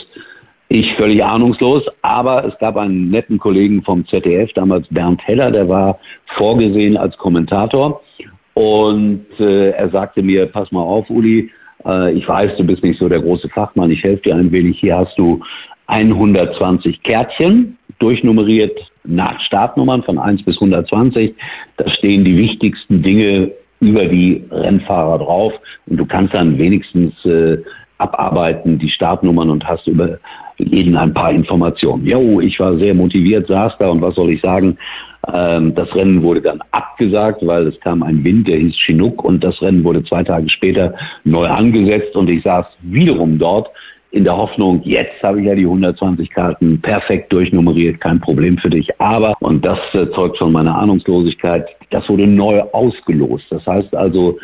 [0.67, 5.69] Ich völlig ahnungslos, aber es gab einen netten Kollegen vom ZDF, damals Bernd Heller, der
[5.69, 5.99] war
[6.35, 8.01] vorgesehen als Kommentator.
[8.55, 11.51] Und äh, er sagte mir, pass mal auf, Uli,
[11.85, 14.79] äh, ich weiß, du bist nicht so der große Fachmann, ich helfe dir ein wenig.
[14.79, 15.41] Hier hast du
[15.87, 21.35] 120 Kärtchen, durchnummeriert nach Startnummern von 1 bis 120.
[21.77, 23.51] Da stehen die wichtigsten Dinge
[23.81, 25.53] über die Rennfahrer drauf
[25.87, 27.57] und du kannst dann wenigstens äh,
[27.97, 30.17] abarbeiten, die Startnummern und hast über
[30.57, 32.05] jeden ein paar Informationen.
[32.05, 34.77] Jo, ich war sehr motiviert, saß da und was soll ich sagen?
[35.33, 39.43] Ähm, das Rennen wurde dann abgesagt, weil es kam ein Wind, der hieß Chinook und
[39.43, 43.69] das Rennen wurde zwei Tage später neu angesetzt und ich saß wiederum dort
[44.11, 48.69] in der Hoffnung, jetzt habe ich ja die 120 Karten perfekt durchnummeriert, kein Problem für
[48.69, 48.89] dich.
[49.01, 53.45] Aber, und das äh, zeugt von meiner Ahnungslosigkeit, das wurde neu ausgelost.
[53.49, 54.37] Das heißt also,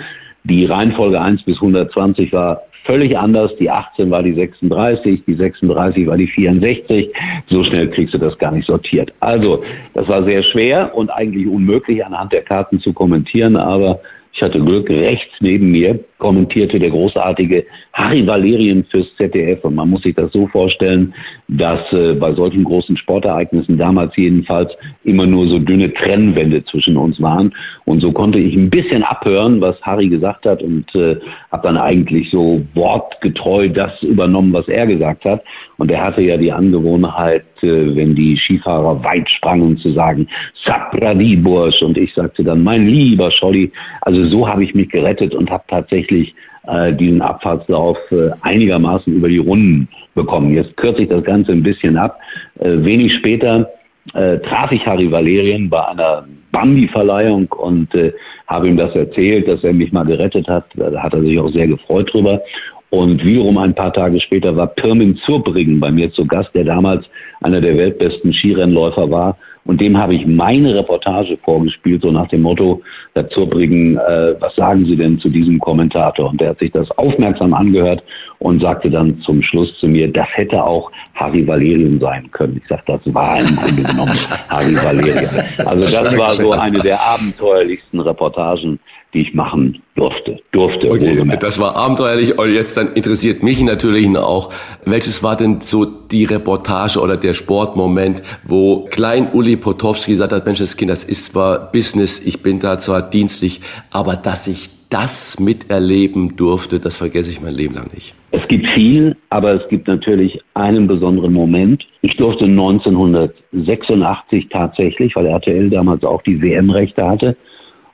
[0.43, 3.55] die Reihenfolge 1 bis 120 war völlig anders.
[3.57, 7.11] Die 18 war die 36, die 36 war die 64.
[7.47, 9.13] So schnell kriegst du das gar nicht sortiert.
[9.19, 9.63] Also,
[9.93, 13.99] das war sehr schwer und eigentlich unmöglich anhand der Karten zu kommentieren, aber
[14.33, 19.65] ich hatte Glück, rechts neben mir kommentierte der großartige Harry Valerien fürs ZDF.
[19.65, 21.13] Und man muss sich das so vorstellen,
[21.47, 24.71] dass äh, bei solchen großen Sportereignissen damals jedenfalls
[25.03, 27.51] immer nur so dünne Trennwände zwischen uns waren.
[27.85, 31.17] Und so konnte ich ein bisschen abhören, was Harry gesagt hat und äh,
[31.51, 35.43] habe dann eigentlich so wortgetreu das übernommen, was er gesagt hat.
[35.77, 40.27] Und er hatte ja die Angewohnheit, äh, wenn die Skifahrer weit sprangen, zu sagen,
[40.63, 41.81] Sapradi Bursch.
[41.81, 43.71] Und ich sagte dann, mein lieber Scholli.
[44.01, 46.35] Also so habe ich mich gerettet und habe tatsächlich tatsächlich
[46.67, 50.53] äh, diesen Abfahrtslauf äh, einigermaßen über die Runden bekommen.
[50.53, 52.19] Jetzt kürze ich das Ganze ein bisschen ab.
[52.59, 53.69] Äh, wenig später
[54.13, 58.13] äh, traf ich Harry Valerien bei einer Bambi-Verleihung und äh,
[58.47, 60.65] habe ihm das erzählt, dass er mich mal gerettet hat.
[60.75, 62.41] Da hat er sich auch sehr gefreut drüber.
[62.89, 67.05] Und wiederum ein paar Tage später war Pirmin Zurbriggen bei mir zu Gast, der damals
[67.39, 72.41] einer der weltbesten Skirennläufer war und dem habe ich meine Reportage vorgespielt, so nach dem
[72.41, 72.81] Motto,
[73.13, 76.29] Herr Zurbriggen, äh, was sagen Sie denn zu diesem Kommentator?
[76.31, 78.03] Und der hat sich das aufmerksam angehört
[78.39, 82.59] und sagte dann zum Schluss zu mir, das hätte auch Harry Valerian sein können.
[82.61, 84.13] Ich sagte, das war im Grunde genommen
[84.49, 85.45] Harry Valerian.
[85.65, 88.79] Also das war so eine der abenteuerlichsten Reportagen,
[89.13, 90.39] die ich machen durfte.
[90.51, 90.89] Durfte.
[90.89, 92.37] Okay, das war abenteuerlich.
[92.37, 94.51] Und jetzt dann interessiert mich natürlich auch,
[94.85, 100.45] welches war denn so die Reportage oder der Sportmoment, wo Klein Uli Potowski gesagt hat,
[100.45, 104.69] Mensch, das Kind, das ist zwar Business, ich bin da zwar dienstlich, aber dass ich
[104.91, 108.13] das miterleben durfte, das vergesse ich mein Leben lang nicht.
[108.31, 111.87] Es gibt viel, aber es gibt natürlich einen besonderen Moment.
[112.01, 117.37] Ich durfte 1986 tatsächlich, weil RTL damals auch die WM-Rechte hatte,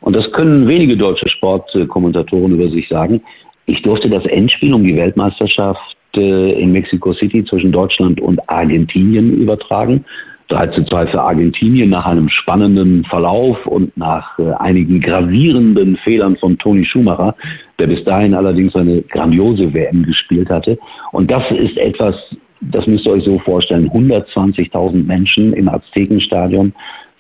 [0.02, 3.22] und das können wenige deutsche Sportkommentatoren über sich sagen.
[3.66, 9.34] Ich durfte das Endspiel um die Weltmeisterschaft äh, in Mexico City zwischen Deutschland und Argentinien
[9.34, 10.06] übertragen.
[10.50, 16.38] 3 zu 2 für Argentinien nach einem spannenden Verlauf und nach äh, einigen gravierenden Fehlern
[16.38, 17.36] von Toni Schumacher,
[17.80, 20.78] der bis dahin allerdings eine grandiose WM gespielt hatte.
[21.12, 22.16] Und das ist etwas,
[22.62, 26.74] das müsst ihr euch so vorstellen, 120.000 Menschen im Aztekenstadion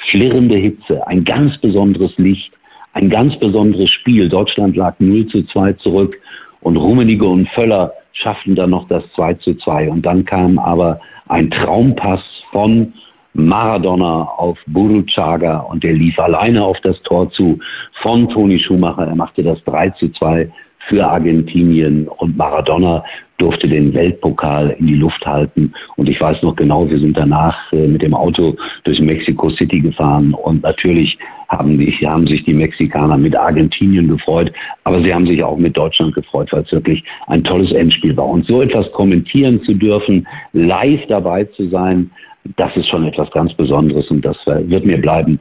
[0.09, 2.53] flirrende Hitze, ein ganz besonderes Licht,
[2.97, 4.27] ein ganz besonderes Spiel.
[4.27, 6.17] Deutschland lag 0 zu 2 zurück
[6.61, 9.91] und Rummenigge und Völler schafften dann noch das 2 zu 2.
[9.91, 12.93] Und dann kam aber ein Traumpass von
[13.33, 17.59] Maradona auf Buruchaga und der lief alleine auf das Tor zu
[18.01, 19.05] von Toni Schumacher.
[19.05, 20.51] Er machte das 3 zu 2
[20.89, 23.03] für Argentinien und Maradona
[23.37, 25.73] durfte den Weltpokal in die Luft halten.
[25.95, 29.79] Und ich weiß noch genau, wir sind danach äh, mit dem Auto durch Mexico City
[29.79, 31.17] gefahren und natürlich
[31.49, 34.51] haben, die, haben sich die Mexikaner mit Argentinien gefreut,
[34.83, 38.27] aber sie haben sich auch mit Deutschland gefreut, weil es wirklich ein tolles Endspiel war.
[38.27, 42.11] Und so etwas kommentieren zu dürfen, live dabei zu sein,
[42.55, 45.39] das ist schon etwas ganz Besonderes und das wird mir bleiben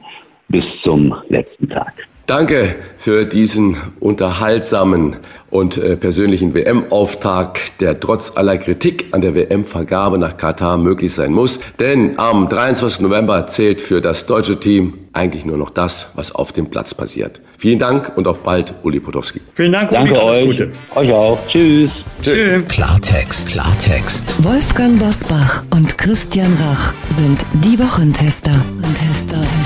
[0.49, 1.93] bis zum letzten Tag.
[2.27, 5.15] Danke für diesen unterhaltsamen
[5.49, 11.31] und äh, persönlichen WM-Auftakt, der trotz aller Kritik an der WM-Vergabe nach Katar möglich sein
[11.31, 11.61] muss.
[11.79, 12.99] Denn am 23.
[12.99, 17.39] November zählt für das deutsche Team eigentlich nur noch das, was auf dem Platz passiert.
[17.57, 19.39] Vielen Dank und auf bald, Uli Potowski.
[19.53, 19.99] Vielen Dank, Uli.
[19.99, 20.45] Danke Alles euch.
[20.47, 20.71] Gute.
[20.95, 21.39] Euch auch.
[21.47, 21.91] Tschüss.
[22.21, 22.67] Tschüss.
[22.67, 24.43] Klartext, Klartext.
[24.43, 28.51] Wolfgang Bosbach und Christian Rach sind die Wochentester.
[28.51, 29.56] Tester, Tester.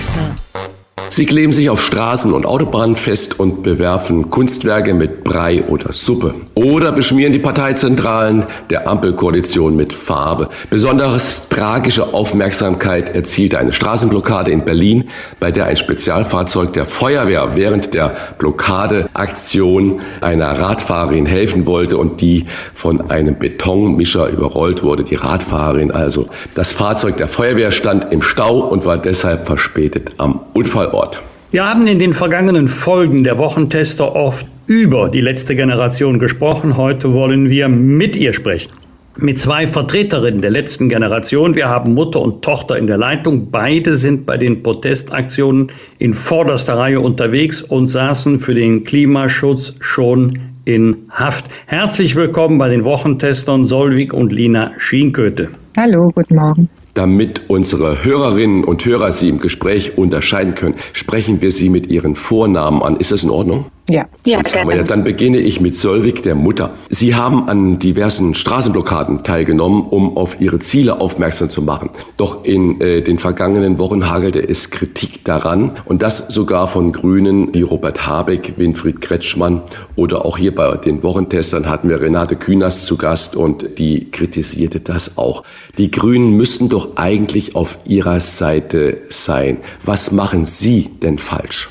[1.13, 6.33] Sie kleben sich auf Straßen und Autobahnen fest und bewerfen Kunstwerke mit Brei oder Suppe.
[6.55, 10.47] Oder beschmieren die Parteizentralen der Ampelkoalition mit Farbe.
[10.69, 15.09] Besonders tragische Aufmerksamkeit erzielte eine Straßenblockade in Berlin,
[15.41, 22.45] bei der ein Spezialfahrzeug der Feuerwehr während der Blockadeaktion einer Radfahrerin helfen wollte und die
[22.73, 25.03] von einem Betonmischer überrollt wurde.
[25.03, 26.27] Die Radfahrerin also.
[26.55, 31.00] Das Fahrzeug der Feuerwehr stand im Stau und war deshalb verspätet am Unfallort.
[31.01, 31.19] Ort.
[31.49, 36.77] Wir haben in den vergangenen Folgen der Wochentester oft über die letzte Generation gesprochen.
[36.77, 38.71] Heute wollen wir mit ihr sprechen.
[39.17, 41.55] Mit zwei Vertreterinnen der letzten Generation.
[41.55, 43.49] Wir haben Mutter und Tochter in der Leitung.
[43.49, 50.37] Beide sind bei den Protestaktionen in vorderster Reihe unterwegs und saßen für den Klimaschutz schon
[50.65, 51.45] in Haft.
[51.65, 55.49] Herzlich willkommen bei den Wochentestern Solvik und Lina Schienköte.
[55.75, 56.69] Hallo, guten Morgen.
[56.93, 62.15] Damit unsere Hörerinnen und Hörer Sie im Gespräch unterscheiden können, sprechen wir Sie mit Ihren
[62.15, 62.97] Vornamen an.
[62.97, 63.65] Ist das in Ordnung?
[63.91, 66.73] Ja, ja, ja, Dann beginne ich mit Solvik, der Mutter.
[66.89, 71.89] Sie haben an diversen Straßenblockaden teilgenommen, um auf Ihre Ziele aufmerksam zu machen.
[72.15, 77.53] Doch in äh, den vergangenen Wochen hagelte es Kritik daran und das sogar von Grünen
[77.53, 79.61] wie Robert Habeck, Winfried Kretschmann
[79.97, 84.80] oder auch hier bei den Wochentestern hatten wir Renate Künast zu Gast und die kritisierte
[84.80, 85.43] das auch.
[85.77, 89.57] Die Grünen müssten doch eigentlich auf ihrer Seite sein.
[89.84, 91.69] Was machen Sie denn falsch?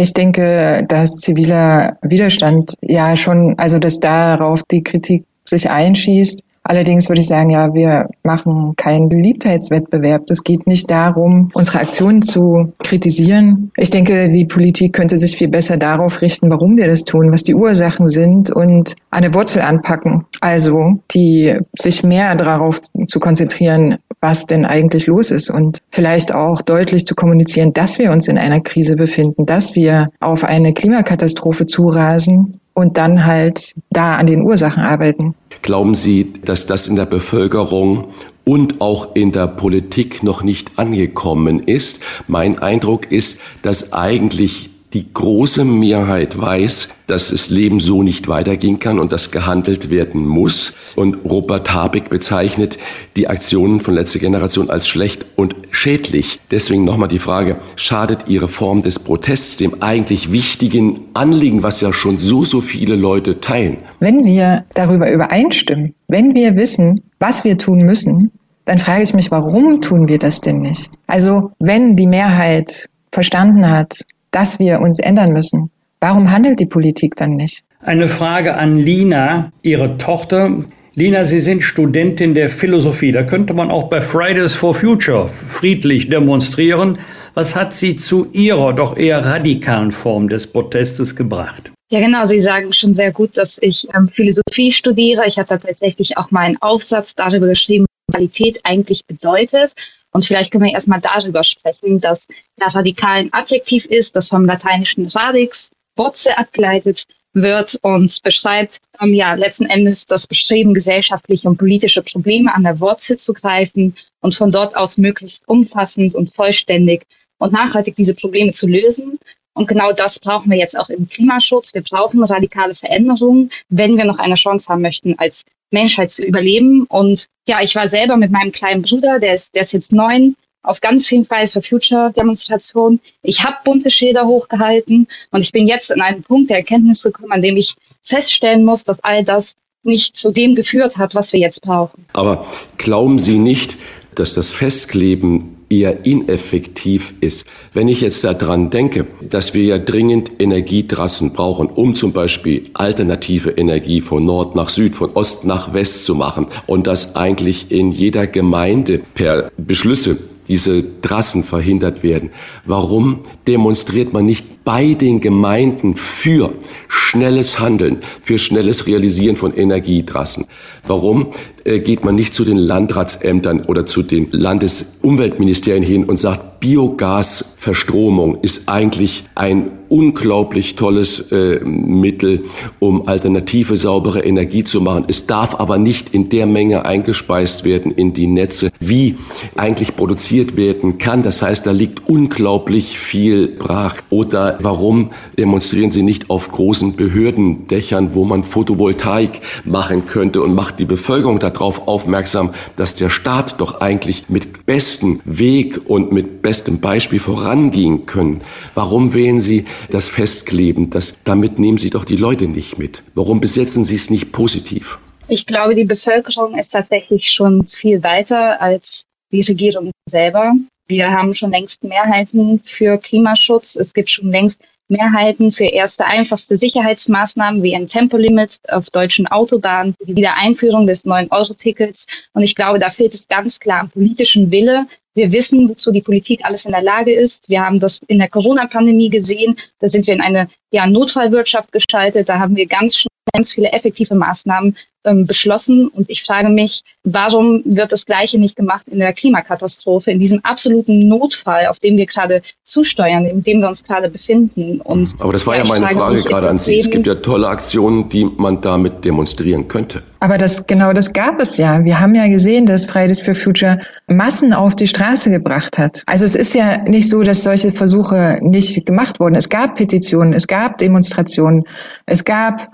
[0.00, 6.40] Ich denke, dass ziviler Widerstand ja schon, also dass darauf die Kritik sich einschießt.
[6.62, 10.30] Allerdings würde ich sagen, ja, wir machen keinen Beliebtheitswettbewerb.
[10.30, 13.72] Es geht nicht darum, unsere Aktionen zu kritisieren.
[13.76, 17.42] Ich denke, die Politik könnte sich viel besser darauf richten, warum wir das tun, was
[17.42, 20.26] die Ursachen sind und eine Wurzel anpacken.
[20.40, 26.60] Also, die sich mehr darauf zu konzentrieren, was denn eigentlich los ist und vielleicht auch
[26.62, 31.66] deutlich zu kommunizieren, dass wir uns in einer Krise befinden, dass wir auf eine Klimakatastrophe
[31.66, 35.34] zurasen und dann halt da an den Ursachen arbeiten.
[35.62, 38.08] Glauben Sie, dass das in der Bevölkerung
[38.44, 42.00] und auch in der Politik noch nicht angekommen ist?
[42.28, 48.78] Mein Eindruck ist, dass eigentlich die große Mehrheit weiß, dass das Leben so nicht weitergehen
[48.78, 50.74] kann und dass gehandelt werden muss.
[50.96, 52.78] Und Robert Habeck bezeichnet
[53.16, 56.40] die Aktionen von letzter Generation als schlecht und schädlich.
[56.50, 61.92] Deswegen nochmal die Frage, schadet Ihre Form des Protests dem eigentlich wichtigen Anliegen, was ja
[61.92, 63.78] schon so, so viele Leute teilen?
[64.00, 68.32] Wenn wir darüber übereinstimmen, wenn wir wissen, was wir tun müssen,
[68.64, 70.90] dann frage ich mich, warum tun wir das denn nicht?
[71.06, 75.70] Also wenn die Mehrheit verstanden hat, dass wir uns ändern müssen.
[76.00, 77.62] Warum handelt die Politik dann nicht?
[77.80, 80.64] Eine Frage an Lina, Ihre Tochter.
[80.94, 83.12] Lina, Sie sind Studentin der Philosophie.
[83.12, 86.98] Da könnte man auch bei Fridays for Future friedlich demonstrieren.
[87.34, 91.70] Was hat Sie zu Ihrer doch eher radikalen Form des Protestes gebracht?
[91.90, 92.24] Ja, genau.
[92.26, 95.24] Sie sagen schon sehr gut, dass ich ähm, Philosophie studiere.
[95.26, 99.74] Ich habe tatsächlich auch meinen Aufsatz darüber geschrieben, was Qualität eigentlich bedeutet.
[100.12, 102.26] Und vielleicht können wir erstmal darüber sprechen, dass
[102.58, 107.04] der radikal ein Adjektiv ist, das vom lateinischen radix, Wurzel abgeleitet
[107.34, 112.80] wird und beschreibt ähm, ja letzten Endes das Bestreben, gesellschaftliche und politische Probleme an der
[112.80, 117.02] Wurzel zu greifen und von dort aus möglichst umfassend und vollständig
[117.38, 119.18] und nachhaltig diese Probleme zu lösen.
[119.58, 121.74] Und genau das brauchen wir jetzt auch im Klimaschutz.
[121.74, 126.86] Wir brauchen radikale Veränderungen, wenn wir noch eine Chance haben möchten, als Menschheit zu überleben.
[126.88, 130.36] Und ja, ich war selber mit meinem kleinen Bruder, der ist, der ist jetzt neun,
[130.62, 133.00] auf ganz vielen Fridays for Future Demonstrationen.
[133.22, 137.32] Ich habe bunte Schilder hochgehalten und ich bin jetzt in einen Punkt der Erkenntnis gekommen,
[137.32, 137.74] an dem ich
[138.06, 142.06] feststellen muss, dass all das nicht zu dem geführt hat, was wir jetzt brauchen.
[142.12, 143.76] Aber glauben Sie nicht,
[144.14, 147.46] dass das Festkleben eher ineffektiv ist.
[147.72, 153.50] Wenn ich jetzt daran denke, dass wir ja dringend Energietrassen brauchen, um zum Beispiel alternative
[153.50, 157.92] Energie von Nord nach Süd, von Ost nach West zu machen und das eigentlich in
[157.92, 160.18] jeder Gemeinde per Beschlüsse
[160.48, 162.30] diese Trassen verhindert werden.
[162.64, 166.52] Warum demonstriert man nicht bei den Gemeinden für
[166.88, 170.46] schnelles Handeln, für schnelles Realisieren von Energietrassen?
[170.86, 171.30] Warum
[171.64, 178.38] äh, geht man nicht zu den Landratsämtern oder zu den Landesumweltministerien hin und sagt, Biogasverstromung
[178.40, 182.44] ist eigentlich ein unglaublich tolles äh, Mittel,
[182.78, 185.04] um alternative saubere Energie zu machen.
[185.08, 189.16] Es darf aber nicht in der Menge eingespeist werden in die Netze, wie
[189.56, 191.22] eigentlich produziert werden kann.
[191.22, 193.96] Das heißt, da liegt unglaublich viel brach.
[194.10, 200.78] Oder warum demonstrieren Sie nicht auf großen Behördendächern, wo man Photovoltaik machen könnte und macht
[200.78, 206.80] die Bevölkerung darauf aufmerksam, dass der Staat doch eigentlich mit bestem Weg und mit bestem
[206.80, 208.40] Beispiel vorangehen können.
[208.74, 210.90] Warum wählen Sie das Festkleben?
[210.90, 213.02] Das, damit nehmen Sie doch die Leute nicht mit.
[213.14, 214.98] Warum besetzen Sie es nicht positiv?
[215.28, 220.54] Ich glaube, die Bevölkerung ist tatsächlich schon viel weiter als die Regierung selber.
[220.88, 223.76] Wir haben schon längst Mehrheiten für Klimaschutz.
[223.76, 224.58] Es gibt schon längst
[224.88, 232.06] Mehrheiten für erste einfachste Sicherheitsmaßnahmen wie ein Tempolimit auf deutschen Autobahnen, die Wiedereinführung des 9-Euro-Tickets.
[232.32, 234.86] Und ich glaube, da fehlt es ganz klar am politischen Wille.
[235.14, 237.50] Wir wissen, wozu die Politik alles in der Lage ist.
[237.50, 239.56] Wir haben das in der Corona-Pandemie gesehen.
[239.80, 242.30] Da sind wir in eine ja, Notfallwirtschaft gestaltet.
[242.30, 244.76] Da haben wir ganz ganz viele effektive Maßnahmen
[245.08, 245.88] ähm, beschlossen.
[245.88, 250.44] Und ich frage mich, warum wird das Gleiche nicht gemacht in der Klimakatastrophe, in diesem
[250.44, 254.80] absoluten Notfall, auf dem wir gerade zusteuern, in dem wir uns gerade befinden.
[254.80, 256.76] Und Aber das war ja, ja meine Frage mich, gerade an Sie.
[256.76, 260.02] Es gibt ja tolle Aktionen, die man damit demonstrieren könnte.
[260.20, 261.84] Aber das, genau das gab es ja.
[261.84, 266.02] Wir haben ja gesehen, dass Fridays for Future Massen auf die Straße gebracht hat.
[266.06, 269.36] Also es ist ja nicht so, dass solche Versuche nicht gemacht wurden.
[269.36, 271.64] Es gab Petitionen, es gab Demonstrationen,
[272.06, 272.68] es gab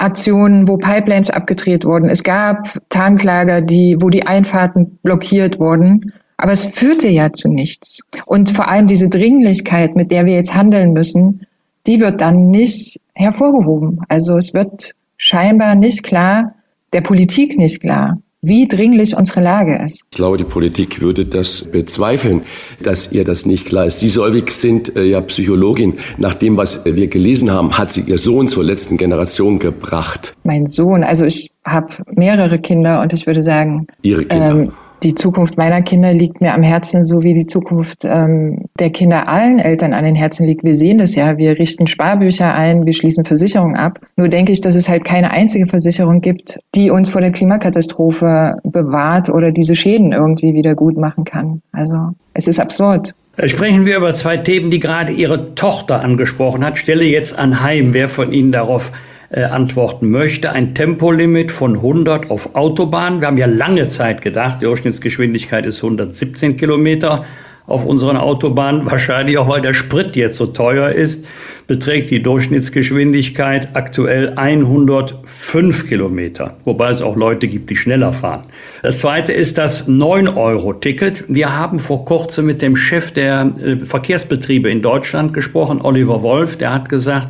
[0.00, 2.08] Aktionen, wo Pipelines abgedreht wurden.
[2.08, 6.12] Es gab Tanklager, die, wo die Einfahrten blockiert wurden.
[6.36, 8.00] Aber es führte ja zu nichts.
[8.24, 11.46] Und vor allem diese Dringlichkeit, mit der wir jetzt handeln müssen,
[11.86, 14.00] die wird dann nicht hervorgehoben.
[14.08, 16.54] Also es wird scheinbar nicht klar,
[16.92, 20.02] der Politik nicht klar wie dringlich unsere Lage ist.
[20.10, 22.42] Ich glaube, die Politik würde das bezweifeln,
[22.82, 24.00] dass ihr das nicht klar ist.
[24.00, 25.98] Sie, Solvik, sind äh, ja Psychologin.
[26.16, 30.34] Nach dem, was wir gelesen haben, hat sie ihr Sohn zur letzten Generation gebracht.
[30.42, 34.50] Mein Sohn, also ich habe mehrere Kinder und ich würde sagen, Ihre Kinder.
[34.50, 38.90] Ähm, die Zukunft meiner Kinder liegt mir am Herzen, so wie die Zukunft ähm, der
[38.90, 40.64] Kinder allen Eltern an den Herzen liegt.
[40.64, 41.38] Wir sehen das ja.
[41.38, 43.98] Wir richten Sparbücher ein, wir schließen Versicherungen ab.
[44.16, 48.56] Nur denke ich, dass es halt keine einzige Versicherung gibt, die uns vor der Klimakatastrophe
[48.64, 51.62] bewahrt oder diese Schäden irgendwie wieder gut machen kann.
[51.72, 51.96] Also
[52.34, 53.14] es ist absurd.
[53.46, 56.76] Sprechen wir über zwei Themen, die gerade Ihre Tochter angesprochen hat.
[56.76, 58.92] Stelle jetzt anheim, wer von Ihnen darauf
[59.30, 60.50] äh, antworten möchte.
[60.50, 63.20] Ein Tempolimit von 100 auf Autobahnen.
[63.20, 67.24] Wir haben ja lange Zeit gedacht, die Durchschnittsgeschwindigkeit ist 117 Kilometer
[67.66, 68.84] auf unseren Autobahnen.
[68.90, 71.24] Wahrscheinlich auch, weil der Sprit jetzt so teuer ist,
[71.68, 76.56] beträgt die Durchschnittsgeschwindigkeit aktuell 105 Kilometer.
[76.64, 78.48] Wobei es auch Leute gibt, die schneller fahren.
[78.82, 81.26] Das zweite ist das 9-Euro-Ticket.
[81.28, 86.56] Wir haben vor kurzem mit dem Chef der äh, Verkehrsbetriebe in Deutschland gesprochen, Oliver Wolf.
[86.56, 87.28] Der hat gesagt,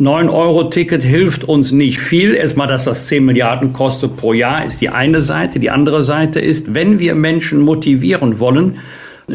[0.00, 2.34] 9-Euro-Ticket hilft uns nicht viel.
[2.34, 5.60] Erstmal, dass das 10 Milliarden kostet pro Jahr, ist die eine Seite.
[5.60, 8.78] Die andere Seite ist, wenn wir Menschen motivieren wollen,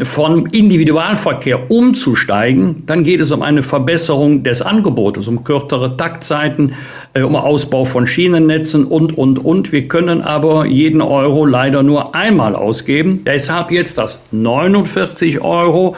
[0.02, 6.74] vom Individualverkehr umzusteigen, dann geht es um eine Verbesserung des Angebotes, um kürzere Taktzeiten,
[7.14, 9.72] äh, um Ausbau von Schienennetzen und, und, und.
[9.72, 13.22] Wir können aber jeden Euro leider nur einmal ausgeben.
[13.24, 15.94] Deshalb jetzt das 49 Euro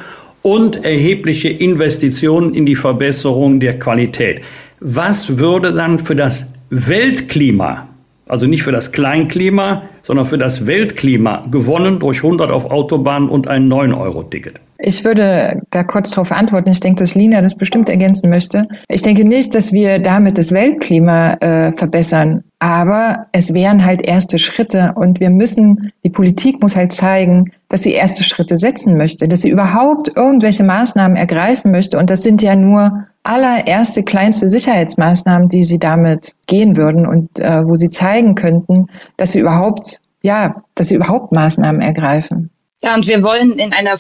[0.49, 4.41] und erhebliche Investitionen in die Verbesserung der Qualität.
[4.81, 7.91] Was würde dann für das Weltklima,
[8.27, 13.47] also nicht für das Kleinklima, sondern für das Weltklima gewonnen durch 100 auf Autobahnen und
[13.47, 14.59] ein 9-Euro-Ticket?
[14.79, 16.71] Ich würde da kurz darauf antworten.
[16.71, 18.69] Ich denke, dass Lina das bestimmt ergänzen möchte.
[18.89, 24.39] Ich denke nicht, dass wir damit das Weltklima äh, verbessern, aber es wären halt erste
[24.39, 29.29] Schritte und wir müssen, die Politik muss halt zeigen, dass sie erste Schritte setzen möchte,
[29.29, 31.99] dass sie überhaupt irgendwelche Maßnahmen ergreifen möchte.
[31.99, 37.63] Und das sind ja nur allererste kleinste Sicherheitsmaßnahmen, die sie damit gehen würden und äh,
[37.67, 38.87] wo sie zeigen könnten,
[39.19, 42.51] dass sie überhaupt, ja, dass sie überhaupt Maßnahmen ergreifen.
[42.81, 43.97] Ja, und wir wollen in einer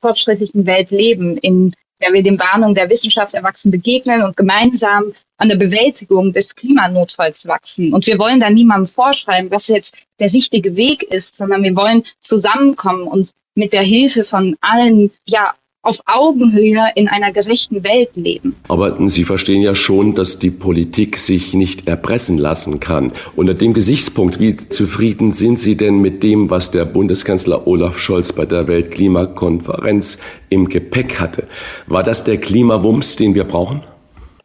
[0.00, 5.48] fortschrittlichen Welt leben, in der wir den Warnungen der Wissenschaft erwachsen begegnen und gemeinsam an
[5.48, 7.92] der Bewältigung des Klimanotfalls wachsen.
[7.92, 12.04] Und wir wollen da niemandem vorschreiben, was jetzt der richtige Weg ist, sondern wir wollen
[12.20, 18.54] zusammenkommen und mit der Hilfe von allen ja auf Augenhöhe in einer gerechten Welt leben.
[18.68, 23.12] Aber Sie verstehen ja schon, dass die Politik sich nicht erpressen lassen kann.
[23.34, 28.32] Unter dem Gesichtspunkt, wie zufrieden sind Sie denn mit dem, was der Bundeskanzler Olaf Scholz
[28.32, 30.18] bei der Weltklimakonferenz
[30.50, 31.48] im Gepäck hatte?
[31.86, 33.80] War das der Klimawumms, den wir brauchen?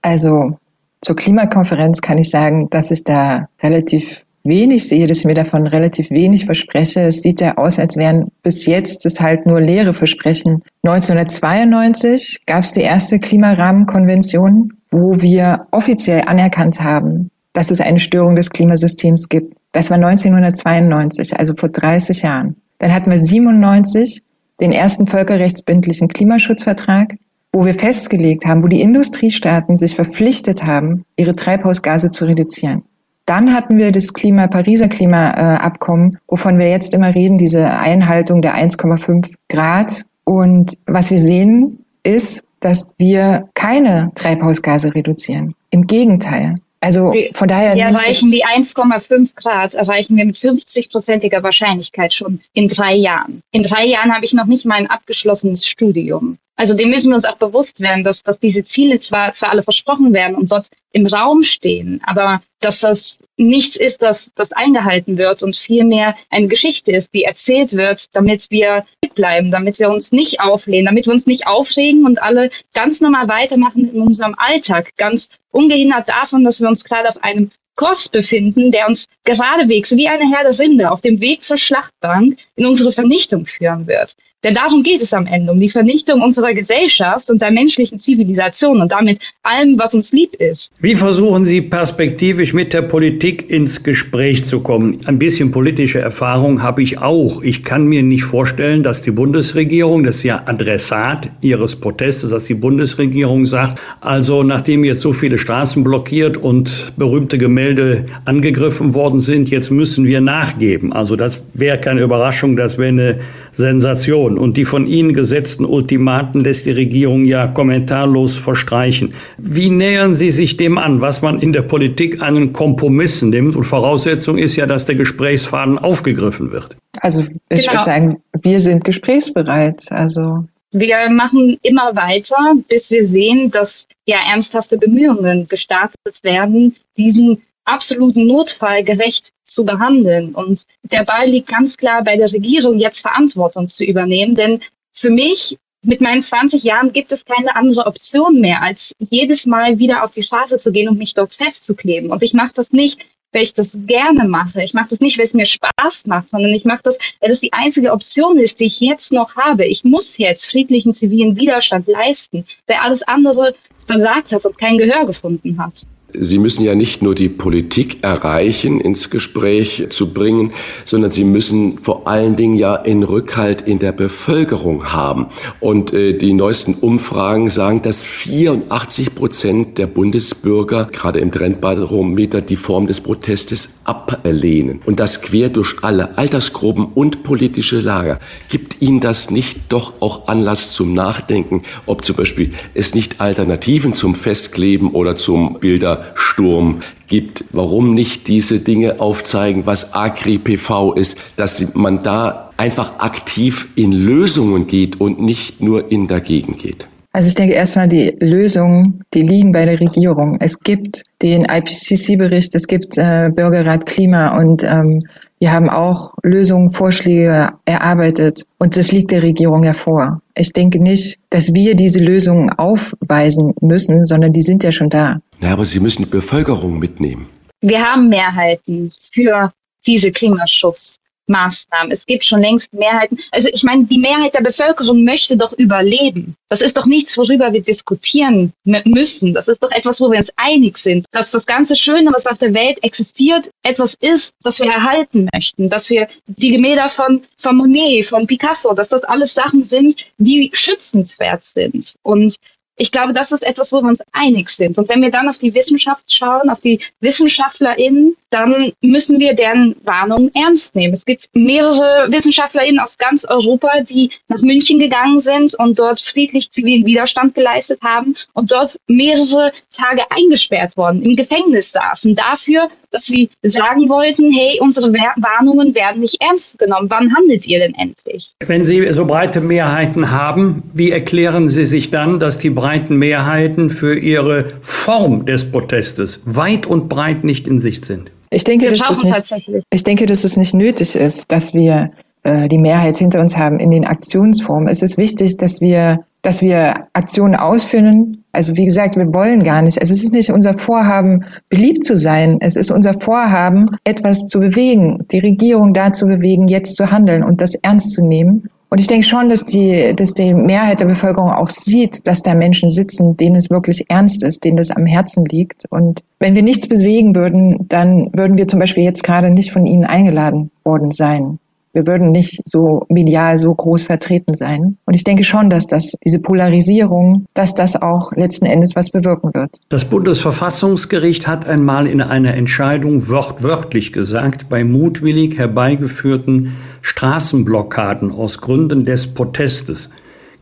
[0.02, 0.56] Also
[1.02, 5.68] zur Klimakonferenz kann ich sagen, dass ich da relativ wenig sehe, dass ich mir davon
[5.68, 7.02] relativ wenig verspreche.
[7.02, 10.62] Es sieht ja aus, als wären bis jetzt es halt nur leere Versprechen.
[10.84, 18.36] 1992 gab es die erste Klimarahmenkonvention, wo wir offiziell anerkannt haben, dass es eine Störung
[18.36, 19.56] des Klimasystems gibt.
[19.72, 22.56] Das war 1992, also vor 30 Jahren.
[22.78, 24.22] Dann hatten wir 97
[24.62, 27.16] den ersten völkerrechtsbindlichen Klimaschutzvertrag,
[27.52, 32.84] wo wir festgelegt haben, wo die Industriestaaten sich verpflichtet haben, ihre Treibhausgase zu reduzieren.
[33.26, 38.56] Dann hatten wir das Klima, Pariser Klimaabkommen, wovon wir jetzt immer reden, diese Einhaltung der
[38.56, 40.04] 1,5 Grad.
[40.24, 45.56] Und was wir sehen, ist, dass wir keine Treibhausgase reduzieren.
[45.72, 46.56] Im Gegenteil.
[46.82, 47.74] Also von daher.
[47.76, 53.42] Wir erreichen die 1,5 Grad, erreichen wir mit 50-prozentiger Wahrscheinlichkeit schon in drei Jahren.
[53.52, 56.38] In drei Jahren habe ich noch nicht mal ein abgeschlossenes Studium.
[56.58, 59.62] Also dem müssen wir uns auch bewusst werden, dass, dass diese Ziele zwar, zwar alle
[59.62, 65.18] versprochen werden und dort im Raum stehen, aber dass das nichts ist, das, das eingehalten
[65.18, 70.12] wird und vielmehr eine Geschichte ist, die erzählt wird, damit wir bleiben, damit wir uns
[70.12, 74.92] nicht auflehnen, damit wir uns nicht aufregen und alle ganz normal weitermachen in unserem Alltag,
[74.98, 80.08] ganz ungehindert davon, dass wir uns gerade auf einem Kurs befinden, der uns geradewegs wie
[80.08, 84.16] eine Herde Rinde auf dem Weg zur Schlachtbank in unsere Vernichtung führen wird.
[84.46, 88.80] Denn darum geht es am Ende, um die Vernichtung unserer Gesellschaft und der menschlichen Zivilisation
[88.80, 90.72] und damit allem, was uns lieb ist.
[90.80, 95.00] Wie versuchen Sie perspektivisch mit der Politik ins Gespräch zu kommen?
[95.06, 97.42] Ein bisschen politische Erfahrung habe ich auch.
[97.42, 102.46] Ich kann mir nicht vorstellen, dass die Bundesregierung, das ist ja Adressat Ihres Protestes, dass
[102.46, 109.22] die Bundesregierung sagt, also nachdem jetzt so viele Straßen blockiert und berühmte Gemälde angegriffen worden
[109.22, 110.94] sind, jetzt müssen wir nachgeben.
[110.94, 113.20] Also das wäre keine Überraschung, das wäre eine
[113.56, 114.38] Sensation.
[114.38, 119.14] Und die von Ihnen gesetzten Ultimaten lässt die Regierung ja kommentarlos verstreichen.
[119.38, 123.56] Wie nähern Sie sich dem an, was man in der Politik einen Kompromiss nimmt?
[123.56, 126.78] Und Voraussetzung ist ja, dass der Gesprächsfaden aufgegriffen wird.
[127.02, 127.74] Also ich genau.
[127.74, 129.86] würde sagen, wir sind gesprächsbereit.
[129.90, 132.36] Also wir machen immer weiter,
[132.68, 140.34] bis wir sehen, dass ja ernsthafte Bemühungen gestartet werden, diesen absoluten Notfall gerecht zu behandeln.
[140.34, 144.36] Und der Ball liegt ganz klar bei der Regierung, jetzt Verantwortung zu übernehmen.
[144.36, 144.62] Denn
[144.92, 149.78] für mich mit meinen 20 Jahren gibt es keine andere Option mehr, als jedes Mal
[149.78, 152.12] wieder auf die Straße zu gehen und mich dort festzukleben.
[152.12, 153.00] Und ich mache das nicht,
[153.32, 154.64] weil ich das gerne mache.
[154.64, 157.42] Ich mache das nicht, weil es mir Spaß macht, sondern ich mache das, weil es
[157.42, 159.66] die einzige Option ist, die ich jetzt noch habe.
[159.66, 163.54] Ich muss jetzt friedlichen zivilen Widerstand leisten, weil alles andere
[163.86, 165.86] versagt hat und kein Gehör gefunden hat.
[166.20, 170.52] Sie müssen ja nicht nur die Politik erreichen, ins Gespräch zu bringen,
[170.86, 175.28] sondern Sie müssen vor allen Dingen ja in Rückhalt in der Bevölkerung haben.
[175.60, 182.56] Und äh, die neuesten Umfragen sagen, dass 84 Prozent der Bundesbürger gerade im Trendbarometer die
[182.56, 184.82] Form des Protestes ablehnen.
[184.86, 188.20] Und das quer durch alle Altersgruppen und politische Lager.
[188.50, 193.94] Gibt Ihnen das nicht doch auch Anlass zum Nachdenken, ob zum Beispiel es nicht Alternativen
[193.94, 197.46] zum Festkleben oder zum Bilder Sturm gibt.
[197.52, 204.68] Warum nicht diese Dinge aufzeigen, was Agri-PV ist, dass man da einfach aktiv in Lösungen
[204.68, 206.88] geht und nicht nur in dagegen geht?
[207.16, 210.36] Also ich denke erstmal, die Lösungen, die liegen bei der Regierung.
[210.42, 215.08] Es gibt den IPCC-Bericht, es gibt äh, Bürgerrat Klima und ähm,
[215.40, 220.22] wir haben auch Lösungen, Vorschläge erarbeitet und das liegt der Regierung ja vor.
[220.34, 225.20] Ich denke nicht, dass wir diese Lösungen aufweisen müssen, sondern die sind ja schon da.
[225.42, 227.28] Ja, aber Sie müssen die Bevölkerung mitnehmen.
[227.62, 229.52] Wir haben Mehrheiten für
[229.86, 230.98] diese Klimaschutz.
[231.28, 231.92] Maßnahmen.
[231.92, 233.20] Es gibt schon längst Mehrheiten.
[233.32, 236.36] Also ich meine, die Mehrheit der Bevölkerung möchte doch überleben.
[236.50, 239.34] Das ist doch nichts, worüber wir diskutieren müssen.
[239.34, 241.06] Das ist doch etwas, wo wir uns einig sind.
[241.12, 245.68] Dass das ganze Schöne, was auf der Welt existiert, etwas ist, was wir erhalten möchten.
[245.68, 250.50] Dass wir die Gemälde von, von Monet, von Picasso, dass das alles Sachen sind, die
[250.54, 251.96] schützenswert sind.
[252.04, 252.36] Und
[252.78, 254.78] ich glaube, das ist etwas, wo wir uns einig sind.
[254.78, 259.76] Und wenn wir dann auf die Wissenschaft schauen, auf die WissenschaftlerInnen, dann müssen wir deren
[259.84, 260.94] Warnungen ernst nehmen.
[260.94, 266.50] Es gibt mehrere WissenschaftlerInnen aus ganz Europa, die nach München gegangen sind und dort friedlich
[266.50, 273.06] zivilen Widerstand geleistet haben und dort mehrere Tage eingesperrt worden, im Gefängnis saßen, dafür, dass
[273.06, 276.88] sie sagen wollten, hey, unsere Warnungen werden nicht ernst genommen.
[276.90, 278.34] Wann handelt ihr denn endlich?
[278.40, 283.70] Wenn Sie so breite Mehrheiten haben, wie erklären Sie sich dann, dass die breiten Mehrheiten
[283.70, 288.10] für ihre Form des Protestes weit und breit nicht in Sicht sind?
[288.32, 291.92] Ich denke, dass das nicht, ich denke, dass es nicht nötig ist, dass wir
[292.24, 294.68] äh, die Mehrheit hinter uns haben in den Aktionsformen.
[294.68, 298.24] Es ist wichtig, dass wir, dass wir Aktionen ausführen.
[298.32, 299.80] Also wie gesagt, wir wollen gar nicht.
[299.80, 302.40] Also es ist nicht unser Vorhaben, beliebt zu sein.
[302.42, 307.24] Es ist unser Vorhaben, etwas zu bewegen, die Regierung da zu bewegen, jetzt zu handeln
[307.24, 308.50] und das ernst zu nehmen.
[308.76, 312.36] Und ich denke schon, dass die, dass die Mehrheit der Bevölkerung auch sieht, dass da
[312.36, 315.64] Menschen sitzen, denen es wirklich ernst ist, denen das am Herzen liegt.
[315.70, 319.66] Und wenn wir nichts bewegen würden, dann würden wir zum Beispiel jetzt gerade nicht von
[319.66, 321.40] ihnen eingeladen worden sein
[321.76, 324.78] wir würden nicht so medial so groß vertreten sein.
[324.86, 329.34] Und ich denke schon, dass das, diese Polarisierung, dass das auch letzten Endes was bewirken
[329.34, 329.60] wird.
[329.68, 336.54] Das Bundesverfassungsgericht hat einmal in einer Entscheidung wortwörtlich gesagt, bei mutwillig herbeigeführten
[336.86, 339.90] Straßenblockaden aus Gründen des Protestes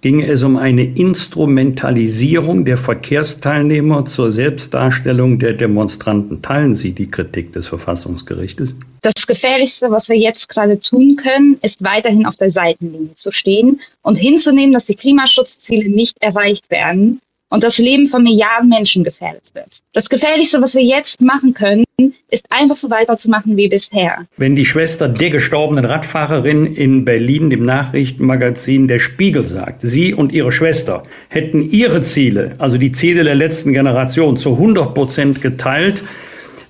[0.01, 6.41] ginge es um eine Instrumentalisierung der Verkehrsteilnehmer zur Selbstdarstellung der Demonstranten.
[6.41, 8.75] Teilen Sie die Kritik des Verfassungsgerichtes?
[9.01, 13.79] Das Gefährlichste, was wir jetzt gerade tun können, ist weiterhin auf der Seitenlinie zu stehen
[14.01, 17.21] und hinzunehmen, dass die Klimaschutzziele nicht erreicht werden
[17.53, 19.81] und das Leben von Milliarden Menschen gefährdet wird.
[19.93, 21.85] Das Gefährlichste, was wir jetzt machen können,
[22.31, 24.25] ist einfach so weiterzumachen wie bisher.
[24.37, 30.31] Wenn die Schwester der gestorbenen Radfahrerin in Berlin dem Nachrichtenmagazin Der Spiegel sagt, sie und
[30.31, 36.01] ihre Schwester hätten ihre Ziele, also die Ziele der letzten Generation, zu 100 Prozent geteilt,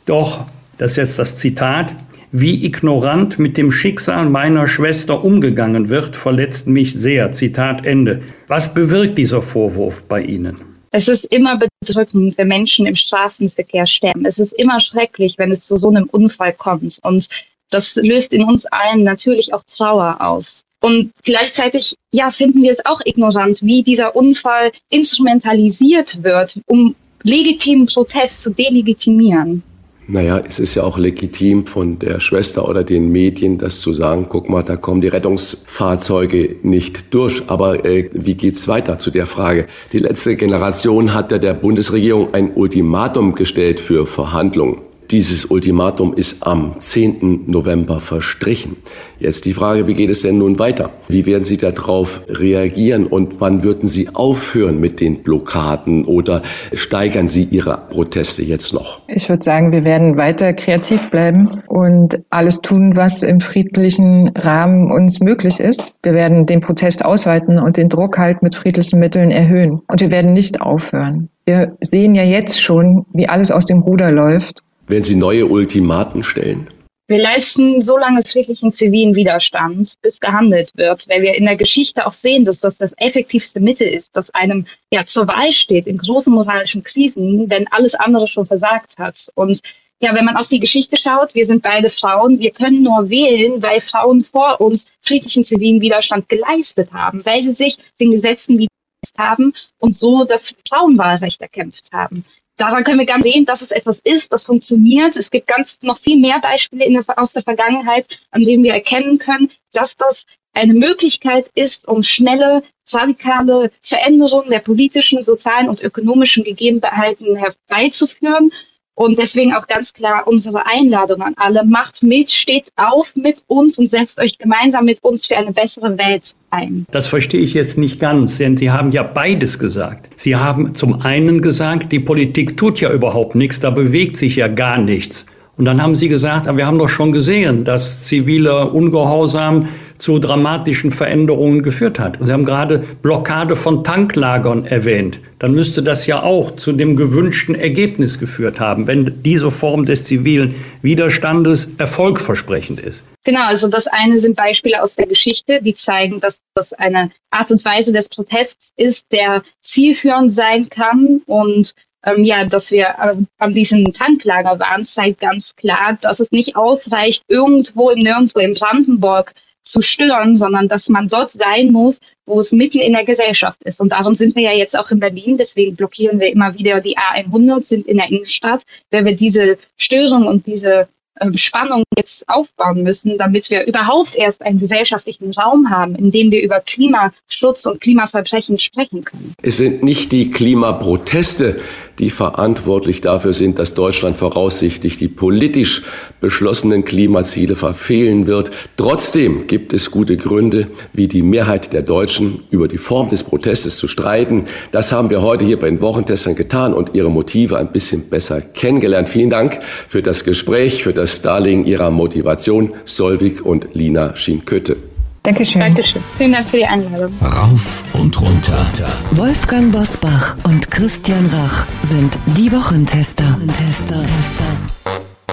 [0.05, 0.43] doch,
[0.77, 1.95] das ist jetzt das Zitat,
[2.33, 7.31] wie ignorant mit dem Schicksal meiner Schwester umgegangen wird, verletzt mich sehr.
[7.31, 8.21] Zitat Ende.
[8.47, 10.72] Was bewirkt dieser Vorwurf bei Ihnen?
[10.95, 14.25] Es ist immer bedrückend, wenn Menschen im Straßenverkehr sterben.
[14.25, 16.99] Es ist immer schrecklich, wenn es zu so einem Unfall kommt.
[17.01, 17.27] Und
[17.71, 20.65] das löst in uns allen natürlich auch Trauer aus.
[20.81, 27.87] Und gleichzeitig, ja, finden wir es auch ignorant, wie dieser Unfall instrumentalisiert wird, um legitimen
[27.87, 29.63] Protest zu delegitimieren.
[30.07, 34.25] Naja, es ist ja auch legitim von der Schwester oder den Medien, das zu sagen,
[34.27, 37.43] guck mal, da kommen die Rettungsfahrzeuge nicht durch.
[37.47, 39.65] Aber äh, wie geht's weiter zu der Frage?
[39.93, 44.81] Die letzte Generation hat ja der Bundesregierung ein Ultimatum gestellt für Verhandlungen.
[45.13, 47.43] Dieses Ultimatum ist am 10.
[47.45, 48.77] November verstrichen.
[49.19, 50.89] Jetzt die Frage, wie geht es denn nun weiter?
[51.07, 56.41] Wie werden Sie darauf reagieren und wann würden Sie aufhören mit den Blockaden oder
[56.73, 59.01] steigern Sie Ihre Proteste jetzt noch?
[59.07, 64.91] Ich würde sagen, wir werden weiter kreativ bleiben und alles tun, was im friedlichen Rahmen
[64.91, 65.83] uns möglich ist.
[66.01, 69.79] Wir werden den Protest ausweiten und den Druck halt mit friedlichen Mitteln erhöhen.
[69.91, 71.29] Und wir werden nicht aufhören.
[71.45, 74.63] Wir sehen ja jetzt schon, wie alles aus dem Ruder läuft.
[74.93, 76.69] Werden Sie neue Ultimaten stellen?
[77.07, 82.05] Wir leisten so lange friedlichen zivilen Widerstand, bis gehandelt wird, weil wir in der Geschichte
[82.05, 85.97] auch sehen, dass das das effektivste Mittel ist, das einem ja zur Wahl steht in
[85.97, 89.31] großen moralischen Krisen, wenn alles andere schon versagt hat.
[89.33, 89.61] Und
[89.99, 93.63] ja, wenn man auf die Geschichte schaut, wir sind beide Frauen, wir können nur wählen,
[93.63, 99.17] weil Frauen vor uns friedlichen zivilen Widerstand geleistet haben, weil sie sich den Gesetzen widersetzt
[99.17, 102.23] haben und so das Frauenwahlrecht erkämpft haben
[102.57, 105.15] daran können wir ganz sehen, dass es etwas ist, das funktioniert.
[105.15, 109.17] Es gibt ganz noch viel mehr Beispiele der, aus der Vergangenheit, an denen wir erkennen
[109.17, 116.43] können, dass das eine Möglichkeit ist, um schnelle, radikale Veränderungen der politischen, sozialen und ökonomischen
[116.43, 118.51] Gegebenheiten herbeizuführen.
[118.95, 121.65] Und deswegen auch ganz klar unsere Einladung an alle.
[121.65, 125.97] Macht mit, steht auf mit uns und setzt euch gemeinsam mit uns für eine bessere
[125.97, 126.85] Welt ein.
[126.91, 130.09] Das verstehe ich jetzt nicht ganz, denn Sie haben ja beides gesagt.
[130.15, 134.47] Sie haben zum einen gesagt, die Politik tut ja überhaupt nichts, da bewegt sich ja
[134.47, 135.25] gar nichts.
[135.57, 139.67] Und dann haben Sie gesagt, wir haben doch schon gesehen, dass ziviler Ungehorsam
[140.03, 142.17] zu dramatischen Veränderungen geführt hat.
[142.21, 145.21] Sie haben gerade Blockade von Tanklagern erwähnt.
[145.39, 150.03] Dann müsste das ja auch zu dem gewünschten Ergebnis geführt haben, wenn diese Form des
[150.03, 153.05] zivilen Widerstandes erfolgversprechend ist.
[153.23, 157.49] Genau, also das eine sind Beispiele aus der Geschichte, die zeigen, dass das eine Art
[157.49, 161.73] und Weise des Protests ist, der zielführend sein kann und
[162.05, 166.57] ähm, ja, dass wir äh, an diesem Tanklager waren, zeigt ganz klar, dass es nicht
[166.57, 169.31] ausreicht, irgendwo im Nirgendwo in Brandenburg
[169.63, 173.81] zu stören, sondern dass man dort sein muss, wo es mitten in der Gesellschaft ist.
[173.81, 175.37] Und darum sind wir ja jetzt auch in Berlin.
[175.37, 180.27] Deswegen blockieren wir immer wieder die A100, sind in der Innenstadt, weil wir diese Störung
[180.27, 180.87] und diese
[181.21, 186.31] ähm, Spannung jetzt aufbauen müssen, damit wir überhaupt erst einen gesellschaftlichen Raum haben, in dem
[186.31, 189.33] wir über Klimaschutz und Klimaverbrechen sprechen können.
[189.41, 191.59] Es sind nicht die Klimaproteste,
[191.99, 195.83] die verantwortlich dafür sind, dass Deutschland voraussichtlich die politisch
[196.21, 198.51] beschlossenen Klimaziele verfehlen wird.
[198.77, 203.77] Trotzdem gibt es gute Gründe, wie die Mehrheit der Deutschen über die Form des Protestes
[203.77, 204.45] zu streiten.
[204.71, 208.41] Das haben wir heute hier bei den Wochentestern getan und ihre Motive ein bisschen besser
[208.41, 209.09] kennengelernt.
[209.09, 214.92] Vielen Dank für das Gespräch, für das Darlegen Ihrer Motivation, Solvik und Lina Schienkötte.
[215.23, 215.61] Dankeschön.
[215.61, 216.03] Dankeschön.
[216.17, 217.13] Vielen Dank für die Einladung.
[217.21, 218.67] Rauf und runter.
[219.11, 223.23] Wolfgang Bosbach und Christian Rach sind die Wochentester.
[223.47, 224.03] Tester.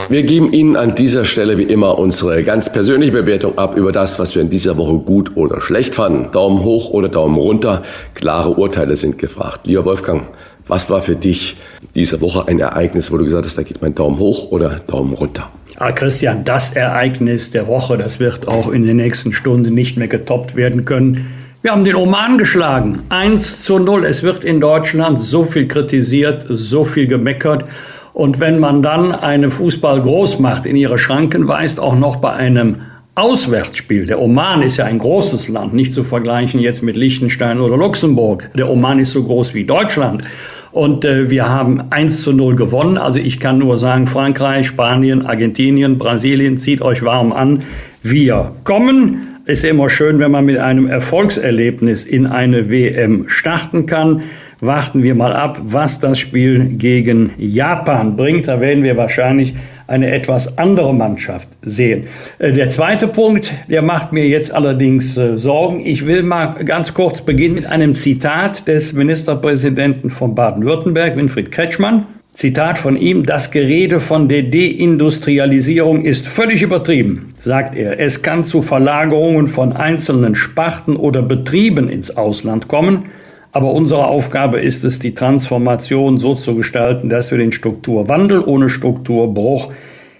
[0.08, 4.20] Wir geben Ihnen an dieser Stelle wie immer unsere ganz persönliche Bewertung ab über das,
[4.20, 6.30] was wir in dieser Woche gut oder schlecht fanden.
[6.30, 7.82] Daumen hoch oder Daumen runter.
[8.14, 9.66] Klare Urteile sind gefragt.
[9.66, 10.28] Lieber Wolfgang,
[10.68, 11.56] was war für dich
[11.94, 15.12] diese Woche ein Ereignis, wo du gesagt hast, da geht mein Daumen hoch oder Daumen
[15.14, 15.50] runter?
[15.76, 20.08] Ah, Christian, das Ereignis der Woche, das wird auch in den nächsten Stunden nicht mehr
[20.08, 21.32] getoppt werden können.
[21.62, 23.00] Wir haben den Oman geschlagen.
[23.10, 24.04] 1 zu 0.
[24.04, 27.64] Es wird in Deutschland so viel kritisiert, so viel gemeckert.
[28.12, 32.76] Und wenn man dann eine Fußball-Großmacht in ihre Schranken weist, auch noch bei einem
[33.14, 34.06] Auswärtsspiel.
[34.06, 38.50] Der Oman ist ja ein großes Land, nicht zu vergleichen jetzt mit Liechtenstein oder Luxemburg.
[38.56, 40.24] Der Oman ist so groß wie Deutschland.
[40.72, 42.96] Und äh, wir haben 1 zu 0 gewonnen.
[42.96, 47.62] Also ich kann nur sagen, Frankreich, Spanien, Argentinien, Brasilien, zieht euch warm an.
[48.02, 49.26] Wir kommen.
[49.46, 54.22] Ist immer schön, wenn man mit einem Erfolgserlebnis in eine WM starten kann.
[54.60, 58.46] Warten wir mal ab, was das Spiel gegen Japan bringt.
[58.46, 59.54] Da werden wir wahrscheinlich
[59.90, 62.06] eine etwas andere Mannschaft sehen.
[62.38, 65.84] Äh, der zweite Punkt, der macht mir jetzt allerdings äh, Sorgen.
[65.84, 72.06] Ich will mal ganz kurz beginnen mit einem Zitat des Ministerpräsidenten von Baden-Württemberg, Winfried Kretschmann.
[72.32, 77.98] Zitat von ihm, das Gerede von der Deindustrialisierung ist völlig übertrieben, sagt er.
[77.98, 83.06] Es kann zu Verlagerungen von einzelnen Sparten oder Betrieben ins Ausland kommen.
[83.52, 88.68] Aber unsere Aufgabe ist es, die Transformation so zu gestalten, dass wir den Strukturwandel ohne
[88.68, 89.72] Strukturbruch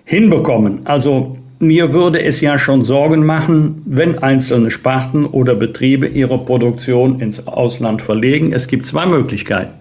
[0.04, 0.80] hinbekommen.
[0.84, 7.20] Also mir würde es ja schon Sorgen machen, wenn einzelne Sparten oder Betriebe ihre Produktion
[7.20, 8.52] ins Ausland verlegen.
[8.52, 9.74] Es gibt zwei Möglichkeiten.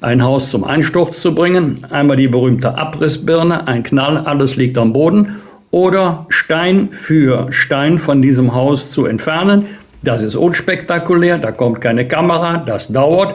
[0.00, 4.92] Ein Haus zum Einsturz zu bringen, einmal die berühmte Abrissbirne, ein Knall, alles liegt am
[4.92, 5.36] Boden,
[5.70, 9.66] oder Stein für Stein von diesem Haus zu entfernen,
[10.02, 13.34] das ist unspektakulär, da kommt keine Kamera, das dauert.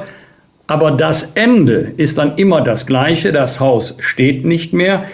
[0.67, 5.05] Aber das Ende ist dann immer das gleiche, das Haus steht nicht mehr.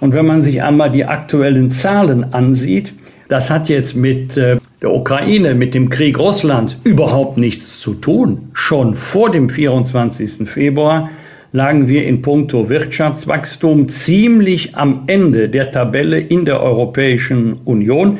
[0.00, 2.92] Und wenn man sich einmal die aktuellen Zahlen ansieht,
[3.28, 8.50] das hat jetzt mit äh, der Ukraine, mit dem Krieg Russlands überhaupt nichts zu tun.
[8.52, 10.48] Schon vor dem 24.
[10.48, 11.08] Februar
[11.52, 18.18] lagen wir in puncto Wirtschaftswachstum ziemlich am Ende der Tabelle in der Europäischen Union.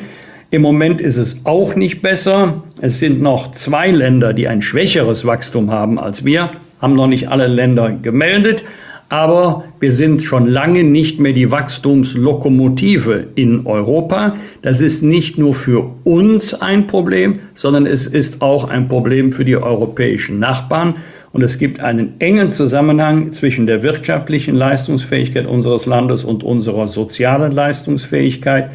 [0.53, 2.63] Im Moment ist es auch nicht besser.
[2.79, 7.31] Es sind noch zwei Länder, die ein schwächeres Wachstum haben als wir, haben noch nicht
[7.31, 8.63] alle Länder gemeldet.
[9.09, 14.37] Aber wir sind schon lange nicht mehr die Wachstumslokomotive in Europa.
[14.61, 19.47] Das ist nicht nur für uns ein Problem, sondern es ist auch ein Problem für
[19.47, 20.97] die europäischen Nachbarn.
[21.33, 27.53] Und es gibt einen engen Zusammenhang zwischen der wirtschaftlichen Leistungsfähigkeit unseres Landes und unserer sozialen
[27.53, 28.69] Leistungsfähigkeit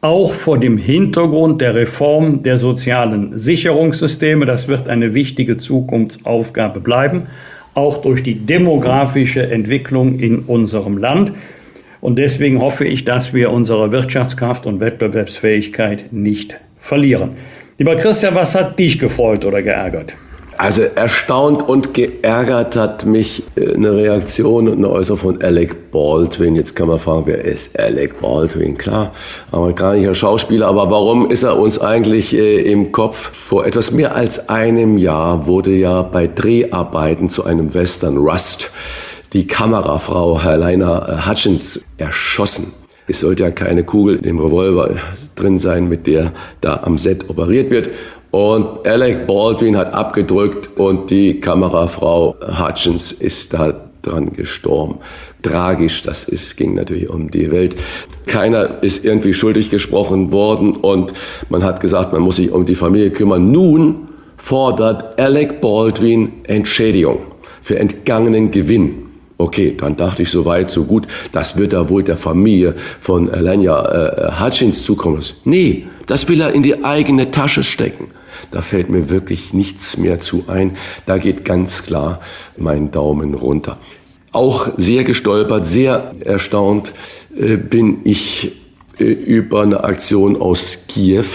[0.00, 4.46] auch vor dem Hintergrund der Reform der sozialen Sicherungssysteme.
[4.46, 7.26] Das wird eine wichtige Zukunftsaufgabe bleiben,
[7.74, 11.32] auch durch die demografische Entwicklung in unserem Land.
[12.00, 17.30] Und deswegen hoffe ich, dass wir unsere Wirtschaftskraft und Wettbewerbsfähigkeit nicht verlieren.
[17.76, 20.14] Lieber Christian, was hat dich gefreut oder geärgert?
[20.58, 26.56] Also erstaunt und geärgert hat mich äh, eine Reaktion und eine Äußerung von Alec Baldwin.
[26.56, 28.76] Jetzt kann man fragen, wer ist Alec Baldwin?
[28.76, 29.12] Klar,
[29.52, 33.30] amerikanischer Schauspieler, aber warum ist er uns eigentlich äh, im Kopf?
[33.32, 38.72] Vor etwas mehr als einem Jahr wurde ja bei Dreharbeiten zu einem Western Rust
[39.32, 42.77] die Kamerafrau Helena äh, Hutchins erschossen.
[43.08, 44.96] Es sollte ja keine Kugel in dem Revolver
[45.34, 47.88] drin sein, mit der da am Set operiert wird.
[48.30, 54.98] Und Alec Baldwin hat abgedrückt und die Kamerafrau Hutchins ist da dran gestorben.
[55.42, 57.76] Tragisch, das ist, ging natürlich um die Welt.
[58.26, 61.12] Keiner ist irgendwie schuldig gesprochen worden und
[61.48, 63.50] man hat gesagt, man muss sich um die Familie kümmern.
[63.50, 67.20] Nun fordert Alec Baldwin Entschädigung
[67.62, 69.07] für entgangenen Gewinn.
[69.38, 73.30] Okay, dann dachte ich so weit, so gut, das wird da wohl der Familie von
[73.30, 75.22] Alenia äh, Hutchins zukommen.
[75.44, 78.08] Nee, Das will er in die eigene Tasche stecken.
[78.50, 80.76] Da fällt mir wirklich nichts mehr zu ein.
[81.04, 82.20] Da geht ganz klar
[82.56, 83.78] mein Daumen runter.
[84.32, 86.94] Auch sehr gestolpert, sehr erstaunt
[87.36, 88.52] äh, bin ich
[88.98, 91.26] äh, über eine Aktion aus Kiew.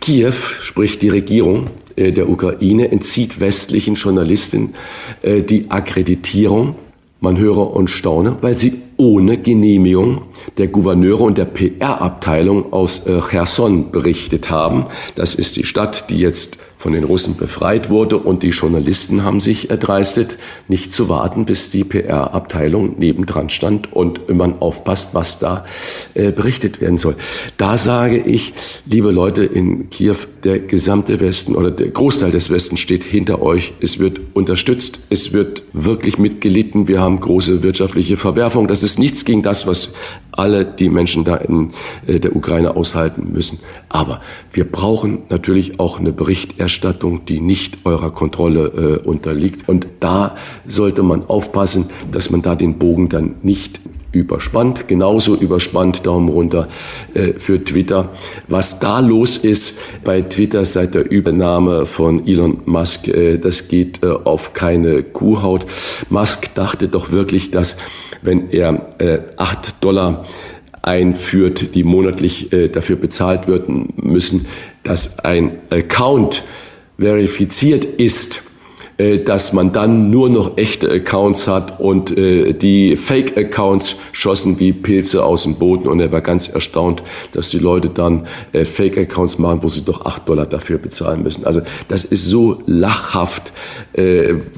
[0.00, 4.74] Kiew, sprich die Regierung äh, der Ukraine, entzieht westlichen Journalisten
[5.22, 6.74] äh, die Akkreditierung.
[7.20, 10.22] Man höre und staune, weil sie ohne Genehmigung
[10.56, 14.86] der Gouverneure und der PR-Abteilung aus äh, Cherson berichtet haben.
[15.16, 19.40] Das ist die Stadt, die jetzt von den Russen befreit wurde und die Journalisten haben
[19.40, 20.38] sich erdreistet,
[20.68, 25.64] nicht zu warten, bis die PR-Abteilung nebendran stand und man aufpasst, was da
[26.14, 27.16] äh, berichtet werden soll.
[27.56, 28.52] Da sage ich,
[28.86, 33.74] liebe Leute in Kiew, der gesamte Westen oder der Großteil des Westens steht hinter euch.
[33.80, 36.86] Es wird unterstützt, es wird wirklich mitgelitten.
[36.86, 38.68] Wir haben große wirtschaftliche Verwerfung.
[38.68, 39.94] Das ist nichts gegen das, was
[40.38, 41.72] alle die Menschen da in
[42.06, 43.58] äh, der Ukraine aushalten müssen.
[43.88, 44.20] Aber
[44.52, 49.68] wir brauchen natürlich auch eine Berichterstattung, die nicht eurer Kontrolle äh, unterliegt.
[49.68, 50.36] Und da
[50.66, 53.80] sollte man aufpassen, dass man da den Bogen dann nicht
[54.12, 56.68] überspannt, genauso überspannt, Daumen runter
[57.14, 58.10] äh, für Twitter.
[58.48, 64.02] Was da los ist bei Twitter seit der Übernahme von Elon Musk, äh, das geht
[64.02, 65.66] äh, auf keine Kuhhaut.
[66.08, 67.76] Musk dachte doch wirklich, dass
[68.22, 70.24] wenn er äh, 8 Dollar
[70.82, 74.46] einführt, die monatlich äh, dafür bezahlt werden müssen,
[74.88, 76.42] dass ein Account
[76.98, 78.42] verifiziert ist,
[78.96, 84.72] äh, dass man dann nur noch echte Accounts hat und äh, die Fake-Accounts schossen wie
[84.72, 87.02] Pilze aus dem Boden und er war ganz erstaunt,
[87.32, 91.44] dass die Leute dann äh, Fake-Accounts machen, wo sie doch acht Dollar dafür bezahlen müssen.
[91.44, 93.52] Also das ist so lachhaft,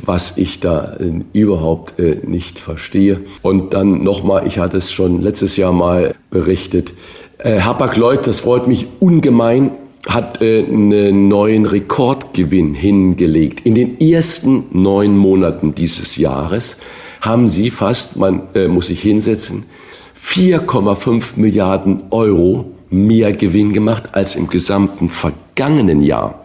[0.04, 0.96] was ich da
[1.32, 1.94] überhaupt
[2.26, 3.20] nicht verstehe.
[3.42, 6.92] Und dann nochmal, ich hatte es schon letztes Jahr mal berichtet,
[7.42, 9.70] Hapag-Lloyd, das freut mich ungemein,
[10.08, 13.60] hat äh, einen neuen Rekordgewinn hingelegt.
[13.66, 16.76] In den ersten neun Monaten dieses Jahres
[17.20, 19.64] haben sie fast, man äh, muss sich hinsetzen,
[20.22, 26.44] 4,5 Milliarden Euro mehr Gewinn gemacht als im gesamten vergangenen Jahr.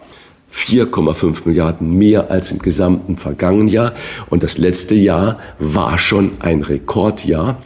[0.52, 3.92] 4,5 Milliarden mehr als im gesamten vergangenen Jahr.
[4.30, 7.58] Und das letzte Jahr war schon ein Rekordjahr.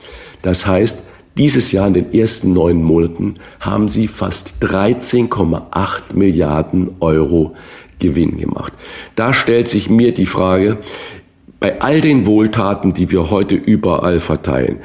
[0.43, 1.10] Das heißt,
[1.41, 7.55] dieses Jahr in den ersten neun Monaten haben sie fast 13,8 Milliarden Euro
[7.99, 8.75] Gewinn gemacht.
[9.17, 10.77] Da stellt sich mir die Frage,
[11.59, 14.81] bei all den Wohltaten, die wir heute überall verteilen,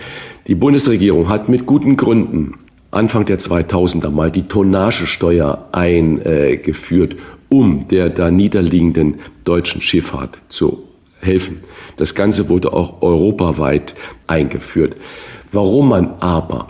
[0.48, 2.54] die Bundesregierung hat mit guten Gründen
[2.90, 7.18] Anfang der 2000er mal die Tonnagesteuer eingeführt,
[7.50, 10.84] um der da niederliegenden deutschen Schifffahrt zu
[11.20, 11.60] helfen.
[11.98, 13.94] Das Ganze wurde auch europaweit
[14.28, 14.96] eingeführt.
[15.52, 16.68] Warum man aber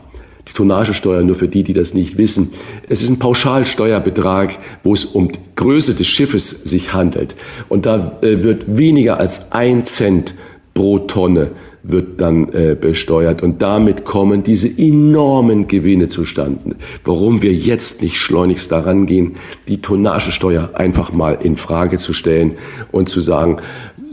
[0.48, 2.52] die Tonnagesteuer, nur für die, die das nicht wissen,
[2.88, 7.36] es ist ein Pauschalsteuerbetrag, wo es um die Größe des Schiffes sich handelt.
[7.68, 10.36] Und da äh, wird weniger als ein Cent
[10.74, 11.52] pro Tonne
[11.88, 16.76] wird dann äh, besteuert und damit kommen diese enormen Gewinne zustande.
[17.04, 19.36] Warum wir jetzt nicht schleunigst daran gehen,
[19.68, 22.56] die Tonnagesteuer einfach mal in Frage zu stellen
[22.92, 23.58] und zu sagen,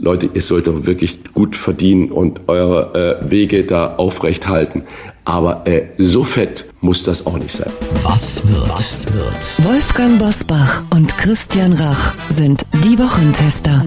[0.03, 4.83] Leute, ihr sollt doch wirklich gut verdienen und eure äh, Wege da aufrecht halten.
[5.23, 7.71] Aber äh, so fett muss das auch nicht sein.
[8.03, 8.69] Was wird?
[8.69, 9.65] Was wird?
[9.65, 13.81] Wolfgang Bosbach und Christian Rach sind die Wochentester.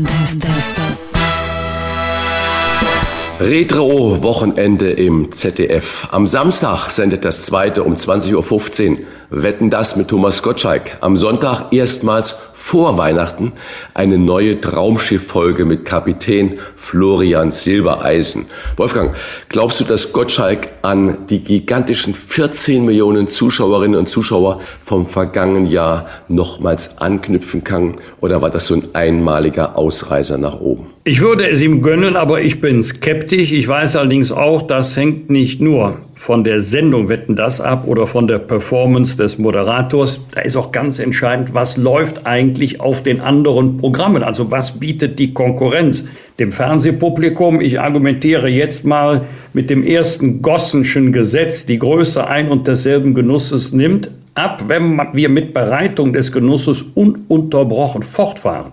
[3.39, 6.09] Retro-Wochenende im ZDF.
[6.11, 8.97] Am Samstag sendet das zweite um 20.15 Uhr
[9.29, 10.97] Wetten das mit Thomas Gottschalk.
[11.03, 12.37] Am Sonntag erstmals
[12.67, 13.53] vor Weihnachten
[13.95, 18.47] eine neue Traumschiff-Folge mit Kapitän Florian Silbereisen.
[18.77, 19.15] Wolfgang,
[19.49, 26.07] glaubst du, dass Gottschalk an die gigantischen 14 Millionen Zuschauerinnen und Zuschauer vom vergangenen Jahr
[26.27, 27.99] nochmals anknüpfen kann?
[28.21, 30.87] Oder war das so ein einmaliger Ausreißer nach oben?
[31.05, 33.53] Ich würde es ihm gönnen, aber ich bin skeptisch.
[33.53, 38.07] Ich weiß allerdings auch, das hängt nicht nur von der Sendung Wetten das ab oder
[38.07, 40.21] von der Performance des Moderators.
[40.35, 44.23] Da ist auch ganz entscheidend, was läuft eigentlich auf den anderen Programmen?
[44.23, 47.61] Also was bietet die Konkurrenz dem Fernsehpublikum?
[47.61, 53.73] Ich argumentiere jetzt mal mit dem ersten Gossenschen Gesetz, die Größe ein und desselben Genusses
[53.73, 58.73] nimmt ab, wenn wir mit Bereitung des Genusses ununterbrochen fortfahren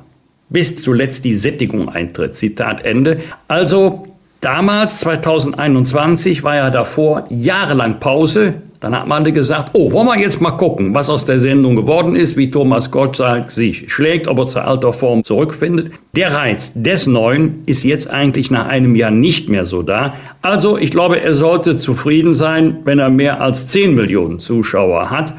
[0.54, 2.36] bis zuletzt die Sättigung eintritt.
[2.36, 3.22] Zitat Ende.
[3.48, 4.13] Also
[4.44, 8.56] Damals, 2021, war ja davor jahrelang Pause.
[8.82, 12.18] Dann hat man gesagt, oh, wollen wir jetzt mal gucken, was aus der Sendung geworden
[12.18, 15.94] ist, wie Thomas Gottschalk sich schlägt, ob er zur alter Form zurückfindet.
[16.18, 20.16] Der Reiz des Neuen ist jetzt eigentlich nach einem Jahr nicht mehr so da.
[20.42, 25.34] Also ich glaube, er sollte zufrieden sein, wenn er mehr als 10 Millionen Zuschauer hat.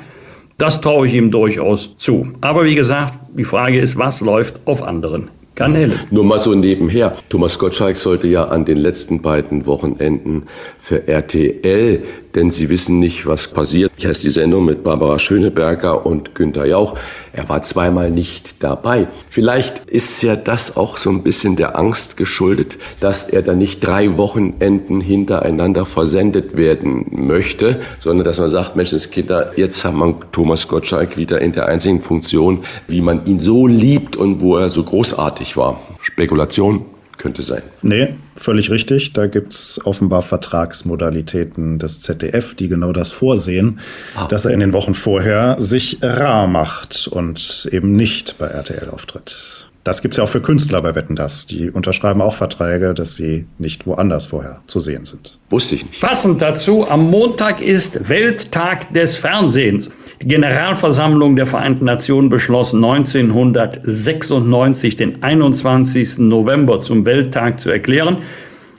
[0.57, 2.29] Das traue ich ihm durchaus zu.
[2.41, 5.95] Aber wie gesagt, die Frage ist, was läuft auf anderen Kanäle.
[6.11, 7.15] Nur mal so nebenher.
[7.29, 10.45] Thomas Gottschalk sollte ja an den letzten beiden Wochenenden
[10.79, 12.03] für RTL
[12.35, 13.93] denn sie wissen nicht, was passiert.
[13.97, 16.97] Ich heiße die Sendung mit Barbara Schöneberger und Günter Jauch.
[17.33, 19.07] Er war zweimal nicht dabei.
[19.29, 23.81] Vielleicht ist ja das auch so ein bisschen der Angst geschuldet, dass er da nicht
[23.81, 30.69] drei Wochenenden hintereinander versendet werden möchte, sondern dass man sagt, Menschenskinder, jetzt hat man Thomas
[30.69, 34.83] Gottschalk wieder in der einzigen Funktion, wie man ihn so liebt und wo er so
[34.83, 35.81] großartig war.
[36.01, 36.87] Spekulation
[37.19, 37.63] könnte sein.
[37.83, 39.13] Nee, völlig richtig.
[39.13, 43.81] Da gibt es offenbar Vertragsmodalitäten des ZDF, die genau das vorsehen,
[44.15, 44.27] ah.
[44.29, 49.69] dass er in den Wochen vorher sich rar macht und eben nicht bei RTL auftritt.
[49.85, 51.47] Das gibt es ja auch für Künstler bei Wetten das.
[51.47, 55.39] Die unterschreiben auch Verträge, dass sie nicht woanders vorher zu sehen sind.
[55.51, 56.01] Wusste ich nicht.
[56.01, 59.91] Passend dazu, am Montag ist Welttag des Fernsehens.
[60.23, 66.17] Die Generalversammlung der Vereinten Nationen beschloss 1996 den 21.
[66.19, 68.23] November zum Welttag zu erklären.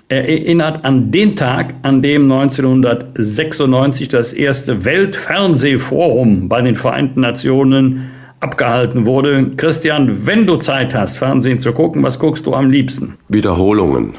[0.09, 8.09] Er erinnert an den Tag, an dem 1996 das erste Weltfernsehforum bei den Vereinten Nationen
[8.45, 9.51] abgehalten wurde.
[9.57, 13.17] Christian, wenn du Zeit hast, Fernsehen zu gucken, was guckst du am liebsten?
[13.27, 14.13] Wiederholungen.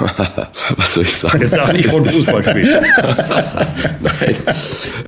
[0.76, 1.40] Was soll ich sagen?
[1.42, 2.68] Jetzt sag nicht von Fußballspielen.
[4.00, 4.36] Nein.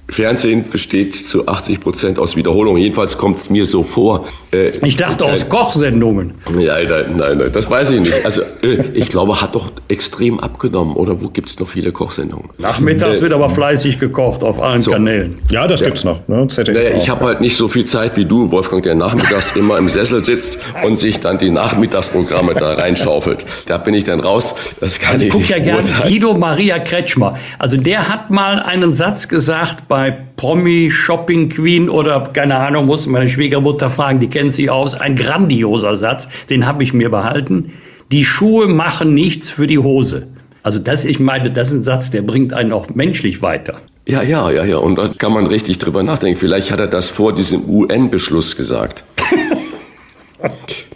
[0.08, 2.80] Fernsehen besteht zu 80 Prozent aus Wiederholungen.
[2.82, 4.24] Jedenfalls kommt es mir so vor.
[4.52, 6.34] Äh, ich dachte aus Kochsendungen.
[6.58, 8.24] Ja, nein, nein, nein, das weiß ich nicht.
[8.24, 10.96] Also äh, ich glaube, hat doch extrem abgenommen.
[10.96, 12.50] Oder wo gibt es noch viele Kochsendungen?
[12.58, 14.90] Nachmittags äh, wird aber fleißig gekocht auf allen so.
[14.90, 15.38] Kanälen.
[15.50, 15.86] Ja, das ja.
[15.86, 16.28] gibt's noch.
[16.28, 16.46] Ne?
[16.46, 19.88] Naja, ich habe halt nicht so viel Zeit wie du, Wolfgang, der nachmittags immer im
[19.88, 23.46] Sessel sitzt und sich dann die Nachmittagsprogramme da reinschaufelt.
[23.66, 24.54] Da bin ich dann raus.
[24.82, 27.38] Das kann also ich gucke ja gerne Guido Maria Kretschmer.
[27.60, 33.06] Also der hat mal einen Satz gesagt bei Promi Shopping Queen oder keine Ahnung, muss
[33.06, 34.94] meine Schwiegermutter fragen, die kennt sich aus.
[34.94, 37.74] Ein grandioser Satz, den habe ich mir behalten.
[38.10, 40.26] Die Schuhe machen nichts für die Hose.
[40.64, 43.76] Also das, ich meine, das ist ein Satz, der bringt einen auch menschlich weiter.
[44.08, 44.78] Ja, ja, ja, ja.
[44.78, 46.40] Und da kann man richtig drüber nachdenken.
[46.40, 49.04] Vielleicht hat er das vor diesem UN-Beschluss gesagt.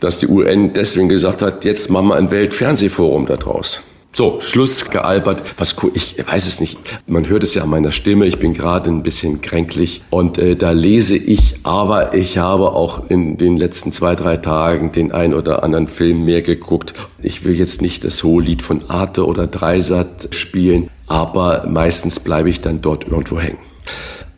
[0.01, 3.83] dass die UN deswegen gesagt hat, jetzt machen wir ein Weltfernsehforum daraus.
[4.17, 5.43] So, Schluss gealbert.
[5.59, 6.79] Was ich weiß es nicht.
[7.07, 8.25] Man hört es ja an meiner Stimme.
[8.25, 11.57] Ich bin gerade ein bisschen kränklich und äh, da lese ich.
[11.65, 16.25] Aber ich habe auch in den letzten zwei drei Tagen den ein oder anderen Film
[16.25, 16.95] mehr geguckt.
[17.19, 22.49] Ich will jetzt nicht das hohe Lied von Arte oder Dreisat spielen, aber meistens bleibe
[22.49, 23.59] ich dann dort irgendwo hängen.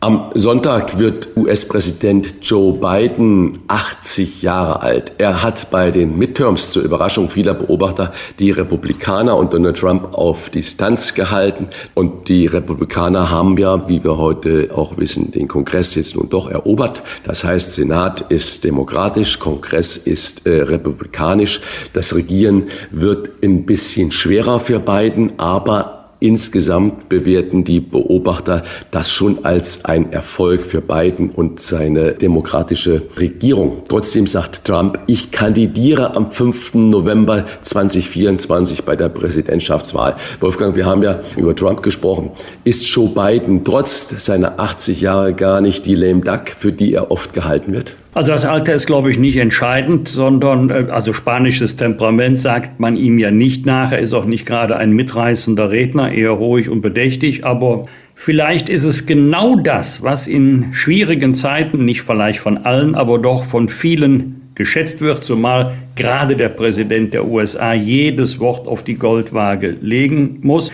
[0.01, 5.11] Am Sonntag wird US-Präsident Joe Biden 80 Jahre alt.
[5.17, 10.51] Er hat bei den Midterms zur Überraschung vieler Beobachter die Republikaner und Donald Trump auf
[10.51, 11.67] Distanz gehalten.
[11.95, 16.49] Und die Republikaner haben ja, wie wir heute auch wissen, den Kongress jetzt nun doch
[16.49, 17.01] erobert.
[17.25, 21.59] Das heißt, Senat ist demokratisch, Kongress ist äh, republikanisch.
[21.91, 29.45] Das Regieren wird ein bisschen schwerer für Biden, aber Insgesamt bewerten die Beobachter das schon
[29.45, 33.83] als ein Erfolg für Biden und seine demokratische Regierung.
[33.87, 36.73] Trotzdem sagt Trump, ich kandidiere am 5.
[36.73, 40.17] November 2024 bei der Präsidentschaftswahl.
[40.41, 42.31] Wolfgang, wir haben ja über Trump gesprochen.
[42.65, 47.11] Ist Joe Biden trotz seiner 80 Jahre gar nicht die lame duck, für die er
[47.11, 47.95] oft gehalten wird?
[48.13, 52.97] Also das Alter ist, glaube ich, nicht entscheidend, sondern äh, also spanisches Temperament sagt man
[52.97, 53.91] ihm ja nicht nach.
[53.91, 57.45] Er ist auch nicht gerade ein mitreißender Redner, eher ruhig und bedächtig.
[57.45, 63.19] Aber vielleicht ist es genau das, was in schwierigen Zeiten, nicht vielleicht von allen, aber
[63.19, 68.95] doch von vielen geschätzt wird, zumal gerade der Präsident der USA jedes Wort auf die
[68.95, 70.73] Goldwaage legen muss.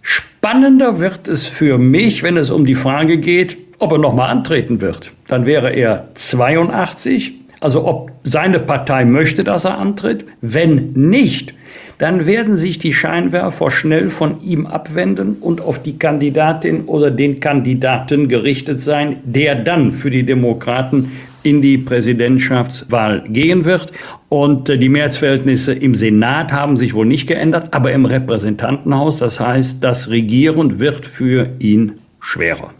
[0.00, 4.80] Spannender wird es für mich, wenn es um die Frage geht, ob er nochmal antreten
[4.80, 5.12] wird.
[5.28, 7.32] Dann wäre er 82.
[7.60, 10.24] Also ob seine Partei möchte, dass er antritt.
[10.40, 11.54] Wenn nicht,
[11.98, 17.40] dann werden sich die Scheinwerfer schnell von ihm abwenden und auf die Kandidatin oder den
[17.40, 23.92] Kandidaten gerichtet sein, der dann für die Demokraten in die Präsidentschaftswahl gehen wird.
[24.28, 29.40] Und äh, die Mehrheitsverhältnisse im Senat haben sich wohl nicht geändert, aber im Repräsentantenhaus, das
[29.40, 32.72] heißt, das Regieren wird für ihn schwerer.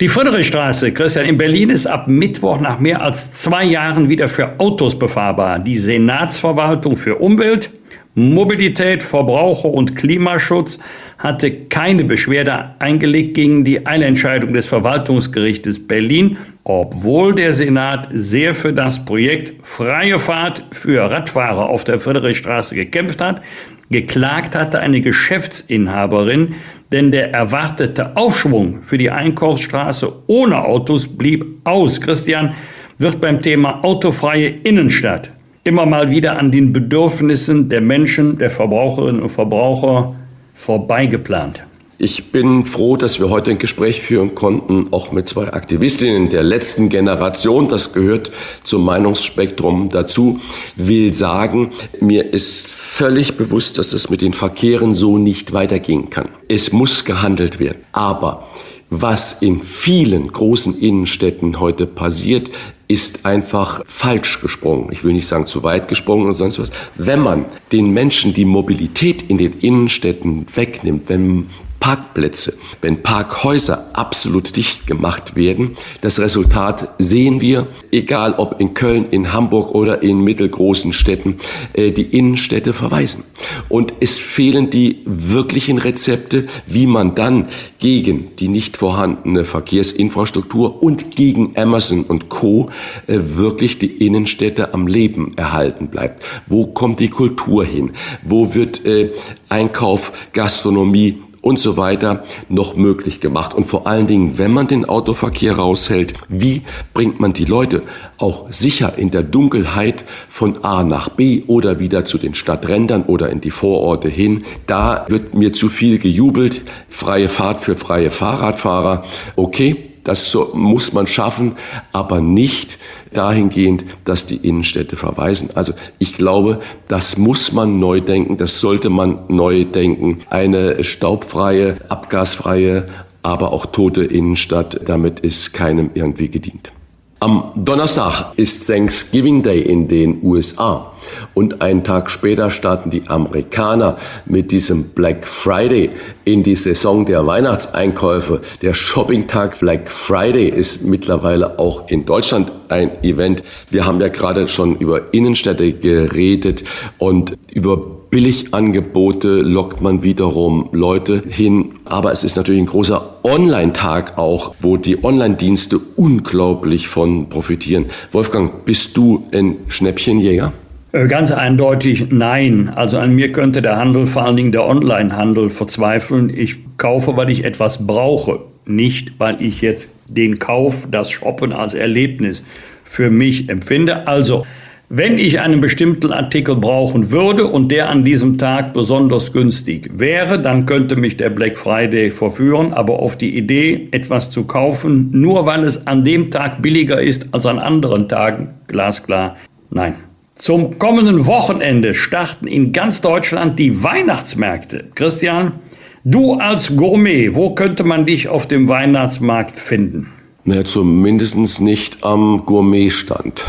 [0.00, 4.60] Die Friedrichstraße, Christian, in Berlin ist ab Mittwoch nach mehr als zwei Jahren wieder für
[4.60, 5.58] Autos befahrbar.
[5.58, 7.70] Die Senatsverwaltung für Umwelt,
[8.14, 10.78] Mobilität, Verbraucher und Klimaschutz
[11.18, 18.72] hatte keine Beschwerde eingelegt gegen die Eilentscheidung des Verwaltungsgerichtes Berlin, obwohl der Senat sehr für
[18.72, 23.42] das Projekt Freie Fahrt für Radfahrer auf der Friedrichstraße gekämpft hat.
[23.90, 26.54] Geklagt hatte eine Geschäftsinhaberin,
[26.92, 32.00] denn der erwartete Aufschwung für die Einkaufsstraße ohne Autos blieb aus.
[32.00, 32.54] Christian
[32.98, 35.32] wird beim Thema autofreie Innenstadt
[35.64, 40.14] immer mal wieder an den Bedürfnissen der Menschen, der Verbraucherinnen und Verbraucher
[40.58, 41.62] vorbeigeplant.
[42.00, 46.44] Ich bin froh, dass wir heute ein Gespräch führen konnten, auch mit zwei Aktivistinnen der
[46.44, 47.68] letzten Generation.
[47.68, 48.30] Das gehört
[48.62, 50.40] zum Meinungsspektrum dazu.
[50.76, 51.70] Will sagen,
[52.00, 56.28] mir ist völlig bewusst, dass es mit den Verkehren so nicht weitergehen kann.
[56.48, 57.82] Es muss gehandelt werden.
[57.90, 58.46] Aber
[58.90, 62.50] was in vielen großen Innenstädten heute passiert,
[62.88, 64.88] ist einfach falsch gesprungen.
[64.90, 66.70] Ich will nicht sagen zu weit gesprungen oder sonst was.
[66.96, 71.48] Wenn man den Menschen die Mobilität in den Innenstädten wegnimmt, wenn
[71.80, 75.70] Parkplätze, wenn Parkhäuser absolut dicht gemacht werden.
[76.00, 81.36] Das Resultat sehen wir, egal ob in Köln, in Hamburg oder in mittelgroßen Städten,
[81.72, 83.24] äh, die Innenstädte verweisen.
[83.68, 87.48] Und es fehlen die wirklichen Rezepte, wie man dann
[87.78, 92.70] gegen die nicht vorhandene Verkehrsinfrastruktur und gegen Amazon und Co.
[93.06, 96.24] Äh, wirklich die Innenstädte am Leben erhalten bleibt.
[96.46, 97.92] Wo kommt die Kultur hin?
[98.22, 99.12] Wo wird äh,
[99.48, 103.54] Einkauf, Gastronomie, und so weiter noch möglich gemacht.
[103.54, 106.60] Und vor allen Dingen, wenn man den Autoverkehr raushält, wie
[106.92, 107.82] bringt man die Leute
[108.18, 113.30] auch sicher in der Dunkelheit von A nach B oder wieder zu den Stadträndern oder
[113.30, 114.44] in die Vororte hin?
[114.66, 116.60] Da wird mir zu viel gejubelt.
[116.90, 119.04] Freie Fahrt für freie Fahrradfahrer.
[119.34, 121.56] Okay, das muss man schaffen,
[121.92, 122.78] aber nicht
[123.12, 125.50] dahingehend, dass die Innenstädte verweisen.
[125.54, 130.20] Also ich glaube, das muss man neu denken, das sollte man neu denken.
[130.30, 132.88] Eine staubfreie, abgasfreie,
[133.22, 136.72] aber auch tote Innenstadt, damit ist keinem irgendwie gedient.
[137.20, 140.92] Am Donnerstag ist Thanksgiving Day in den USA.
[141.34, 145.90] Und einen Tag später starten die Amerikaner mit diesem Black Friday
[146.24, 148.40] in die Saison der Weihnachtseinkäufe.
[148.62, 153.42] Der Shoppingtag Black Friday ist mittlerweile auch in Deutschland ein Event.
[153.70, 156.64] Wir haben ja gerade schon über Innenstädte geredet
[156.98, 157.76] und über
[158.10, 161.74] Billigangebote lockt man wiederum Leute hin.
[161.84, 167.86] Aber es ist natürlich ein großer Online-Tag auch, wo die Online-Dienste unglaublich von profitieren.
[168.12, 170.52] Wolfgang, bist du ein Schnäppchenjäger?
[170.92, 172.70] Äh, ganz eindeutig nein.
[172.74, 176.32] Also an mir könnte der Handel, vor allen Dingen der Online-Handel, verzweifeln.
[176.34, 181.74] Ich kaufe, weil ich etwas brauche, nicht weil ich jetzt den Kauf, das Shoppen als
[181.74, 182.44] Erlebnis
[182.84, 184.06] für mich empfinde.
[184.06, 184.46] Also,
[184.88, 190.40] wenn ich einen bestimmten Artikel brauchen würde und der an diesem Tag besonders günstig wäre,
[190.40, 192.72] dann könnte mich der Black Friday verführen.
[192.72, 197.34] Aber auf die Idee, etwas zu kaufen, nur weil es an dem Tag billiger ist
[197.34, 199.36] als an anderen Tagen, glasklar,
[199.68, 200.07] nein.
[200.38, 204.84] Zum kommenden Wochenende starten in ganz Deutschland die Weihnachtsmärkte.
[204.94, 205.58] Christian,
[206.04, 210.12] du als Gourmet, wo könnte man dich auf dem Weihnachtsmarkt finden?
[210.44, 213.44] Naja, zumindest nicht am Gourmetstand.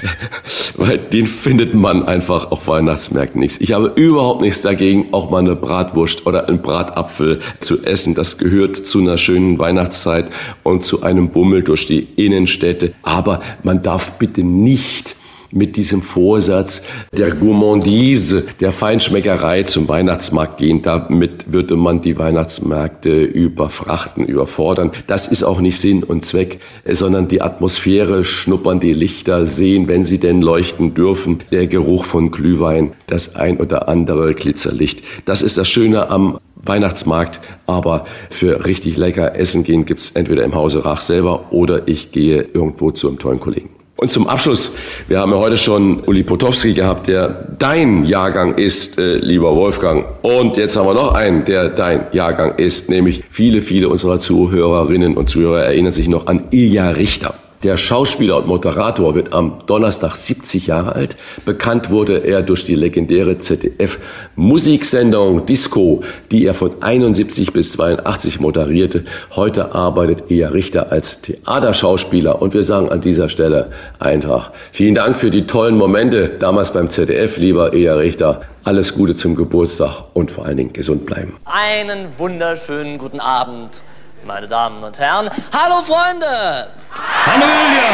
[0.76, 3.58] Weil den findet man einfach auf Weihnachtsmärkten nichts.
[3.60, 8.16] Ich habe überhaupt nichts dagegen, auch mal eine Bratwurst oder einen Bratapfel zu essen.
[8.16, 10.26] Das gehört zu einer schönen Weihnachtszeit
[10.64, 12.92] und zu einem Bummel durch die Innenstädte.
[13.02, 15.14] Aber man darf bitte nicht
[15.50, 20.82] mit diesem Vorsatz der Gourmandise, der Feinschmeckerei zum Weihnachtsmarkt gehen.
[20.82, 24.92] Damit würde man die Weihnachtsmärkte überfrachten, überfordern.
[25.06, 30.04] Das ist auch nicht Sinn und Zweck, sondern die Atmosphäre, schnuppern die Lichter, sehen, wenn
[30.04, 35.02] sie denn leuchten dürfen, der Geruch von Glühwein, das ein oder andere Glitzerlicht.
[35.24, 40.54] Das ist das Schöne am Weihnachtsmarkt, aber für richtig lecker Essen gehen gibt's entweder im
[40.54, 43.77] Hause Rach selber oder ich gehe irgendwo zu einem tollen Kollegen.
[44.00, 44.76] Und zum Abschluss,
[45.08, 50.04] wir haben ja heute schon Uli Potowski gehabt, der dein Jahrgang ist, äh, lieber Wolfgang.
[50.22, 55.16] Und jetzt haben wir noch einen, der dein Jahrgang ist, nämlich viele, viele unserer Zuhörerinnen
[55.16, 57.34] und Zuhörer erinnern sich noch an Ilja Richter.
[57.64, 61.16] Der Schauspieler und Moderator wird am Donnerstag 70 Jahre alt.
[61.44, 69.04] Bekannt wurde er durch die legendäre ZDF-Musiksendung Disco, die er von 71 bis 82 moderierte.
[69.34, 75.16] Heute arbeitet er Richter als Theaterschauspieler und wir sagen an dieser Stelle einfach vielen Dank
[75.16, 78.42] für die tollen Momente damals beim ZDF, lieber Eher Richter.
[78.62, 81.34] Alles Gute zum Geburtstag und vor allen Dingen gesund bleiben.
[81.44, 83.82] Einen wunderschönen guten Abend
[84.24, 85.30] meine Damen und Herren.
[85.52, 86.68] Hallo Freunde!
[87.26, 87.84] Halleluja!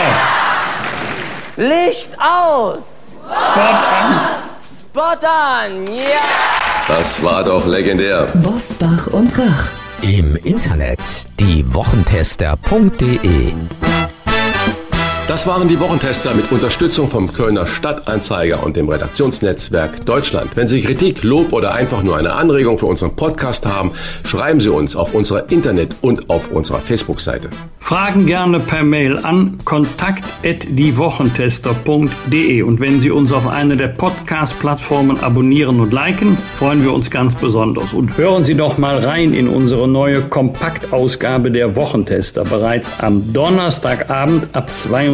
[1.56, 3.18] Licht aus!
[3.28, 4.20] Spot an!
[4.60, 5.86] Spot an!
[5.86, 6.20] Ja!
[6.88, 8.26] Das war doch legendär.
[8.34, 9.68] Bosbach und Rach.
[10.02, 11.00] Im Internet
[11.40, 13.52] diewochentester.de
[15.26, 20.50] Das waren die Wochentester mit Unterstützung vom Kölner Stadtanzeiger und dem Redaktionsnetzwerk Deutschland.
[20.54, 23.92] Wenn Sie Kritik, Lob oder einfach nur eine Anregung für unseren Podcast haben,
[24.26, 27.48] schreiben Sie uns auf unserer Internet- und auf unserer Facebook-Seite.
[27.78, 35.80] Fragen gerne per Mail an kontakt@diewochentester.de und wenn Sie uns auf einer der Podcast-Plattformen abonnieren
[35.80, 37.94] und liken, freuen wir uns ganz besonders.
[37.94, 44.48] Und hören Sie doch mal rein in unsere neue Kompaktausgabe der Wochentester bereits am Donnerstagabend
[44.52, 45.13] ab 22